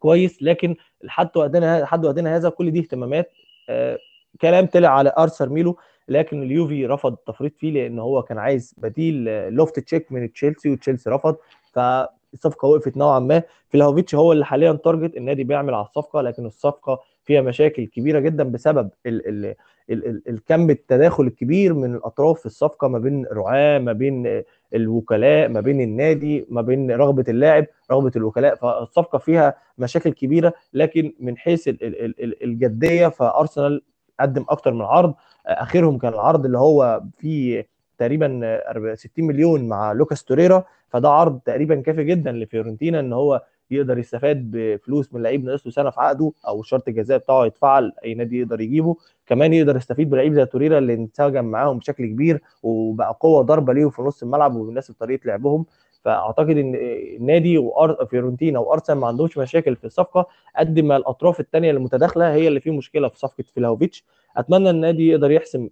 كويس 0.00 0.42
لكن 0.42 0.76
لحد 1.02 1.36
وقتنا 1.36 1.80
لحد 1.80 2.04
وقتنا 2.04 2.36
هذا 2.36 2.48
كل 2.48 2.70
دي 2.70 2.80
اهتمامات 2.80 3.32
آه، 3.68 3.98
كلام 4.40 4.66
طلع 4.66 4.88
على 4.88 5.12
آرثر 5.18 5.48
ميلو 5.48 5.76
لكن 6.08 6.42
اليوفي 6.42 6.86
رفض 6.86 7.12
التفريط 7.12 7.56
فيه 7.58 7.70
لأن 7.72 7.98
هو 7.98 8.22
كان 8.22 8.38
عايز 8.38 8.74
بديل 8.78 9.24
لوفتس 9.54 9.78
تشيك 9.80 10.12
من 10.12 10.32
تشيلسي 10.32 10.70
وتشيلسي 10.70 11.10
رفض 11.10 11.36
فالصفقة 11.72 12.68
وقفت 12.68 12.96
نوعا 12.96 13.18
ما. 13.18 13.42
فلاهوفيتش 13.68 14.14
هو 14.14 14.32
اللي 14.32 14.44
حاليا 14.44 14.72
target 14.72 15.16
النادي 15.16 15.44
بيعمل 15.44 15.74
على 15.74 15.84
الصفقة 15.84 16.20
لكن 16.20 16.46
الصفقة 16.46 17.00
فيها 17.24 17.40
مشاكل 17.40 17.84
كبيرة 17.86 18.18
جدا 18.20 18.44
بسبب 18.44 18.90
ال 19.06 19.28
ال 19.28 19.54
ال 19.90 20.06
ال 20.08 20.22
الكم 20.28 20.70
التداخل 20.70 21.24
الكبير 21.24 21.74
من 21.74 21.94
الأطراف 21.94 22.40
في 22.40 22.46
الصفقة 22.46 22.88
ما 22.88 22.98
بين 22.98 23.26
رعاة 23.32 23.78
ما 23.78 23.92
بين 23.92 24.42
الوكلاء 24.74 25.48
ما 25.48 25.60
بين 25.60 25.80
النادي 25.80 26.46
ما 26.48 26.62
بين 26.62 26.90
رغبة 26.90 27.24
اللاعب 27.28 27.66
رغبة 27.90 28.12
الوكلاء. 28.16 28.54
فالصفقة 28.54 29.18
فيها 29.18 29.54
مشاكل 29.78 30.10
كبيرة 30.12 30.52
لكن 30.74 31.12
من 31.20 31.36
حيث 31.36 31.68
الجدية 32.42 33.08
فأرسنال 33.08 33.82
قدم 34.20 34.44
أكتر 34.48 34.72
من 34.74 34.82
عرض. 34.82 35.14
آخرهم 35.46 35.98
كان 35.98 36.12
العرض 36.12 36.44
اللي 36.44 36.58
هو 36.58 37.02
فيه 37.18 37.66
تقريبا 37.98 38.60
60 38.94 39.24
مليون 39.26 39.68
مع 39.68 39.92
لوكاس 39.92 40.24
توريرا 40.24 40.64
فده 40.88 41.08
عرض 41.08 41.40
تقريبا 41.40 41.80
كافي 41.80 42.04
جدا 42.04 42.32
لفيورنتينا 42.32 43.00
إن 43.00 43.12
هو 43.12 43.42
يقدر 43.70 43.98
يستفاد 43.98 44.50
بفلوس 44.50 45.14
من 45.14 45.22
لعيب 45.22 45.44
ناقص 45.44 45.66
له 45.66 45.72
سنة 45.72 45.90
في 45.90 46.00
عقده 46.00 46.32
أو 46.48 46.62
شرط 46.62 46.88
الجزاء 46.88 47.18
بتاعه 47.18 47.46
يتفعل 47.46 47.92
أي 48.04 48.14
نادي 48.14 48.40
يقدر 48.40 48.60
يجيبه. 48.60 48.96
كمان 49.26 49.52
يقدر 49.52 49.76
يستفيد 49.76 50.10
بلعيب 50.10 50.34
زي 50.34 50.46
توريرا 50.46 50.78
اللي 50.78 50.94
انسجم 50.94 51.44
معاهم 51.44 51.78
بشكل 51.78 52.06
كبير 52.06 52.40
وبقى 52.62 53.16
قوة 53.20 53.42
ضربه 53.42 53.72
ليهم 53.72 53.90
في 53.90 54.02
نص 54.02 54.22
الملعب 54.22 54.56
وبيناسب 54.56 54.94
طريقة 55.00 55.20
لعبهم. 55.26 55.66
فأعتقد 56.04 56.50
إن 56.56 56.74
النادي 57.16 57.58
وفيورنتينا 57.58 58.58
وأرسنال 58.58 58.98
ما 58.98 59.06
عندهمش 59.06 59.38
مشاكل 59.38 59.76
في 59.76 59.84
الصفقة 59.84 60.26
قد 60.56 60.80
ما 60.80 60.96
الأطراف 60.96 61.40
الثانية 61.40 61.70
المتداخلة 61.70 62.32
هي 62.34 62.48
اللي 62.48 62.60
فيه 62.60 62.70
مشكلة 62.70 63.08
في 63.08 63.18
صفقة 63.18 63.44
فلاهوفيتش. 63.54 64.04
أتمنى 64.36 64.70
النادي 64.70 65.08
يقدر 65.08 65.30
يحسم 65.30 65.68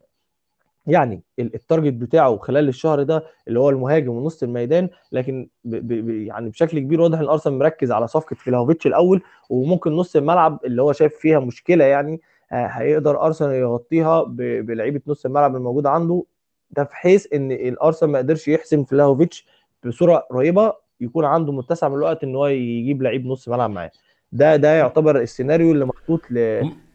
يعني 0.89 1.23
ال 1.39 1.46
target 1.46 1.93
بتاعه 1.93 2.37
خلال 2.37 2.69
الشهر 2.69 3.03
ده 3.03 3.25
اللي 3.49 3.61
هو 3.61 3.71
المهاجم 3.71 4.09
ونص 4.13 4.43
الميدان 4.43 4.89
لكن 5.13 5.49
ب 5.65 5.77
ب 5.77 6.09
يعني 6.11 6.51
بشكل 6.51 6.79
كبير 6.79 7.01
واضح 7.01 7.19
إن 7.19 7.29
أرسنال 7.29 7.59
مركز 7.59 7.93
على 7.93 8.09
صفقة 8.09 8.35
فلاهوفيتش 8.35 8.87
الأول 8.87 9.23
وممكن 9.51 9.93
نص 9.93 10.17
الملعب 10.17 10.61
اللي 10.65 10.83
هو 10.83 10.93
شايف 10.93 11.15
فيها 11.17 11.41
مشكلة 11.41 11.85
يعني 11.85 12.21
هيقدر 12.51 13.23
أرسنال 13.27 13.55
يغطيها 13.55 14.23
بلعيبة 14.61 15.01
نص 15.07 15.25
الملعب 15.27 15.57
الموجودة 15.57 15.91
عنده 15.91 16.25
ده 16.71 16.85
في 16.85 16.97
حيث 16.97 17.27
إن 17.35 17.53
الأرسنال 17.53 18.13
ما 18.13 18.19
قدرش 18.19 18.49
يحسم 18.49 18.85
فيلاوفيتش 18.85 19.47
بصورة 19.87 20.17
قريبه 20.17 20.73
يكون 21.01 21.25
عنده 21.25 21.53
متسع 21.53 21.89
من 21.89 21.95
الوقت 21.95 22.25
إن 22.25 22.37
هو 22.37 22.47
يجيب 22.47 23.03
لعيب 23.03 23.27
نص 23.27 23.49
ملعب 23.49 23.71
معاه. 23.71 23.91
ده 24.33 24.57
ده 24.57 24.69
يعتبر 24.75 25.21
السيناريو 25.21 25.73
اللي 25.73 25.85
محطوط 25.85 26.21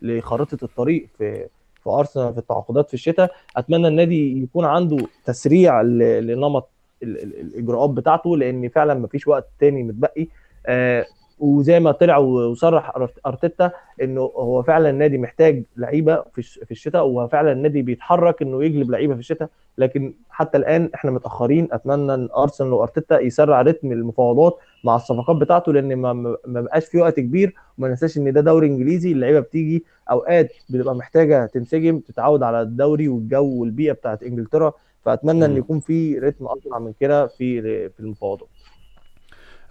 لخارطه 0.02 0.58
الطريق 0.66 1.08
في 1.18 1.48
في 1.84 1.90
أرسنال 1.90 2.34
في 2.34 2.40
التعاقدات 2.40 2.88
في 2.88 2.94
الشتاء 2.94 3.32
أتمنى 3.58 3.88
النادي 3.88 4.44
يكون 4.44 4.66
عنده 4.66 4.98
تسريع 5.26 5.82
لنمط 5.82 6.70
الإجراءات 7.04 7.90
بتاعته 7.90 8.38
لأن 8.38 8.70
فعلا 8.70 8.94
ما 8.94 9.08
فيش 9.08 9.28
وقت 9.28 9.48
تاني 9.60 9.84
متبقي. 9.84 10.28
آه 10.66 11.06
وزي 11.44 11.80
ما 11.80 11.92
طلع 11.92 12.18
وصرح 12.18 12.92
أرتيتا 13.26 13.72
إنه 14.02 14.22
هو 14.22 14.64
فعلا 14.64 14.90
النادي 14.90 15.18
محتاج 15.18 15.64
لعيبة 15.78 16.24
في 16.34 16.72
الشتاء 16.72 17.06
وهو 17.08 17.28
فعلا 17.28 17.52
النادي 17.52 17.82
بيتحرك 17.82 18.42
إنه 18.42 18.64
يجلب 18.64 18.92
لعيبة 18.92 19.14
في 19.14 19.20
الشتاء. 19.20 19.50
لكن 19.78 20.14
حتى 20.30 20.58
الآن 20.58 20.90
إحنا 20.96 21.12
متأخرين 21.12 21.68
أتمنى 21.72 22.14
إن 22.14 22.30
أرسنال 22.38 22.74
وأرتيتا 22.74 23.20
يسرع 23.20 23.62
رتم 23.62 23.92
المفاوضات 23.92 24.58
مع 24.84 24.96
الصفقات 24.96 25.36
بتاعته 25.36 25.74
لأن 25.74 25.96
ما, 25.96 26.14
ما 26.46 26.62
بقاش 26.62 26.86
في 26.86 26.98
وقت 26.98 27.20
كبير. 27.20 27.54
وما 27.78 27.88
ننساش 27.88 28.18
إن 28.18 28.34
ده 28.34 28.42
دوري 28.42 28.68
إنجليزي 28.68 29.12
اللعيبة 29.12 29.40
بتيجي 29.40 29.86
أوقات 30.12 30.52
بتبقى 30.70 30.96
محتاجة 30.96 31.46
تنسجم 31.46 32.00
تتعود 32.00 32.44
على 32.44 32.62
الدوري 32.62 33.08
والجو 33.08 33.62
والبيئة 33.62 33.92
بتاعت 33.94 34.24
إنجلترا. 34.24 34.74
فأتمنى 35.06 35.46
إن 35.46 35.58
يكون 35.58 35.80
في 35.80 36.20
رتم 36.20 36.46
أسرع 36.48 36.80
من 36.80 36.94
كده 37.00 37.28
في 37.28 37.62
في 37.90 38.00
المفاوضات. 38.00 38.48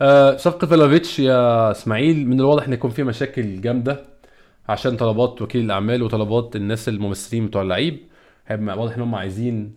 آه 0.00 0.36
صفقة 0.36 0.66
فيلافيتش 0.66 1.18
يا 1.18 1.70
اسماعيل 1.70 2.28
من 2.28 2.40
الواضح 2.40 2.66
إن 2.66 2.72
يكون 2.72 2.90
في 2.90 3.02
مشاكل 3.02 3.60
جامدة 3.60 4.00
عشان 4.68 4.96
طلبات 4.96 5.42
وكيل 5.42 5.64
الأعمال 5.64 6.02
وطلبات 6.02 6.56
الناس 6.56 6.88
الممثلين 6.88 7.46
بتوع 7.46 7.62
اللعيب. 7.62 7.98
هيبقى 8.46 8.78
واضح 8.78 8.94
إن 8.96 9.02
هم 9.02 9.14
عايزين 9.14 9.74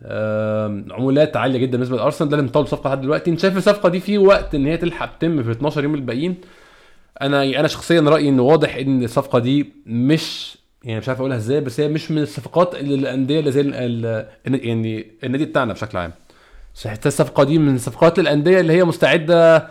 عمولات 0.92 1.38
عالية 1.38 1.60
جدا 1.60 1.72
بالنسبة 1.72 1.98
لأرسنال. 1.98 2.30
ده 2.30 2.38
اللي 2.38 2.48
مطول 2.48 2.64
الصفقه 2.64 2.88
لحد 2.88 3.02
دلوقتي. 3.02 3.32
أنت 3.32 3.40
شايف 3.40 3.58
الصفقة 3.58 3.90
دي 3.90 4.00
في 4.00 4.18
وقت 4.18 4.56
إن 4.56 4.66
هي 4.66 4.78
تلحق 4.78 5.18
تتم 5.18 5.44
في 5.44 5.52
12 5.52 5.84
يوم 5.84 5.96
الباقيين؟ 5.96 6.36
أنا 7.22 7.44
أنا 7.44 7.68
شخصيا 7.68 8.02
رأيي 8.02 8.30
إن 8.30 8.40
واضح 8.40 8.76
إن 8.76 9.04
الصفقة 9.04 9.40
دي 9.40 9.74
مش 9.86 10.58
يعني 10.84 11.00
مش 11.00 11.10
عارف 11.10 11.20
أقولها 11.20 11.38
إزاي 11.38 11.62
بس 11.62 11.80
هي 11.80 11.88
مش 11.88 12.12
من 12.12 12.22
الصفقات 12.22 12.76
اللي 12.76 12.96
الأندية 12.96 13.40
اللي 13.40 13.52
زي 13.52 13.62
يعني 14.46 15.08
النادي 15.24 15.46
بتاعنا 15.46 15.74
بشكل 15.74 15.98
عام. 15.98 16.12
الصفقة 17.06 17.44
دي 17.44 17.58
من 17.58 17.78
صفقات 17.78 18.20
الانديه 18.20 18.60
اللي 18.60 18.74
هي 18.74 18.84
مستعدة 18.84 19.68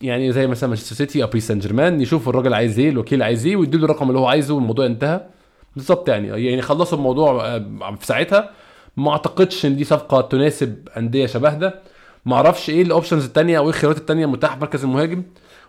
يعني 0.00 0.32
زي 0.32 0.46
مثلا 0.46 0.68
مانشستر 0.68 0.96
سيتي 0.96 1.22
أو 1.22 1.38
سان 1.38 1.58
جيرمان 1.58 2.00
يشوفوا 2.00 2.32
الراجل 2.32 2.54
عايز 2.54 2.78
إيه 2.78 2.90
الوكيل 2.90 3.22
عايز 3.22 3.46
إيه 3.46 3.56
ويدوا 3.56 3.78
له 3.80 3.84
الرقم 3.84 4.08
اللي 4.08 4.18
هو 4.20 4.26
عايزه 4.26 4.54
والموضوع 4.54 4.86
انتهى. 4.86 5.26
بالظبط 5.76 6.08
يعني 6.08 6.28
يعني 6.46 6.62
خلصوا 6.62 6.98
الموضوع 6.98 7.46
آه، 7.46 7.94
في 8.00 8.06
ساعتها. 8.06 8.50
ما 8.96 9.10
أعتقدش 9.12 9.66
إن 9.66 9.76
دي 9.76 9.84
صفقة 9.84 10.20
تناسب 10.20 10.88
أندية 10.96 11.26
شبه 11.26 11.54
ده. 11.54 11.82
ما 12.26 12.36
أعرفش 12.36 12.70
إيه 12.70 12.82
ال 12.82 12.87
options 12.87 13.24
الثانية 13.24 13.58
أو 13.58 13.62
إيه 13.62 13.68
الخيارات 13.68 13.98
الثانية 13.98 14.24
المتاحه 14.24 14.54
في 14.54 14.60
مركز 14.60 14.84
المهاجم. 14.84 15.22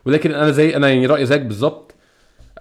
ولكن 0.06 0.32
أنا 0.32 0.52
زي 0.52 0.76
أنا 0.76 0.90
يعني 0.90 1.06
رأيي 1.06 1.26
زيك 1.26 1.42
بالظبط. 1.42 1.96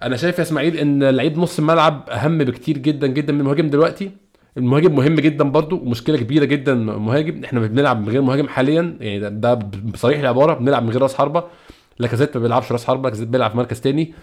أنا 0.03 0.17
شايف 0.17 0.37
يا 0.37 0.43
إسماعيل 0.43 0.77
إن 0.77 1.03
لعيب 1.03 1.37
نص 1.39 1.59
الملعب 1.59 2.09
أهم 2.09 2.37
بكتير 2.37 2.77
جدا 2.77 3.07
جدا 3.07 3.33
من 3.33 3.39
المهاجم 3.39 3.69
دلوقتي. 3.69 4.11
المهاجم 4.57 4.95
مهم 4.95 5.15
جدا 5.15 5.43
برضو 5.43 5.75
ومشكله 5.77 6.17
كبيرة 6.17 6.45
جدا 6.45 6.73
مهاجم. 6.73 7.43
إحنا 7.43 7.59
بنلعب 7.59 8.01
من 8.01 8.09
غير 8.09 8.21
مهاجم 8.21 8.47
حاليا 8.47 8.97
يعني 8.99 9.29
ده, 9.29 9.53
بصريح 9.93 10.19
العبارة 10.19 10.53
بنلعب 10.53 10.83
من 10.83 10.89
غير 10.89 11.01
راس 11.01 11.15
حربة. 11.15 11.43
لاكازيت 11.99 12.37
ما 12.37 12.43
بيلعبش 12.43 12.71
راس 12.71 12.85
حربة 12.85 13.03
لاكازيت 13.03 13.27
بيلعب 13.27 13.51
في 13.51 13.57
مركز 13.57 13.81
تاني. 13.81 14.13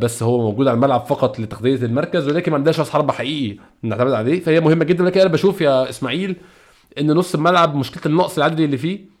بس 0.00 0.22
هو 0.22 0.38
موجود 0.38 0.68
على 0.68 0.74
الملعب 0.74 1.00
فقط 1.06 1.40
لتغذية 1.40 1.86
المركز 1.86 2.28
ولكن 2.28 2.52
ما 2.52 2.56
عندناش 2.58 2.78
راس 2.78 2.90
حربة 2.90 3.12
حقيقي 3.12 3.58
نعتمد 3.82 4.12
عليه. 4.12 4.40
فهي 4.40 4.60
مهمة 4.60 4.84
جدا 4.84 5.04
ولكن 5.04 5.20
أنا 5.20 5.28
بشوف 5.30 5.60
يا 5.60 5.88
إسماعيل 5.88 6.36
إن 7.00 7.12
نص 7.12 7.34
الملعب 7.34 7.76
مشكلة 7.76 8.02
النقص 8.06 8.36
العددي 8.38 8.64
اللي 8.64 8.78
فيه. 8.78 9.12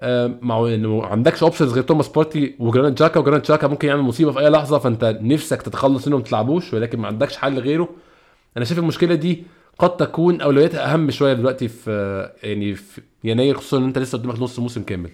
آه، 0.00 0.26
إنه 0.74 0.98
ما 0.98 1.06
عندكش 1.06 1.42
options 1.42 1.72
غير 1.72 1.82
توماس 1.82 2.08
بارتي 2.08 2.54
وجرانيت 2.58 2.94
جاكا 2.94 3.20
وجرانيت 3.20 3.42
جاكا 3.42 3.66
ممكن 3.66 3.88
يعمل 3.88 4.02
مصيبة 4.02 4.32
في 4.32 4.40
أي 4.40 4.48
لحظة 4.48 4.78
فأنت 4.78 5.18
نفسك 5.22 5.62
تتخلص 5.62 6.08
منه 6.08 6.16
ما 6.16 6.22
تلعبوش 6.22 6.74
ولكن 6.74 6.98
ما 6.98 7.06
عندكش 7.06 7.36
حل 7.36 7.58
غيره. 7.58 7.88
أنا 8.56 8.64
شايف 8.64 8.78
المشكلة 8.78 9.14
دي 9.14 9.44
قد 9.78 9.96
تكون 9.96 10.40
أولوياتها 10.40 10.94
أهم 10.94 11.10
شوية 11.10 11.32
دلوقتي 11.32 11.68
في 11.68 11.90
يعني 12.42 12.74
في 12.74 13.02
يناير 13.24 13.54
خصوصا 13.54 13.78
إن 13.78 13.84
أنت 13.84 13.98
لسه 13.98 14.18
قدامك 14.18 14.40
نص 14.40 14.58
موسم 14.58 14.82
كامل. 14.82 15.10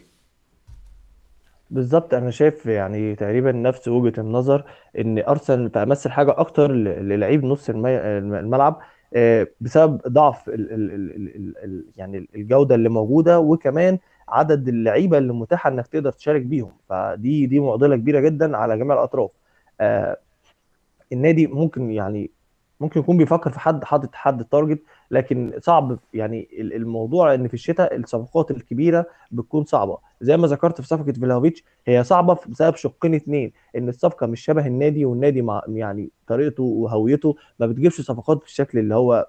بالظبط 1.70 2.14
أنا 2.14 2.31
شايف 2.31 2.66
يعني 2.66 3.14
تقريبا 3.14 3.53
نفس 3.53 3.88
وجهة 3.88 4.20
النظر 4.20 4.64
إن 4.99 5.18
أرسنال 5.18 5.72
تمثل 5.72 6.11
حاجة 6.11 6.35
أكتر 6.40 6.72
للعيب 6.72 7.44
نص 7.44 7.70
الملعب 7.70 8.81
آه، 9.14 9.46
بسبب 9.61 10.01
ضعف 10.09 10.49
ال 10.49 10.72
ال 10.72 10.92
ال 10.92 11.55
ال 11.64 11.85
يعني 11.96 12.29
الجودة 12.35 12.75
اللي 12.75 12.88
موجودة 12.88 13.40
وكمان 13.40 13.99
عدد 14.29 14.68
اللعيبة 14.68 15.18
اللي 15.18 15.33
متاحة 15.33 15.70
إنك 15.70 15.87
تقدر 15.87 16.12
تشارك 16.12 16.42
بيهم. 16.42 16.72
فدي 16.88 17.46
دي 17.46 17.61
معضلة 17.61 17.96
كبيرة 17.96 18.20
جدا 18.20 18.57
على 18.57 18.79
جميع 18.79 18.94
الأطراف. 18.94 19.31
آه، 19.81 20.16
النادي 21.12 21.46
ممكن 21.46 21.90
يعني 21.90 22.31
ممكن 22.81 23.01
يكون 23.01 23.17
بيفكر 23.17 23.51
في 23.51 23.61
حد 23.61 23.85
حاطط 23.85 24.15
حد 24.15 24.45
target 24.45 24.83
لكن 25.11 25.53
صعب 25.62 25.99
يعني 26.15 26.49
الموضوع 26.61 27.35
إن 27.35 27.49
في 27.49 27.55
الشتاء 27.55 27.97
الصفقات 27.97 28.51
الكبيرة 28.51 29.07
بتكون 29.31 29.65
صعبة. 29.65 29.99
زي 30.21 30.37
ما 30.37 30.47
ذكرت 30.47 30.81
في 30.81 30.87
صفقة 30.87 31.12
فلاهوفيتش 31.12 31.64
هي 31.87 32.05
صعبة 32.05 32.39
بسبب 32.49 32.77
شقين 32.77 33.15
اثنين 33.15 33.53
إن 33.77 33.89
الصفقة 33.89 34.27
مش 34.27 34.41
شبه 34.41 34.67
النادي 34.67 35.05
والنادي 35.05 35.43
مع 35.43 35.62
يعني 35.69 36.11
طريقته 36.27 36.62
وهويته 36.62 37.37
ما 37.61 37.67
بتجيبش 37.67 38.01
صفقات 38.01 38.39
بالشكل 38.39 38.79
اللي 38.79 38.95
هو 38.95 39.29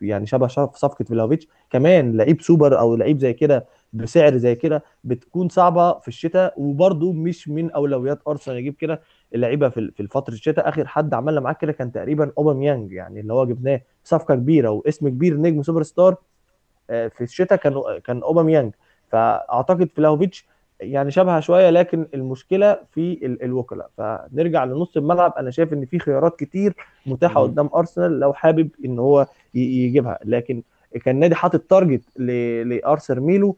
يعني 0.00 0.26
شبه 0.26 0.46
صفقة 0.46 1.04
فلاهوفيتش 1.04 1.48
كمان 1.70 2.16
لعيب 2.16 2.42
سوبر 2.42 2.78
أو 2.78 2.96
لعيب 2.96 3.18
زي 3.18 3.32
كده 3.32 3.66
بسعر 3.92 4.36
زي 4.36 4.54
كده 4.54 4.84
بتكون 5.04 5.48
صعبة 5.48 5.98
في 5.98 6.08
الشتاء 6.08 6.54
وبرده 6.56 7.12
مش 7.12 7.48
من 7.48 7.70
أولويات 7.70 8.18
أرسنال. 8.28 8.56
يجيب 8.56 8.74
كده 8.74 9.00
اللعيبة 9.34 9.68
في 9.68 9.90
في 9.96 10.06
فترة 10.06 10.34
الشتاء 10.34 10.68
آخر 10.68 10.86
حد 10.86 11.14
عملنا 11.14 11.40
معاه 11.40 11.52
كده 11.52 11.72
كان 11.72 11.92
تقريبا 11.92 12.32
أوباميانج 12.38 12.92
يعني 12.92 13.20
اللي 13.20 13.32
هو 13.32 13.44
جبناه 13.46 13.80
صفقة 14.04 14.34
كبيرة 14.34 14.70
واسم 14.70 15.08
كبير 15.08 15.36
نجم 15.36 15.62
سوبر 15.62 15.82
ستار 15.82 16.16
آه، 16.90 17.08
في 17.08 17.20
الشتاء 17.24 17.58
كان 17.58 17.82
كان 18.04 18.22
أوباميانج. 18.22 18.72
فأعتقد 19.12 19.88
فلاهوفيتش 19.96 20.46
يعني 20.80 21.10
شبه 21.10 21.40
شوية 21.40 21.70
لكن 21.70 22.06
المشكلة 22.14 22.78
في 22.94 23.26
ال- 23.26 23.42
الوكلاء 23.42 23.90
فنرجع 23.96 24.64
لنص 24.64 24.96
الملعب. 24.96 25.34
أنا 25.38 25.50
شايف 25.50 25.72
إن 25.72 25.84
في 25.86 25.98
خيارات 25.98 26.38
كتير 26.38 26.74
متاحة. 27.06 27.42
قدام 27.42 27.70
أرسنال 27.74 28.20
لو 28.20 28.32
حابب 28.32 28.68
إن 28.84 28.98
هو 28.98 29.26
يجيبها. 29.54 30.18
لكن 30.24 30.62
كان 31.04 31.14
النادي 31.14 31.34
حاطط 31.34 31.60
target 31.60 32.02
لآرثر 32.18 33.20
ميلو 33.20 33.56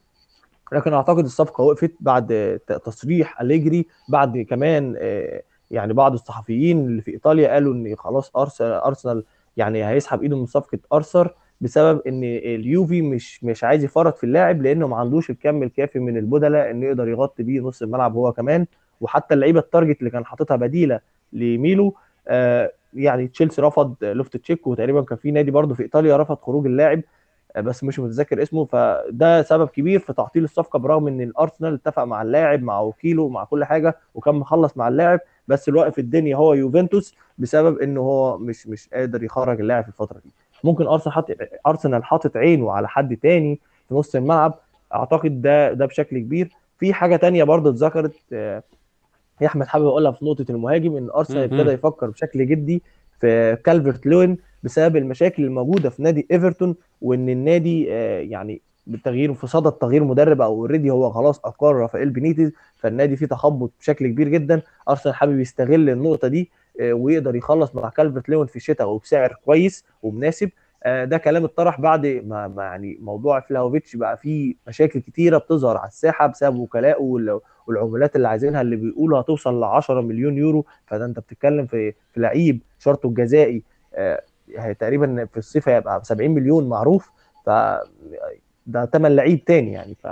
لكن 0.73 0.93
أعتقد 0.93 1.25
الصفقه 1.25 1.63
وقفت 1.65 1.93
بعد 2.01 2.61
تصريح 2.85 3.41
أليجري 3.41 3.87
بعد 4.09 4.39
كمان 4.39 4.95
آه، 4.99 5.43
يعني 5.71 5.93
بعض 5.93 6.13
الصحفيين 6.13 6.79
اللي 6.79 7.03
في 7.03 7.11
إيطاليا 7.11 7.53
قالوا 7.53 7.75
إن 7.75 7.97
خلاص 7.97 8.33
أرسنال 8.61 9.25
يعني 9.57 9.89
هيسحب 9.89 10.23
إيده 10.23 10.37
من 10.37 10.47
صفقة 10.47 10.79
آرثر 10.93 11.35
بسبب 11.61 12.01
إن 12.07 12.25
اليوفي 12.25 13.03
مش 13.03 13.45
مش 13.45 13.65
عايز 13.65 13.85
يفرط 13.85 14.17
في 14.17 14.25
اللاعب 14.25 14.63
لأنه 14.63 14.89
ما 14.89 14.97
عندوش 14.97 15.31
الكم 15.31 15.63
الكافي 15.63 15.99
من 15.99 16.17
البدلاء 16.17 16.71
إنه 16.71 16.87
يقدر 16.87 17.09
يغطي 17.09 17.43
بيه 17.43 17.61
نص 17.61 17.83
الملعب 17.83 18.15
هو 18.15 18.33
كمان. 18.33 18.67
وحتى 19.01 19.35
اللعيبة 19.35 19.61
ال 19.61 19.66
target 19.66 19.99
اللي 20.01 20.11
كان 20.11 20.25
حاططها 20.25 20.57
بديلة 20.57 21.01
لميلو 21.33 21.95
آه، 22.29 22.73
يعني 22.95 23.29
تشيلسي 23.29 23.63
رفض 23.63 23.95
لوفتس 24.03 24.37
تشيك 24.37 24.67
وتقريبا 24.67 25.03
كان 25.03 25.19
في 25.19 25.31
نادي 25.31 25.51
برضه 25.51 25.75
في 25.75 25.83
إيطاليا 25.83 26.17
رفض 26.17 26.37
خروج 26.37 26.67
اللاعب. 26.67 27.01
بس 27.59 27.85
مش 27.85 27.99
متذكر 27.99 28.43
اسمه 28.43 28.65
فده 28.65 29.43
سبب 29.43 29.69
كبير 29.69 29.99
في 30.01 30.13
تعطيل 30.13 30.45
الصفقة 30.45 30.79
برغم 30.79 31.09
إن 31.09 31.21
الأرسنال 31.21 31.75
اتفق 31.75 32.05
مع 32.05 32.23
اللاعب 32.23 32.63
مع 32.63 32.81
وكيله 32.81 33.29
مع 33.29 33.45
كل 33.45 33.65
حاجة 33.65 33.97
وكان 34.15 34.35
مخلص 34.35 34.77
مع 34.77 34.89
اللاعب 34.89 35.21
بس 35.49 35.69
اللي 35.69 35.81
واقف 35.81 35.99
الدنيا 35.99 36.37
هو 36.37 36.55
يوفنتوس 36.55 37.15
بسبب 37.39 37.79
انه 37.79 38.01
هو 38.01 38.39
مش 38.39 38.67
مش 38.67 38.89
قادر 38.93 39.23
يخرج 39.23 39.61
اللاعب 39.61 39.83
في 39.83 39.89
الفترة 39.89 40.19
دي 40.25 40.31
ممكن 40.65 40.87
أرسنال 40.87 41.13
حاطط 41.15 41.37
أرسنال 41.67 42.05
حاطط 42.05 42.37
عينه 42.37 42.73
على 42.73 42.89
حد 42.89 43.17
تاني 43.17 43.61
في 43.89 43.95
نص 43.95 44.15
الملعب 44.15 44.59
أعتقد 44.95 45.43
ده 45.43 45.73
ده 45.73 45.87
بشكل 45.87 46.19
كبير 46.19 46.51
في 46.79 46.93
حاجة 46.95 47.17
تانية 47.17 47.45
برضه 47.45 47.71
اتذكرت 47.71 48.15
آه، 48.33 48.63
يا 49.41 49.47
أحمد 49.47 49.67
حابب 49.67 49.87
أقولها 49.87 50.13
في 50.13 50.25
نقطة 50.25 50.45
المهاجم 50.51 50.97
إن 50.97 51.09
أرسنال. 51.17 51.39
ابتدى 51.45 51.71
يفكر 51.75 52.11
بشكل 52.11 52.47
جدي 52.47 52.83
في 53.21 53.57
كالفرت 53.65 54.07
لوين 54.07 54.39
بسبب 54.63 54.97
المشاكل 54.97 55.45
الموجودة 55.45 55.91
في 55.91 56.03
نادي 56.03 56.27
إيفرتون 56.31 56.75
وإن 57.03 57.29
النادي 57.29 57.87
آه، 57.93 58.21
يعني 58.21 58.61
بالتغيير 58.87 59.35
في 59.35 59.47
صدد 59.47 59.73
تغيير 59.73 60.05
مدرب 60.05 60.41
أو 60.41 60.55
already 60.55 60.91
هو 60.91 61.11
خلاص 61.11 61.41
أقر 61.45 61.75
رافائيل 61.77 62.11
بينيتز 62.11 62.53
فالنادي 62.77 63.17
فيه 63.17 63.27
تخبط 63.27 63.71
بشكل 63.81 64.07
كبير 64.07 64.29
جدا. 64.29 64.63
أرسنال 64.89 65.15
حابب 65.15 65.41
يستغل 65.41 65.91
النقطة 65.91 66.29
دي 66.29 66.51
آه، 66.81 66.93
ويقدر 66.93 67.37
يخلص 67.37 67.75
مع 67.75 67.89
كالفرت 67.89 68.29
لوين 68.29 68.47
في 68.47 68.57
الشتاء 68.57 68.89
وبسعر 68.89 69.37
كويس 69.45 69.85
ومناسب. 70.03 70.51
آه، 70.85 71.05
ده 71.05 71.19
كلام 71.19 71.45
اتطرح 71.45 71.81
بعد 71.81 72.07
ما 72.07 72.53
يعني 72.59 72.99
موضوع 73.03 73.41
فلاوفيتش 73.41 73.97
بقى 73.97 74.17
فيه 74.17 74.55
مشاكل 74.69 75.01
كتيرة 75.01 75.39
بتظهر 75.39 75.77
على 75.77 75.89
الساحة 75.89 76.27
بسبب 76.27 76.57
وكلائه 76.57 77.01
وال- 77.01 77.41
والعمولات 77.67 78.17
اللي 78.17 78.29
عايزينها 78.29 78.61
اللي 78.61 78.77
بيقولوا 78.77 79.21
هتوصل 79.21 79.61
ل 79.61 79.65
10 79.65 80.01
مليون 80.01 80.39
يورو. 80.39 80.65
فده 80.87 81.05
أنت 81.05 81.19
بتتكلم 81.19 81.67
في 81.67 81.93
في 82.13 82.21
لعيب 82.21 82.61
شرطه 82.79 83.07
الجزائي 83.09 83.63
تقريبا 84.79 85.25
في 85.33 85.37
الصيف 85.37 85.69
هيبقى 85.69 86.01
ب 86.01 86.05
70 86.05 86.31
مليون 86.31 86.69
معروف 86.69 87.11
ف 87.47 87.51
ده 88.67 88.87
ثمن 88.87 89.17
لعيب 89.17 89.45
تاني 89.45 89.73
يعني. 89.73 89.95
ف 89.95 90.07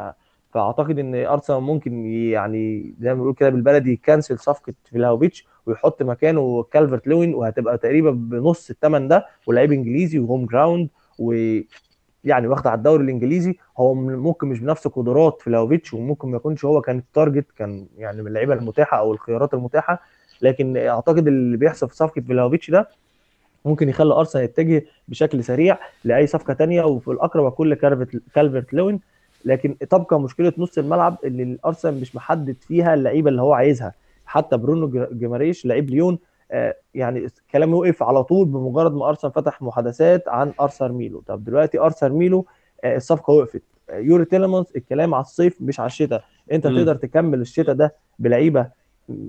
فأعتقد 0.54 0.98
إن 0.98 1.14
أرسنال 1.14 1.60
ممكن 1.60 2.06
يعني 2.06 2.94
زي 3.00 3.08
ما 3.08 3.14
بنقول 3.14 3.34
كده 3.34 3.48
بالبلدي 3.48 3.92
يكنسل 3.92 4.38
صفقة 4.38 4.72
فلاوفيتش 4.92 5.46
ويحط 5.66 6.02
مكانه 6.02 6.62
كالفرت 6.62 7.06
لوين 7.06 7.34
وهتبقى 7.34 7.78
تقريبا 7.78 8.10
بنص 8.10 8.70
الثمن 8.70 9.08
ده 9.08 9.26
ولاعيب 9.46 9.72
إنجليزي 9.72 10.18
و 10.18 10.46
homegrown 10.46 10.88
ويعني 11.18 12.46
واخد 12.46 12.66
على 12.66 12.78
الدوري 12.78 13.04
الإنجليزي. 13.04 13.56
هو 13.78 13.94
ممكن 13.94 14.48
مش 14.48 14.60
بنفس 14.60 14.88
قدرات 14.88 15.42
فلاوفيتش 15.42 15.94
وممكن 15.94 16.28
ما 16.30 16.36
يكونش 16.36 16.64
هو 16.64 16.80
كان 16.80 16.98
ال 16.98 17.05
target 17.05 17.46
كان 17.56 17.86
يعني 17.98 18.22
من 18.22 18.28
اللعيبة 18.28 18.54
المتاحة 18.54 18.98
أو 18.98 19.12
الخيارات 19.12 19.54
المتاحة 19.54 20.02
لكن 20.42 20.76
أعتقد 20.76 21.26
اللي 21.26 21.56
بيحصل 21.56 21.88
في 21.88 21.96
صفقة 21.96 22.20
فلاوفيتش 22.20 22.70
ده 22.70 22.88
ممكن 23.64 23.88
يخلي 23.88 24.14
أرسنال 24.14 24.44
يتجه 24.44 24.84
بشكل 25.08 25.44
سريع 25.44 25.78
لأي 26.04 26.26
صفقة 26.26 26.52
تانية 26.54 26.82
وفي 26.82 27.08
الأقرب 27.08 27.62
لكالفرت 27.62 28.22
كالفرت 28.34 28.74
لوين. 28.74 29.00
لكن 29.44 29.78
تبقى 29.78 30.20
مشكلة 30.20 30.52
نص 30.58 30.78
الملعب 30.78 31.16
ان 31.26 31.40
الأرسنال 31.40 32.00
مش 32.00 32.16
محدد 32.16 32.56
فيها 32.60 32.94
اللعيبة 32.94 33.30
اللي 33.30 33.42
هو 33.42 33.52
عايزها. 33.52 33.94
حتى 34.26 34.56
برونو 34.56 35.08
جيماريش 35.12 35.66
لعيب 35.66 35.90
ليون 35.90 36.18
آه، 36.50 36.76
يعني 36.94 37.26
كلامه 37.52 37.76
وقف 37.76 38.02
على 38.02 38.24
طول 38.24 38.46
بمجرد 38.48 38.94
ما 38.94 39.08
أرسنال 39.08 39.32
فتح 39.32 39.62
محادثات 39.62 40.28
عن 40.28 40.52
آرثر 40.60 40.94
ميلو. 40.94 41.20
طب 41.26 41.44
دلوقتي 41.44 41.78
آرثر 41.78 42.14
ميلو 42.14 42.46
آه، 42.84 42.96
الصفقة 42.96 43.30
وقفت. 43.32 43.62
آه، 43.90 43.98
يوري 43.98 44.24
تيلمانز 44.24 44.66
الكلام 44.76 45.14
على 45.14 45.22
الصيف 45.24 45.56
مش 45.62 45.80
على 45.80 45.86
الشتاء. 45.86 46.24
أنت 46.52 46.66
مم. 46.66 46.76
تقدر 46.78 46.94
تكمل 46.94 47.40
الشتاء 47.40 47.74
ده 47.74 47.94
بلعيبه 48.18 48.66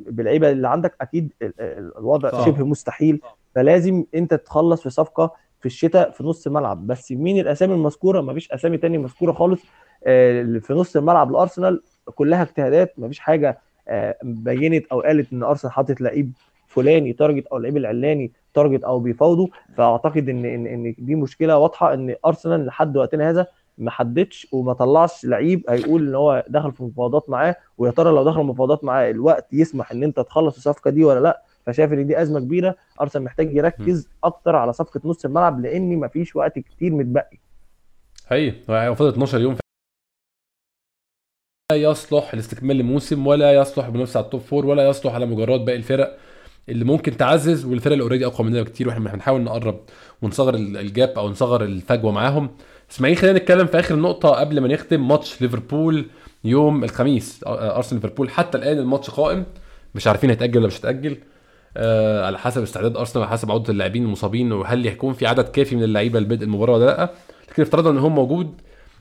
بلعيبة 0.10 0.52
اللي 0.52 0.68
عندك؟ 0.68 0.96
أكيد 1.02 1.34
ال- 1.42 1.54
ال- 1.60 1.98
الوضع 1.98 2.30
صح. 2.32 2.46
شبه 2.46 2.65
مستحيل. 2.65 3.22
فلازم 3.56 4.04
انت 4.16 4.34
تخلص 4.34 4.82
في 4.84 4.90
صفقة 4.90 5.32
في 5.60 5.66
الشتاء 5.66 6.12
في 6.12 6.24
نص 6.24 6.48
الملعب. 6.48 6.88
بس 6.88 7.12
مين 7.12 7.40
الأسامي 7.40 7.74
المذكورة؟ 7.74 8.22
مفيش 8.22 8.52
أسامي 8.52 8.78
تاني 8.78 8.98
مذكورة 8.98 9.32
خالص 9.32 9.62
آه، 10.06 10.44
في 10.60 10.74
نص 10.74 10.96
الملعب 10.96 11.32
الارسنال 11.32 11.82
كلها 12.16 12.42
اجتهادات 12.44 12.94
مفيش 12.98 13.20
حاجة 13.20 13.60
آه، 13.88 14.16
بينت 14.24 14.86
أو 14.92 15.02
قالت 15.02 15.34
إن 15.34 15.44
أرسنال 15.44 15.74
حاطط 15.74 16.02
لعيب 16.02 16.32
فلاني 16.68 17.14
target 17.13 17.48
أو 17.48 17.58
اللعيب 17.58 17.78
العلاني 17.78 18.32
target 18.54 18.84
أو 18.84 19.00
بيفاوضوا 19.00 19.48
فأعتقد 19.78 20.30
إن 20.30 20.46
إن 20.46 20.68
إن 20.68 20.96
دي 20.98 21.16
مشكلة 21.16 21.58
واضحة 21.58 21.94
إن 21.94 22.16
أرسنال 22.26 22.66
لحد 22.66 22.98
وقتنا 22.98 23.30
هذا 23.30 23.48
ما 23.78 23.92
حددش 23.92 24.48
وما 24.52 24.74
طلعش 24.74 25.26
لعيب 25.26 25.64
هيقول 25.70 26.08
إن 26.08 26.16
هو 26.16 26.46
دخل 26.48 26.72
في 26.72 26.84
مفاوضات 26.84 27.30
معاه 27.30 27.56
ويا 27.78 27.92
ترى 27.92 28.12
لو 28.12 28.24
دخل 28.24 28.44
مفاوضات 28.44 28.84
معاه 28.84 29.10
الوقت 29.10 29.54
يسمح 29.54 29.92
إن 29.92 30.04
أنت 30.04 30.20
تخلص 30.20 30.56
الصفقة 30.56 30.92
دي 30.92 31.04
ولا 31.04 31.20
لأ؟ 31.20 31.42
فشايف 31.71 31.93
إن 31.93 32.08
دي 32.08 32.21
أزمة 32.21 32.39
كبيرة. 32.39 32.75
أرسنال 33.01 33.23
محتاج 33.25 33.55
يركز 33.55 34.10
أكتر 34.23 34.55
على 34.55 34.73
صفقة 34.73 35.01
نص 35.05 35.25
الملعب 35.25 35.60
لأن 35.60 35.97
مفيش 35.97 36.36
وقت 36.36 36.60
كتير 36.60 36.93
متبقي. 36.93 37.38
هي 38.27 38.53
هو 38.69 38.95
فاضل 38.95 39.10
12 39.10 39.41
يوم. 39.41 39.55
لا 41.71 41.77
يصلح 41.77 42.36
لاستكمال 42.36 42.79
الموسم 42.79 43.27
ولا 43.27 43.53
يصلح 43.53 43.89
بالنفس 43.89 44.17
على 44.17 44.25
ال 44.26 44.30
top 44.30 44.41
four 44.41 44.65
ولا 44.65 44.89
يصلح 44.89 45.13
على 45.13 45.25
مجرد 45.25 45.65
باقي 45.65 45.77
الفرق 45.77 46.17
اللي 46.69 46.86
ممكن 46.86 47.17
تعزز 47.17 47.65
والفرق 47.65 47.91
اللي 47.91 48.03
already 48.04 48.26
أقوى 48.25 48.47
مننا 48.47 48.62
بكتير 48.62 48.88
وإحنا 48.88 49.12
بنحاول 49.12 49.41
نقرب 49.41 49.79
ونصغر 50.21 50.55
ال- 50.55 50.77
ال 50.78 50.86
gap 50.86 51.10
أو 51.10 51.29
نصغر 51.29 51.63
الفجوة 51.63 52.12
معاهم. 52.12 52.49
إسماعيل 52.91 53.17
خلينا 53.17 53.39
نتكلم 53.39 53.67
في 53.67 53.79
آخر 53.79 53.95
نقطة 53.95 54.29
قبل 54.29 54.60
ما 54.60 54.67
نختم. 54.67 55.08
ماتش 55.08 55.41
ليفربول 55.41 56.05
يوم 56.43 56.84
الخميس. 56.84 57.43
أرسنال 57.47 58.01
ليفربول 58.01 58.29
حتى 58.29 58.58
الآن 58.58 58.77
الماتش 58.77 59.10
قائم. 59.10 59.45
مش 59.95 60.08
عارفين 60.08 60.29
هيتأجل 60.29 60.58
ولا 60.58 60.67
مش 60.67 60.77
هيتأجل. 60.77 61.17
آه 61.77 62.25
على 62.25 62.38
حسب 62.39 62.62
استعداد 62.62 62.97
أرسنال 62.97 63.23
على 63.25 63.32
حسب 63.32 63.51
عوده 63.51 63.73
اللاعبين 63.73 64.03
المصابين 64.03 64.51
وهل 64.51 64.88
هيكون 64.88 65.13
في 65.13 65.25
عدد 65.27 65.49
كافي 65.49 65.75
من 65.75 65.84
اللعيبة 65.84 66.19
لبدء 66.19 66.43
المباراة 66.43 66.73
ولا 66.73 66.86
لأ. 66.86 67.10
لكن 67.51 67.62
افترضنا 67.63 67.89
إن 67.91 67.97
هو 67.97 68.10
موجود 68.10 68.53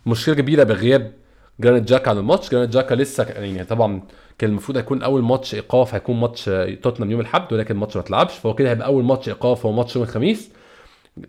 مشكلة 0.06 0.34
كبيرة 0.34 0.62
بغياب 0.62 1.12
جرانيت 1.60 1.82
جاكا 1.88 2.10
عن 2.10 2.18
الماتش. 2.18 2.50
جرانيت 2.50 2.70
جاكا 2.70 2.94
لسه 2.94 3.24
يعني 3.24 3.64
طبعا 3.64 4.02
كان 4.38 4.50
المفروض 4.50 4.76
هيكون 4.76 5.02
أول 5.02 5.22
ماتش 5.22 5.54
إيقاف 5.54 5.94
هيكون 5.94 6.20
ماتش 6.20 6.44
توتنهام 6.82 7.10
يوم 7.10 7.20
الأحد 7.20 7.52
ولكن 7.52 7.74
الماتش 7.74 7.96
ما 7.96 8.02
اتلعبش. 8.02 8.32
فهو 8.34 8.54
كده 8.54 8.70
هيبقى 8.70 8.86
أول 8.86 9.04
ماتش 9.04 9.28
إيقاف 9.28 9.66
هو 9.66 9.72
ماتش 9.72 9.96
يوم 9.96 10.04
الخميس. 10.04 10.50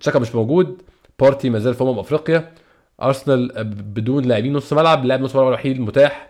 جاكا 0.06 0.20
مش 0.20 0.36
موجود. 0.36 0.82
بارتي 1.20 1.50
ما 1.50 1.60
زال 1.60 1.74
في 1.74 1.84
أمم 1.84 2.00
أفريقيا. 2.00 2.52
أرسنال 3.02 3.64
بدون 3.64 4.24
لاعبين 4.26 4.54
نص 4.54 4.74
ملعب. 4.74 5.04
اللاعب 5.04 5.22
نص 5.22 5.36
ملعب 5.36 5.48
الوحيد 5.48 5.76
المتاح 5.76 6.30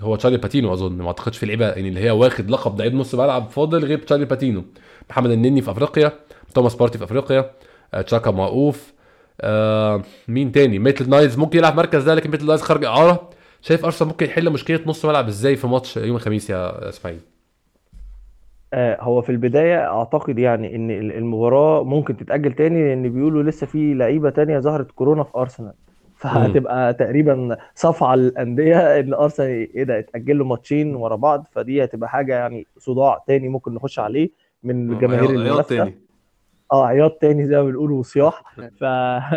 هو 0.00 0.16
تشارلي 0.16 0.36
باتينو 0.38 0.72
أظن 0.72 0.92
ما 0.92 1.06
أعتقدش 1.06 1.38
في 1.38 1.46
لعيبة 1.46 1.68
يعني 1.68 1.88
اللي 1.88 2.00
هي 2.00 2.10
واخد 2.10 2.50
لقب 2.50 2.78
لعيب 2.78 2.94
نص 2.94 3.14
ملعب 3.14 3.48
فاضل 3.50 3.84
غير 3.84 3.98
تشارلي 3.98 4.24
باتينو. 4.24 4.64
محمد 5.10 5.30
النني 5.30 5.62
في 5.62 5.70
أفريقيا 5.70 6.12
توماس 6.54 6.74
بارتي 6.74 6.98
في 6.98 7.04
أفريقيا 7.04 7.50
آه، 7.94 8.00
جاكا 8.02 8.30
موقوف 8.30 8.92
آه 9.40 10.02
مين 10.28 10.52
تاني؟ 10.52 10.78
ميتلاند 10.78 11.10
نايلز 11.10 11.38
ممكن 11.38 11.58
يلعب 11.58 11.76
مركز 11.76 12.02
ده 12.04 12.14
لكن 12.14 12.30
ميتلاند 12.30 12.46
نايلز 12.46 12.62
خارج 12.62 12.84
إعارة. 12.84 13.30
شايف 13.62 13.84
أرسنال 13.84 14.10
ممكن 14.10 14.26
يحل 14.26 14.50
مشكلة 14.50 14.80
نص 14.86 15.04
ملعب 15.04 15.28
إزاي 15.28 15.56
في 15.56 15.66
ماتش 15.66 15.96
يوم 15.96 16.16
الخميس 16.16 16.50
يا 16.50 16.88
إسماعيل؟ 16.88 17.20
آه، 18.74 18.98
هو 19.00 19.22
في 19.22 19.32
البداية 19.32 19.76
أعتقد 19.86 20.38
يعني 20.38 20.76
إن 20.76 20.90
ال- 20.90 21.12
المباراة 21.16 21.84
ممكن 21.84 22.16
تتأجل 22.16 22.52
تاني 22.52 22.88
لأن 22.88 23.12
بيقولوا 23.12 23.42
لسه 23.42 23.66
في 23.66 23.94
لعيبة 23.94 24.30
تانية 24.30 24.58
ظهرت 24.58 24.90
كورونا 24.90 25.22
في 25.24 25.30
أرسنال. 25.36 25.72
فهتبقى 26.20 26.94
تقريبا 26.94 27.56
صفعة 27.74 28.14
للأندية 28.14 29.00
إن 29.00 29.14
أرسنال 29.14 29.48
إيه 29.48 29.84
ده 29.84 29.96
يتأجل 29.96 30.38
له 30.38 30.44
ماتشين 30.44 30.94
ورا 30.94 31.16
بعض 31.16 31.46
فدي 31.52 31.84
هتبقى 31.84 32.08
حاجة 32.08 32.34
يعني 32.34 32.66
صداع 32.78 33.24
تاني 33.26 33.48
ممكن 33.48 33.74
نخش 33.74 33.98
عليه 33.98 34.30
من 34.62 34.92
الجماهير 34.92 35.62
تاني. 35.62 35.98
آه 36.72 36.86
عياط 36.86 37.18
تاني 37.20 37.46
زي 37.46 37.56
ما 37.56 37.62
بنقول 37.62 37.92
وصياح. 37.92 38.42
ف... 38.80 38.84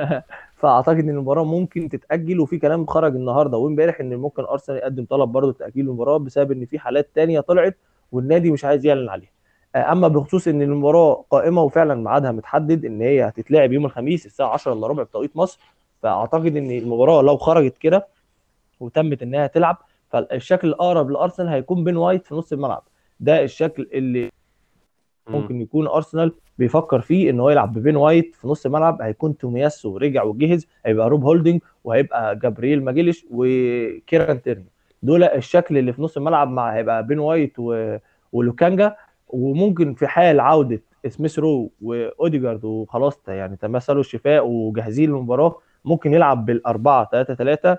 فأعتقد 0.59 0.99
إن 0.99 1.09
المباراة 1.09 1.43
ممكن 1.43 1.89
تتأجل 1.89 2.39
وفي 2.39 2.57
كلام 2.57 2.85
خرج 2.85 3.15
النهارده 3.15 3.57
وامبارح 3.57 3.99
إن 3.99 4.15
ممكن 4.15 4.43
أرسنال 4.43 4.77
يقدم 4.77 5.05
طلب 5.05 5.29
برضه 5.29 5.53
تاجيل 5.53 5.85
المباراة 5.85 6.17
بسبب 6.17 6.51
إن 6.51 6.65
في 6.65 6.79
حالات 6.79 7.09
تانية 7.15 7.39
طلعت 7.39 7.77
والنادي 8.11 8.51
مش 8.51 8.65
عايز 8.65 8.85
يعلن 8.85 9.09
عليها. 9.09 9.31
آه، 9.75 9.91
أما 9.91 10.07
بخصوص 10.07 10.47
إن 10.47 10.61
المباراة 10.61 11.25
قائمة 11.31 11.61
وفعلا 11.61 11.95
ميعادها 11.95 12.31
متحدد 12.31 12.85
إن 12.85 13.01
هي 13.01 13.27
هتتلعب 13.27 13.71
يوم 13.71 13.85
الخميس 13.85 14.25
الساعة 14.25 14.47
10 14.53 14.73
إلا 14.73 14.87
ربع 14.87 15.03
بتوقيت 15.03 15.37
مصر 15.37 15.59
فأعتقد 16.03 16.55
إن 16.57 16.71
المباراة 16.71 17.21
لو 17.21 17.37
خرجت 17.37 17.77
كده 17.77 18.07
وتمت 18.79 19.21
إنها 19.23 19.47
تلعب 19.47 19.77
فالشكل 20.09 20.67
الأقرب 20.67 21.09
لأرسنال 21.11 21.49
هيكون 21.49 21.83
بين 21.83 21.97
وايت 21.97 22.25
في 22.25 22.35
نص 22.35 22.53
الملعب. 22.53 22.83
ده 23.19 23.43
الشكل 23.43 23.89
اللي 23.93 24.31
ممكن 25.27 25.61
يكون 25.61 25.87
أرسنال 25.87 26.33
بيفكر 26.57 27.01
فيه 27.01 27.29
إن 27.29 27.39
هو 27.39 27.49
يلعب 27.49 27.73
ببين 27.73 27.95
وايت 27.95 28.35
في 28.35 28.47
نص 28.47 28.65
الملعب. 28.65 29.01
هيكون 29.01 29.37
تومياسو 29.37 29.97
رجع 29.97 30.23
وجهز 30.23 30.67
هيبقى 30.85 31.09
روب 31.09 31.23
هولدنج 31.23 31.61
وهيبقى 31.83 32.35
جابرييل 32.35 32.83
ماجاليش 32.83 33.25
وكيران 33.31 34.41
تيرني. 34.41 34.65
دول 35.03 35.23
الشكل 35.23 35.77
اللي 35.77 35.93
في 35.93 36.01
نص 36.01 36.17
الملعب 36.17 36.49
مع 36.49 36.73
هيبقى 36.75 37.07
بين 37.07 37.19
وايت 37.19 37.53
و... 37.59 37.97
ولوكانجا. 38.31 38.95
وممكن 39.27 39.93
في 39.93 40.07
حال 40.07 40.39
عودة 40.39 40.81
سميث 41.07 41.39
رو 41.39 41.71
وأوديجارد 41.81 42.65
وخلاص 42.65 43.19
يعني 43.27 43.55
تماثلوا 43.55 43.99
للشفاء 43.99 44.47
وجاهزين 44.47 45.09
للمباراة 45.09 45.55
ممكن 45.85 46.13
يلعب 46.13 46.45
بالأربعة 46.45 47.09
3 47.11 47.33
3 47.35 47.77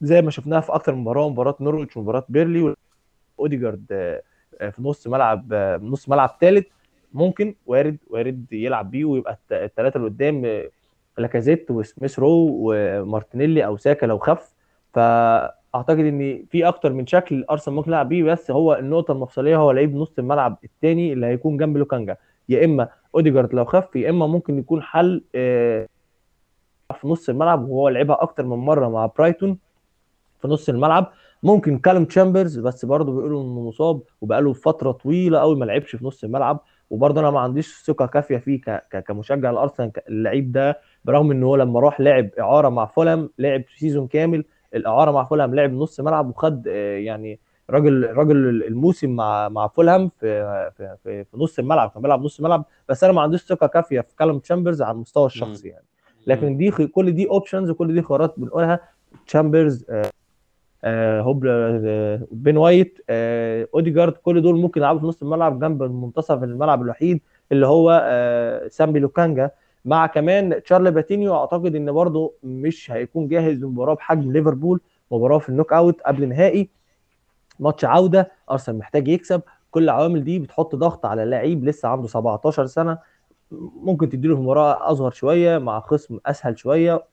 زي 0.00 0.22
ما 0.22 0.30
شفناها 0.30 0.60
في 0.60 0.72
أكتر 0.74 0.94
من 0.94 1.00
مباراة 1.00 1.28
مباراة 1.28 1.54
نورويتش 1.60 1.96
ومباراة 1.96 2.24
بيرنلي 2.28 2.74
اوديجارد 3.40 3.86
في 4.60 4.74
نص 4.82 5.06
ملعب 5.06 5.54
نص 5.82 6.08
ملعب 6.08 6.30
ثالث 6.40 6.66
ممكن 7.12 7.54
وارد 7.66 7.96
وارد 8.10 8.44
يلعب 8.52 8.90
بيه 8.90 9.04
ويبقى 9.04 9.38
الثلاثه 9.52 9.96
اللي 9.96 10.08
قدام 10.08 10.62
لاكازيت 11.18 11.70
وسميث 11.70 12.18
رو 12.18 12.48
ومارتينيلي 12.50 13.66
أو 13.66 13.76
ساكا 13.76 14.06
لو 14.06 14.18
خف 14.18 14.54
فأعتقد 14.94 15.98
إن 15.98 16.44
في 16.50 16.68
أكتر 16.68 16.92
من 16.92 17.06
شكل 17.06 17.44
أرسنال 17.50 17.76
ممكن 17.76 17.90
يلعب 17.90 18.08
بيه 18.08 18.24
بس 18.24 18.50
هو 18.50 18.74
النقطة 18.74 19.12
المفصلية 19.12 19.56
هو 19.56 19.70
لعيب 19.70 19.96
نص 19.96 20.12
الملعب 20.18 20.58
الثاني 20.64 21.12
اللي 21.12 21.26
هيكون 21.26 21.56
جنب 21.56 21.76
لوكانجا. 21.76 22.16
يا 22.48 22.64
إما 22.64 22.88
أوديجارد 23.14 23.54
لو 23.54 23.64
خف 23.64 23.96
يا 23.96 24.10
إما 24.10 24.26
ممكن 24.26 24.58
يكون 24.58 24.82
حل 24.82 25.22
في 26.94 27.08
نص 27.08 27.28
الملعب 27.28 27.68
وهو 27.68 27.88
لعبها 27.88 28.22
أكتر 28.22 28.46
من 28.46 28.56
مرة 28.56 28.88
مع 28.88 29.06
برايتون 29.06 29.58
في 30.42 30.48
نص 30.48 30.68
الملعب. 30.68 31.12
ممكن 31.42 31.78
كالم 31.78 32.04
تشامبرز 32.04 32.58
بس 32.58 32.84
برضه 32.84 33.12
بيقولوا 33.12 33.42
إنه 33.42 33.60
مصاب 33.60 34.00
وبقاله 34.20 34.52
فترة 34.52 34.92
طويلة 34.92 35.38
قوي 35.38 35.56
ما 35.56 35.64
لعبش 35.64 35.96
في 35.96 36.04
نص 36.04 36.24
الملعب. 36.24 36.60
وبرضه 36.90 37.20
أنا 37.20 37.30
ما 37.30 37.40
عنديش 37.40 37.82
ثقة 37.84 38.06
كافية 38.06 38.36
فيه 38.36 38.60
كمشجع 39.06 39.50
الأرسنال 39.50 39.92
اللعيب 40.08 40.52
ده 40.52 40.78
برغم 41.04 41.30
ان 41.30 41.42
هو 41.42 41.56
لما 41.56 41.80
راح 41.80 42.00
لعب 42.00 42.30
إعارة 42.40 42.68
مع 42.68 42.86
فولهام 42.86 43.30
لعب 43.38 43.62
season 43.78 44.06
كامل 44.06 44.44
الإعارة 44.74 45.10
مع 45.10 45.24
فولهام 45.24 45.54
لعب 45.54 45.72
نص 45.72 46.00
ملعب 46.00 46.28
وخد 46.28 46.66
يعني 46.96 47.38
راجل 47.70 48.12
راجل 48.12 48.36
الموسم 48.66 49.10
مع 49.10 49.48
مع 49.48 49.68
فولهام 49.68 50.10
في 50.20 50.70
في 50.76 51.24
في, 51.30 51.36
نص 51.36 51.58
الملعب 51.58 51.90
كان 51.90 52.02
بيلعب 52.02 52.22
نص 52.22 52.38
الملعب. 52.38 52.64
بس 52.88 53.04
أنا 53.04 53.12
ما 53.12 53.22
عنديش 53.22 53.42
ثقة 53.42 53.66
كافية 53.66 54.00
في 54.00 54.16
كالم 54.18 54.38
تشامبرز 54.38 54.82
على 54.82 54.94
المستوى 54.94 55.26
الشخصي 55.26 55.68
يعني. 55.68 55.84
لكن 56.26 56.56
دي 56.56 56.70
كل 56.70 57.12
دي 57.12 57.28
options 57.28 57.70
وكل 57.70 57.94
دي 57.94 58.02
خيارات 58.02 58.34
بنقولها. 58.36 58.80
تشامبرز 59.26 59.84
آه 60.84 61.20
هوب 61.20 61.46
آه 61.46 62.20
بين 62.32 62.56
وايت 62.56 62.98
آه 63.10 63.68
اوديجارد 63.74 64.12
كل 64.12 64.42
دول 64.42 64.60
ممكن 64.60 64.80
يلعبوا 64.80 65.00
في 65.00 65.06
نص 65.06 65.22
الملعب 65.22 65.60
جنب 65.60 65.82
منتصف 65.82 66.42
الملعب 66.42 66.82
الوحيد 66.82 67.20
اللي 67.52 67.66
هو 67.66 68.00
آه 68.04 68.68
سامبي 68.68 68.98
لوكانجا. 68.98 69.50
مع 69.84 70.06
كمان 70.06 70.62
تشارلي 70.62 70.90
باتينيو 70.90 71.34
أعتقد 71.34 71.74
إن 71.74 71.92
برضه 71.92 72.32
مش 72.42 72.90
هيكون 72.90 73.28
جاهز 73.28 73.64
لمباراه 73.64 73.94
بحجم 73.94 74.32
ليفربول 74.32 74.80
مباراة 75.10 75.38
في 75.38 75.48
ال 75.48 75.72
knockout 75.72 76.00
قبل 76.00 76.28
نهائي. 76.28 76.68
ماتش 77.60 77.84
عودة 77.84 78.32
أرسنال 78.50 78.78
محتاج 78.78 79.08
يكسب. 79.08 79.42
كل 79.70 79.84
العوامل 79.84 80.24
دي 80.24 80.38
بتحط 80.38 80.74
ضغط 80.76 81.06
على 81.06 81.24
لعيب 81.24 81.64
لسه 81.64 81.88
عنده 81.88 82.08
17 82.08 82.66
سنة. 82.66 82.98
ممكن 83.82 84.08
تديله 84.08 84.42
مباراة 84.42 84.92
أصغر 84.92 85.10
شوية 85.10 85.58
مع 85.58 85.80
خصم 85.80 86.18
أسهل 86.26 86.58
شوية. 86.58 87.04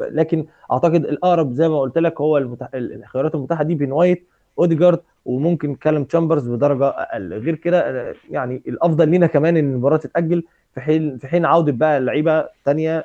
لكن 0.00 0.46
أعتقد 0.72 1.04
الأقرب 1.04 1.52
زي 1.52 1.68
ما 1.68 1.80
قلت 1.80 1.98
لك 1.98 2.20
هو 2.20 2.38
المتح... 2.38 2.68
الخيارات 2.74 3.34
المتاحة 3.34 3.64
دي 3.64 3.74
بين 3.74 3.92
وايت 3.92 4.26
أوديجارد 4.58 5.00
وممكن 5.24 5.74
كالم 5.74 6.04
تشامبرز 6.04 6.48
بدرجة 6.48 6.88
أقل. 6.88 7.32
غير 7.32 7.54
كده 7.54 8.14
يعني 8.30 8.62
الأفضل 8.68 9.08
لينا 9.08 9.26
كمان 9.26 9.56
إن 9.56 9.72
المباراة 9.72 9.96
تتأجل 9.96 10.44
في 10.74 10.80
حين 10.80 11.18
في 11.18 11.28
حين 11.28 11.44
عودة 11.44 11.72
بقى 11.72 12.00
لعيبة 12.00 12.48
ثانية 12.64 13.04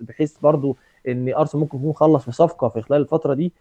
بحيث 0.00 0.38
برضو 0.38 0.76
إن 1.08 1.34
أرسنال 1.34 1.60
ممكن 1.62 1.78
يكون 1.78 1.92
خلص 1.92 2.24
في 2.24 2.32
صفقة 2.32 2.68
في 2.68 2.82
خلال 2.82 3.00
الفترة 3.00 3.34
دي. 3.34 3.52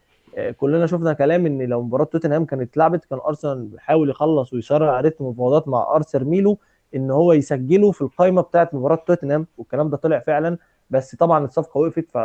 كلنا 0.57 0.85
شفنا 0.85 1.13
كلام 1.13 1.45
إن 1.45 1.61
لو 1.61 1.81
مباراة 1.81 2.05
توتنهام 2.05 2.45
كانت 2.45 2.61
اتلعبت 2.61 3.05
كان 3.05 3.19
أرسنال 3.27 3.65
بيحاول 3.65 4.09
يخلص 4.09 4.53
ويسرع 4.53 4.99
رتم 5.01 5.25
المفاوضات 5.25 5.67
مع 5.67 5.95
ارسر 5.95 6.23
ميلو. 6.23 6.57
إن 6.95 7.11
هو 7.11 7.33
يسجله 7.33 7.91
في 7.91 8.01
القائمه 8.01 8.41
بتاعه 8.41 8.69
مباراة 8.73 8.95
توتنهام 9.07 9.47
والكلام 9.57 9.89
ده 9.89 9.97
طلع 9.97 10.19
فعلا. 10.19 10.57
بس 10.89 11.15
طبعا 11.15 11.45
الصفقة 11.45 11.77
وقفت 11.77 12.11
ف 12.11 12.17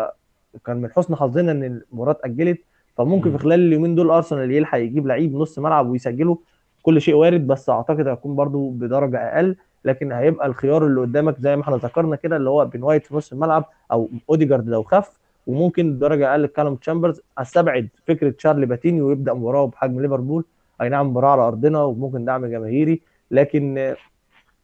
كان 0.66 0.76
من 0.76 0.90
حسن 0.92 1.14
حظنا 1.16 1.52
إن 1.52 1.64
المباراة 1.64 2.12
اتأجلت. 2.12 2.60
فممكن 2.96 3.32
في 3.32 3.38
خلال 3.38 3.60
اليومين 3.60 3.94
دول 3.94 4.10
أرسنال 4.10 4.50
يلحق 4.52 4.78
يجيب 4.78 5.06
لعيب 5.06 5.34
نص 5.36 5.58
ملعب 5.58 5.88
ويسجله 5.88 6.38
كل 6.82 7.00
شيء 7.00 7.14
وارد 7.14 7.46
بس 7.46 7.70
أعتقد 7.70 8.08
هيكون 8.08 8.36
برضو 8.36 8.70
بدرجة 8.70 9.18
أقل. 9.18 9.56
لكن 9.84 10.12
هيبقى 10.12 10.46
الخيار 10.46 10.86
اللي 10.86 11.00
قدامك 11.00 11.38
زي 11.38 11.56
ما 11.56 11.62
إحنا 11.62 11.76
ذكرنا 11.76 12.16
كده 12.16 12.36
اللي 12.36 12.50
هو 12.50 12.64
بين 12.64 12.82
وايت 12.82 13.06
في 13.06 13.16
نص 13.16 13.32
الملعب 13.32 13.64
أو 13.92 14.08
أوديجارد 14.30 14.68
لو 14.68 14.82
خف 14.82 15.18
وممكن 15.46 15.98
درجة 15.98 16.30
أقل 16.30 16.46
كالوم 16.46 16.74
تشامبرز. 16.76 17.20
أستبعد 17.38 17.88
فكرة 18.06 18.34
شارلي 18.38 18.66
باتينيو 18.66 19.08
ويبدأ 19.08 19.32
مباراة 19.34 19.66
بحجم 19.66 20.00
ليفربول. 20.00 20.44
أي 20.80 20.88
نعم 20.88 21.08
مباراة 21.10 21.30
على 21.30 21.42
أرضنا 21.42 21.82
وممكن 21.82 22.24
دعم 22.24 22.46
جماهيري. 22.46 23.02
لكن 23.30 23.94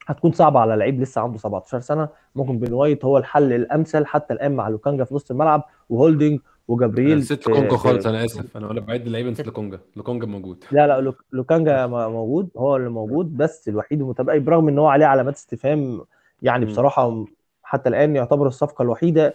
هتكون 0.06 0.32
صعبة 0.32 0.60
على 0.60 0.76
لعيب 0.76 1.00
لسه 1.00 1.20
عنده 1.20 1.38
17 1.38 1.80
سنة. 1.80 2.08
ممكن 2.36 2.58
بين 2.58 2.72
وايت 2.72 3.04
هو 3.04 3.18
الحل 3.18 3.52
الأمثل 3.52 4.06
حتى 4.06 4.34
الآن 4.34 4.56
مع 4.56 4.68
لوكانجا 4.68 5.04
في 5.04 5.14
نص 5.14 5.30
الملعب 5.30 5.64
وهولدنج 5.90 6.40
وجابرييل 6.68 7.18
نسيت 7.18 7.48
لوكونجا 7.48 7.76
خالص 7.76 8.06
أنا 8.06 8.24
آسف. 8.24 8.56
أنا 8.56 8.68
ولا 8.68 8.80
بعد 8.80 9.08
لعيبه 9.08 9.30
نسيت 9.30 9.46
لوكونجا 9.46 9.78
لوكونجا 9.96 10.26
موجود. 10.26 10.64
لا 10.72 10.86
لا 10.86 11.14
لوكانجا 11.32 11.86
موجود 11.86 12.48
هو 12.56 12.76
اللي 12.76 12.88
موجود 12.90 13.36
بس 13.36 13.68
الوحيد 13.68 14.00
المتبقي 14.00 14.40
برغم 14.40 14.68
إن 14.68 14.78
هو 14.78 14.86
عليه 14.86 15.06
علامات 15.06 15.34
استفهام 15.34 16.00
يعني 16.42 16.64
بصراحة 16.64 17.24
حتى 17.62 17.88
الآن 17.88 18.16
يعتبر 18.16 18.46
الصفقة 18.46 18.82
الوحيدة 18.82 19.34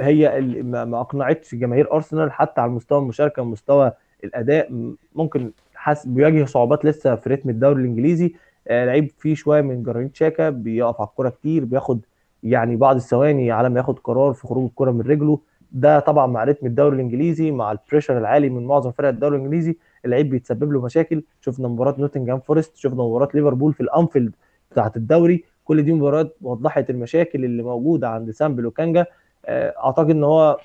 هي 0.00 0.38
اللي 0.38 0.62
ما 0.62 1.00
أقنعتش 1.00 1.54
جماهير 1.54 1.92
أرسنال 1.92 2.32
حتى 2.32 2.60
على 2.60 2.70
مستوى 2.70 2.98
المشاركة 2.98 3.42
ومستوى 3.42 3.92
الأداء 4.24 4.94
ممكن 5.14 5.52
حس 5.74 6.06
بيواجه 6.06 6.44
صعوبات 6.44 6.84
لسه 6.84 7.14
في 7.14 7.30
رتم 7.30 7.50
الدوري 7.50 7.82
الإنجليزي. 7.82 8.26
آه 8.26 8.30
لعيب 8.70 9.10
فيه 9.18 9.34
شوية 9.34 9.60
من 9.60 9.82
جرانيت 9.82 10.16
شاكا 10.16 10.50
بيقف 10.50 11.00
على 11.00 11.08
الكوره 11.08 11.28
كتير 11.28 11.64
بياخد 11.64 12.00
يعني 12.42 12.76
بعض 12.76 12.96
الثواني 12.96 13.52
على 13.52 13.68
ما 13.68 13.80
ياخد 13.80 13.98
قرار 13.98 14.32
في 14.32 14.46
خروج 14.46 14.64
الكوره 14.64 14.90
من 14.90 15.00
رجله. 15.00 15.40
ده 15.72 16.00
طبعا 16.00 16.26
مع 16.26 16.44
رتم 16.44 16.66
الدوري 16.66 16.96
الإنجليزي 16.96 17.50
مع 17.50 17.72
ال 17.72 17.77
pressure 17.77 18.18
العالي 18.18 18.48
من 18.48 18.66
معظم 18.66 18.90
فرق 18.90 19.08
الدوري 19.08 19.36
الإنجليزي 19.36 19.76
اللعيب 20.04 20.30
بيتسبب 20.30 20.72
له 20.72 20.80
مشاكل. 20.80 21.22
شفنا 21.40 21.68
مباراة 21.68 21.94
نوتنجهام 21.98 22.40
فورست 22.40 22.76
شفنا 22.76 23.02
مباراة 23.02 23.28
ليفربول 23.34 23.72
في 23.72 23.80
الأنفيلد 23.80 24.34
بتاعة 24.70 24.92
الدوري. 24.96 25.44
كل 25.64 25.82
دي 25.82 25.92
مباريات 25.92 26.36
وضحت 26.42 26.90
المشاكل 26.90 27.44
اللي 27.44 27.62
موجودة 27.62 28.08
عند 28.08 28.30
سامبي 28.30 28.54
لوكانجا 28.56 29.06
أعتقد 29.48 30.10
إن 30.10 30.24
هو 30.24 30.58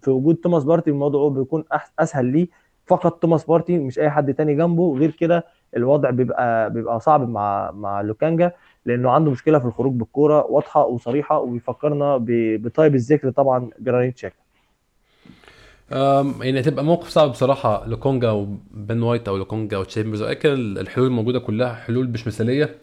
في 0.00 0.10
وجود 0.10 0.36
توماس 0.36 0.64
بارتي 0.64 0.90
الموضوع 0.90 1.28
بيكون 1.28 1.64
أسهل 1.98 2.24
ليه. 2.24 2.48
فقط 2.86 3.18
توماس 3.22 3.44
بارتي 3.44 3.78
مش 3.78 3.98
أي 3.98 4.10
حد 4.10 4.34
تاني 4.34 4.54
جنبه. 4.54 4.96
غير 4.98 5.10
كده 5.10 5.44
الوضع 5.76 6.10
بيبقى 6.10 6.70
بيبقى 6.70 7.00
صعب 7.00 7.28
مع 7.28 7.70
مع 7.70 8.00
لوكانجا 8.00 8.52
لأنه 8.86 9.10
عنده 9.10 9.30
مشكلة 9.30 9.58
في 9.58 9.64
الخروج 9.64 9.92
بالكورة 9.92 10.46
واضحة 10.50 10.86
وصريحة 10.86 11.38
وبيفكرنا 11.38 12.16
بطيب 12.20 12.94
الذكر 12.94 13.30
طبعا 13.30 13.70
جرانيت 13.80 14.18
شاكا. 14.18 14.34
يعني 16.40 16.60
هتبقى 16.60 16.84
موقف 16.84 17.08
صعب 17.08 17.30
بصراحة 17.30 17.86
لوكونجا 17.86 18.30
وبن 18.30 19.02
وايت 19.02 19.28
أو 19.28 19.36
لوكونجا 19.36 19.76
أو 19.76 19.84
تشامبرز 19.84 20.22
ولكن 20.22 20.48
الحلول 20.78 21.06
الموجودة 21.06 21.38
كلها 21.38 21.74
حلول 21.74 22.08
مش 22.08 22.26
مثالية. 22.26 22.74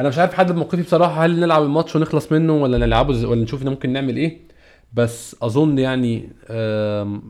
أنا 0.00 0.08
مش 0.08 0.18
عارف 0.18 0.34
حد 0.34 0.52
موقفي 0.52 0.82
بصراحة 0.82 1.24
هل 1.24 1.40
نلعب 1.40 1.62
الماتش 1.62 1.96
ونخلص 1.96 2.32
منه 2.32 2.62
ولا 2.62 2.78
نلعبه 2.78 3.28
ولا 3.28 3.42
نشوف 3.42 3.64
ممكن 3.64 3.92
نعمل 3.92 4.16
إيه. 4.16 4.38
بس 4.94 5.36
أظن 5.42 5.78
يعني 5.78 6.30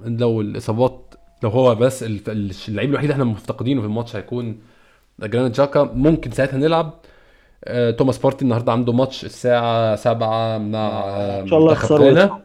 لو 0.07 0.41
الإصابات 0.41 1.15
لو 1.43 1.51
هو 1.51 1.75
بس 1.75 2.03
اللعيب 2.69 2.91
الوحيد 2.91 3.11
إحنا 3.11 3.25
مفتقدينه 3.25 3.81
في 3.81 3.87
الماتش 3.87 4.17
هيكون 4.17 4.59
جرانيت 5.21 5.55
شاكا. 5.57 5.83
ممكن 5.83 6.31
ساعتها 6.31 6.57
نلعب. 6.59 6.91
توماس 7.99 8.19
بارتي 8.19 8.45
النهارده 8.45 8.73
عنده 8.73 8.93
ماتش 8.93 9.25
الساعة 9.25 9.97
7 9.97 10.59
مع 10.59 10.89
إن 11.41 11.47
شاء 11.47 11.59
الله 11.59 11.73
يخسروا. 11.73 12.39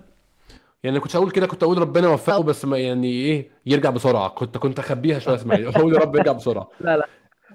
يعني 0.84 0.99
كنت 0.99 1.15
أقول 1.15 1.32
كده 1.32 1.47
كنت 1.47 1.63
أقول 1.63 1.78
ربنا 1.78 2.07
يوفقه 2.07 2.43
بس 2.43 2.65
ما 2.65 2.78
يعني 2.78 3.07
إيه 3.07 3.49
يرجع 3.65 3.89
بسرعة. 3.89 4.30
كنت 4.30 4.57
كنت 4.57 4.80
أخبيها 4.80 5.20
شوية 5.20 5.36
إسماعيل. 5.36 5.67
أقول 5.67 5.93
يا 5.93 5.99
رب 5.99 6.15
يرجع 6.15 6.32
بسرعة. 6.32 6.67
لا 6.82 6.97
لا. 6.97 7.05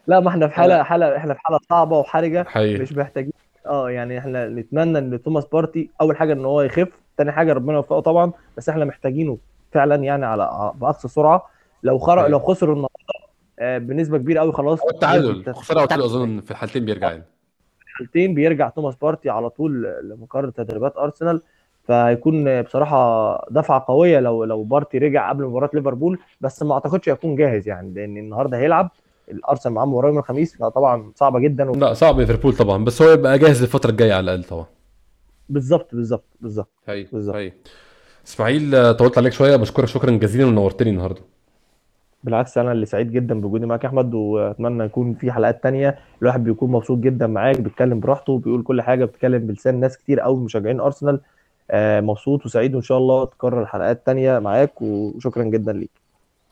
لا 0.06 0.20
ما 0.20 0.28
إحنا 0.28 0.48
في 0.48 0.54
حالة 0.54 0.82
حالة 0.82 1.16
إحنا 1.16 1.34
في 1.34 1.40
حالة 1.40 1.58
صعبة 1.70 1.98
وحرجة. 1.98 2.44
حقيقي. 2.48 2.82
مش 2.82 2.92
محتاجين. 2.92 3.32
آه 3.66 3.90
يعني 3.90 4.18
إحنا 4.18 4.48
نتمنى 4.48 4.98
إن 4.98 5.22
توماس 5.22 5.44
بارتي 5.44 5.90
أول 6.00 6.16
حاجة 6.16 6.32
إن 6.32 6.44
هو 6.44 6.62
يخف 6.62 6.88
تاني 7.16 7.32
حاجة 7.32 7.52
ربنا 7.52 7.76
يوفقه 7.76 8.00
طبعا. 8.00 8.32
بس 8.56 8.68
إحنا 8.68 8.84
محتاجينه 8.84 9.38
فعلا 9.72 9.94
يعني 9.94 10.26
على 10.26 10.72
بأقصى 10.74 11.08
سرعة. 11.08 11.46
لو 11.82 11.98
خرج 11.98 12.30
لو 12.30 12.38
خسر 12.38 12.66
النهارده 12.66 12.88
آه 13.14 13.23
بنسبة 13.60 14.18
كبيرة 14.18 14.40
قوي 14.40 14.52
خلاص. 14.52 14.80
هو 14.80 14.90
التعادل. 14.90 15.54
خسارة 15.54 15.80
أو 15.80 15.86
تعادل 15.86 16.04
أظن 16.04 16.40
في 16.40 16.50
الحالتين 16.50 16.84
بيرجع 16.84 17.10
يعني 17.10 17.24
الحالتين 17.86 18.34
بيرجع 18.34 18.68
توماس 18.68 18.94
بارتي 18.96 19.30
على 19.30 19.50
طول 19.50 19.82
لمقر 20.02 20.50
تدريبات 20.50 20.96
أرسنال. 20.96 21.42
فهيكون 21.88 22.62
بصراحة 22.62 23.46
دفعة 23.50 23.84
قوية 23.88 24.20
لو 24.20 24.44
لو 24.44 24.62
بارتي 24.62 24.98
رجع 24.98 25.28
قبل 25.28 25.44
مباراة 25.44 25.70
ليفربول. 25.74 26.18
بس 26.40 26.62
ما 26.62 26.74
أعتقدش 26.74 27.08
هيكون 27.08 27.36
جاهز 27.36 27.68
يعني 27.68 27.94
لأن 27.94 28.16
النهارده 28.16 28.58
هيلعب. 28.58 28.90
الأرسنال 29.30 29.74
معاه 29.74 29.84
مباراة 29.84 30.08
يوم 30.08 30.18
الخميس 30.18 30.56
فطبعا 30.56 31.12
صعبة 31.16 31.40
جدا. 31.40 31.64
لا 31.64 31.94
صعب 31.94 32.20
ليفربول 32.20 32.56
طبعا 32.56 32.84
بس 32.84 33.02
هو 33.02 33.10
يبقى 33.10 33.38
جاهز 33.38 33.62
الفترة 33.62 33.90
الجاية 33.90 34.12
على 34.12 34.24
الأقل 34.24 34.44
طبعا. 34.44 34.66
بالظبط 35.48 35.94
بالظبط 35.94 36.24
بالظبط 36.40 36.68
بالظبط. 37.12 37.36
إسماعيل 38.26 38.74
آه، 38.74 38.92
طولت 38.92 39.18
عليك 39.18 39.32
شوية. 39.32 39.56
بشكرك 39.56 39.84
شكرا 39.84 40.10
جزيلا 40.10 40.46
ونورتني 40.46 40.90
النهارده. 40.90 41.20
بالعكس 42.24 42.58
أنا 42.58 42.72
اللي 42.72 42.86
سعيد 42.86 43.12
جدا 43.12 43.40
بوجودي 43.40 43.66
معاك 43.66 43.84
يا 43.84 43.88
احمد 43.88 44.14
واتمنى 44.14 44.84
يكون 44.84 45.14
في 45.14 45.32
حلقات 45.32 45.62
تانية. 45.62 45.98
الواحد 46.22 46.44
بيكون 46.44 46.70
مبسوط 46.70 46.98
جدا 46.98 47.26
معاك 47.26 47.60
بيتكلم 47.60 48.00
براحته 48.00 48.38
بيقول 48.38 48.62
كل 48.62 48.82
حاجة 48.82 49.04
بيتكلم 49.04 49.46
بلسان 49.46 49.80
ناس 49.80 49.98
كتير 49.98 50.20
قوي 50.20 50.36
مشجعين 50.44 50.80
أرسنال. 50.80 51.20
آه، 51.70 52.00
مبسوط 52.00 52.46
وسعيد 52.46 52.74
وإن 52.74 52.82
شاء 52.82 52.98
الله 52.98 53.24
تكرر 53.24 53.66
حلقات 53.66 54.06
تانية 54.06 54.38
معاك 54.38 54.82
وشكرا 54.82 55.44
جدا 55.44 55.72
ليك. 55.72 55.90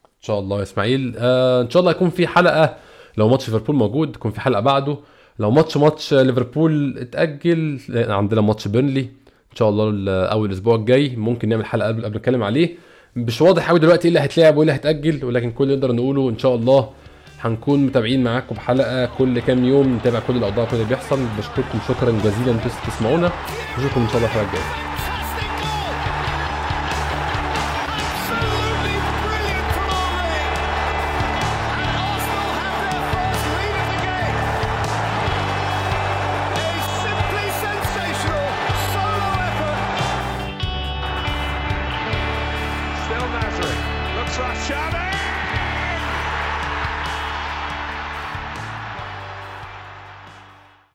إن 0.05 0.23
شاء 0.27 0.39
الله 0.39 0.59
يا 0.59 0.63
إسماعيل. 0.63 1.15
آه 1.19 1.63
إن 1.63 1.71
شاء 1.71 1.81
الله 1.81 1.91
يكون 1.91 2.11
في 2.11 2.27
حلقة 2.27 2.75
لو 3.17 3.29
ماتش 3.29 3.49
ليفربول 3.49 3.77
موجود 3.77 4.17
يكون 4.17 4.31
في 4.31 4.41
حلقة 4.41 4.61
بعده. 4.61 4.97
لو 5.39 5.51
match 5.51 5.77
match 5.77 6.15
ليفربول 6.15 6.99
اتأجل 6.99 7.81
عندنا 7.91 8.41
ماتش 8.41 8.69
بيرنلي 8.69 9.01
إن 9.01 9.57
شاء 9.57 9.69
الله 9.69 9.91
ال- 9.91 10.09
أول 10.09 10.49
الأسبوع 10.49 10.75
الجاي. 10.75 11.17
ممكن 11.17 11.49
نعمل 11.49 11.65
حلقة 11.65 11.89
قبل 11.89 12.05
قبل 12.05 12.17
نتكلم 12.17 12.43
عليه. 12.43 12.77
مش 13.17 13.43
واضح 13.43 13.69
قوي 13.69 13.79
دلوقتي 13.79 14.03
إيه 14.03 14.09
اللي 14.09 14.21
هيتلعب 14.21 14.57
وإيه 14.57 14.63
اللي 14.63 14.73
هيتاجل 14.73 15.25
ولكن 15.25 15.51
كل 15.51 15.65
اللي 15.65 15.77
نقدر 15.77 15.93
نقوله 15.93 16.29
إن 16.31 16.39
شاء 16.39 16.55
الله 16.55 16.91
هنكون 17.41 17.87
متابعين 17.87 18.25
معاكم 18.25 18.55
بحلقه 18.55 19.07
كل 19.07 19.41
كام 19.41 19.65
يوم 19.65 19.97
نتابع 19.97 20.21
كل 20.21 20.37
الاوضاع 20.37 20.65
كل 20.65 20.77
اللي 20.77 20.89
بيحصل. 20.89 21.19
بشكركم 21.39 21.79
شكرا 21.89 22.11
جزيلا 22.11 22.51
أنتوا 22.51 22.71
تسمعونا 22.87 23.33
نشوفكم 23.79 24.01
إن 24.01 24.09
شاء 24.09 24.17
الله 24.17 24.27
الحلقة 24.29 24.47
الجاية. 24.47 24.92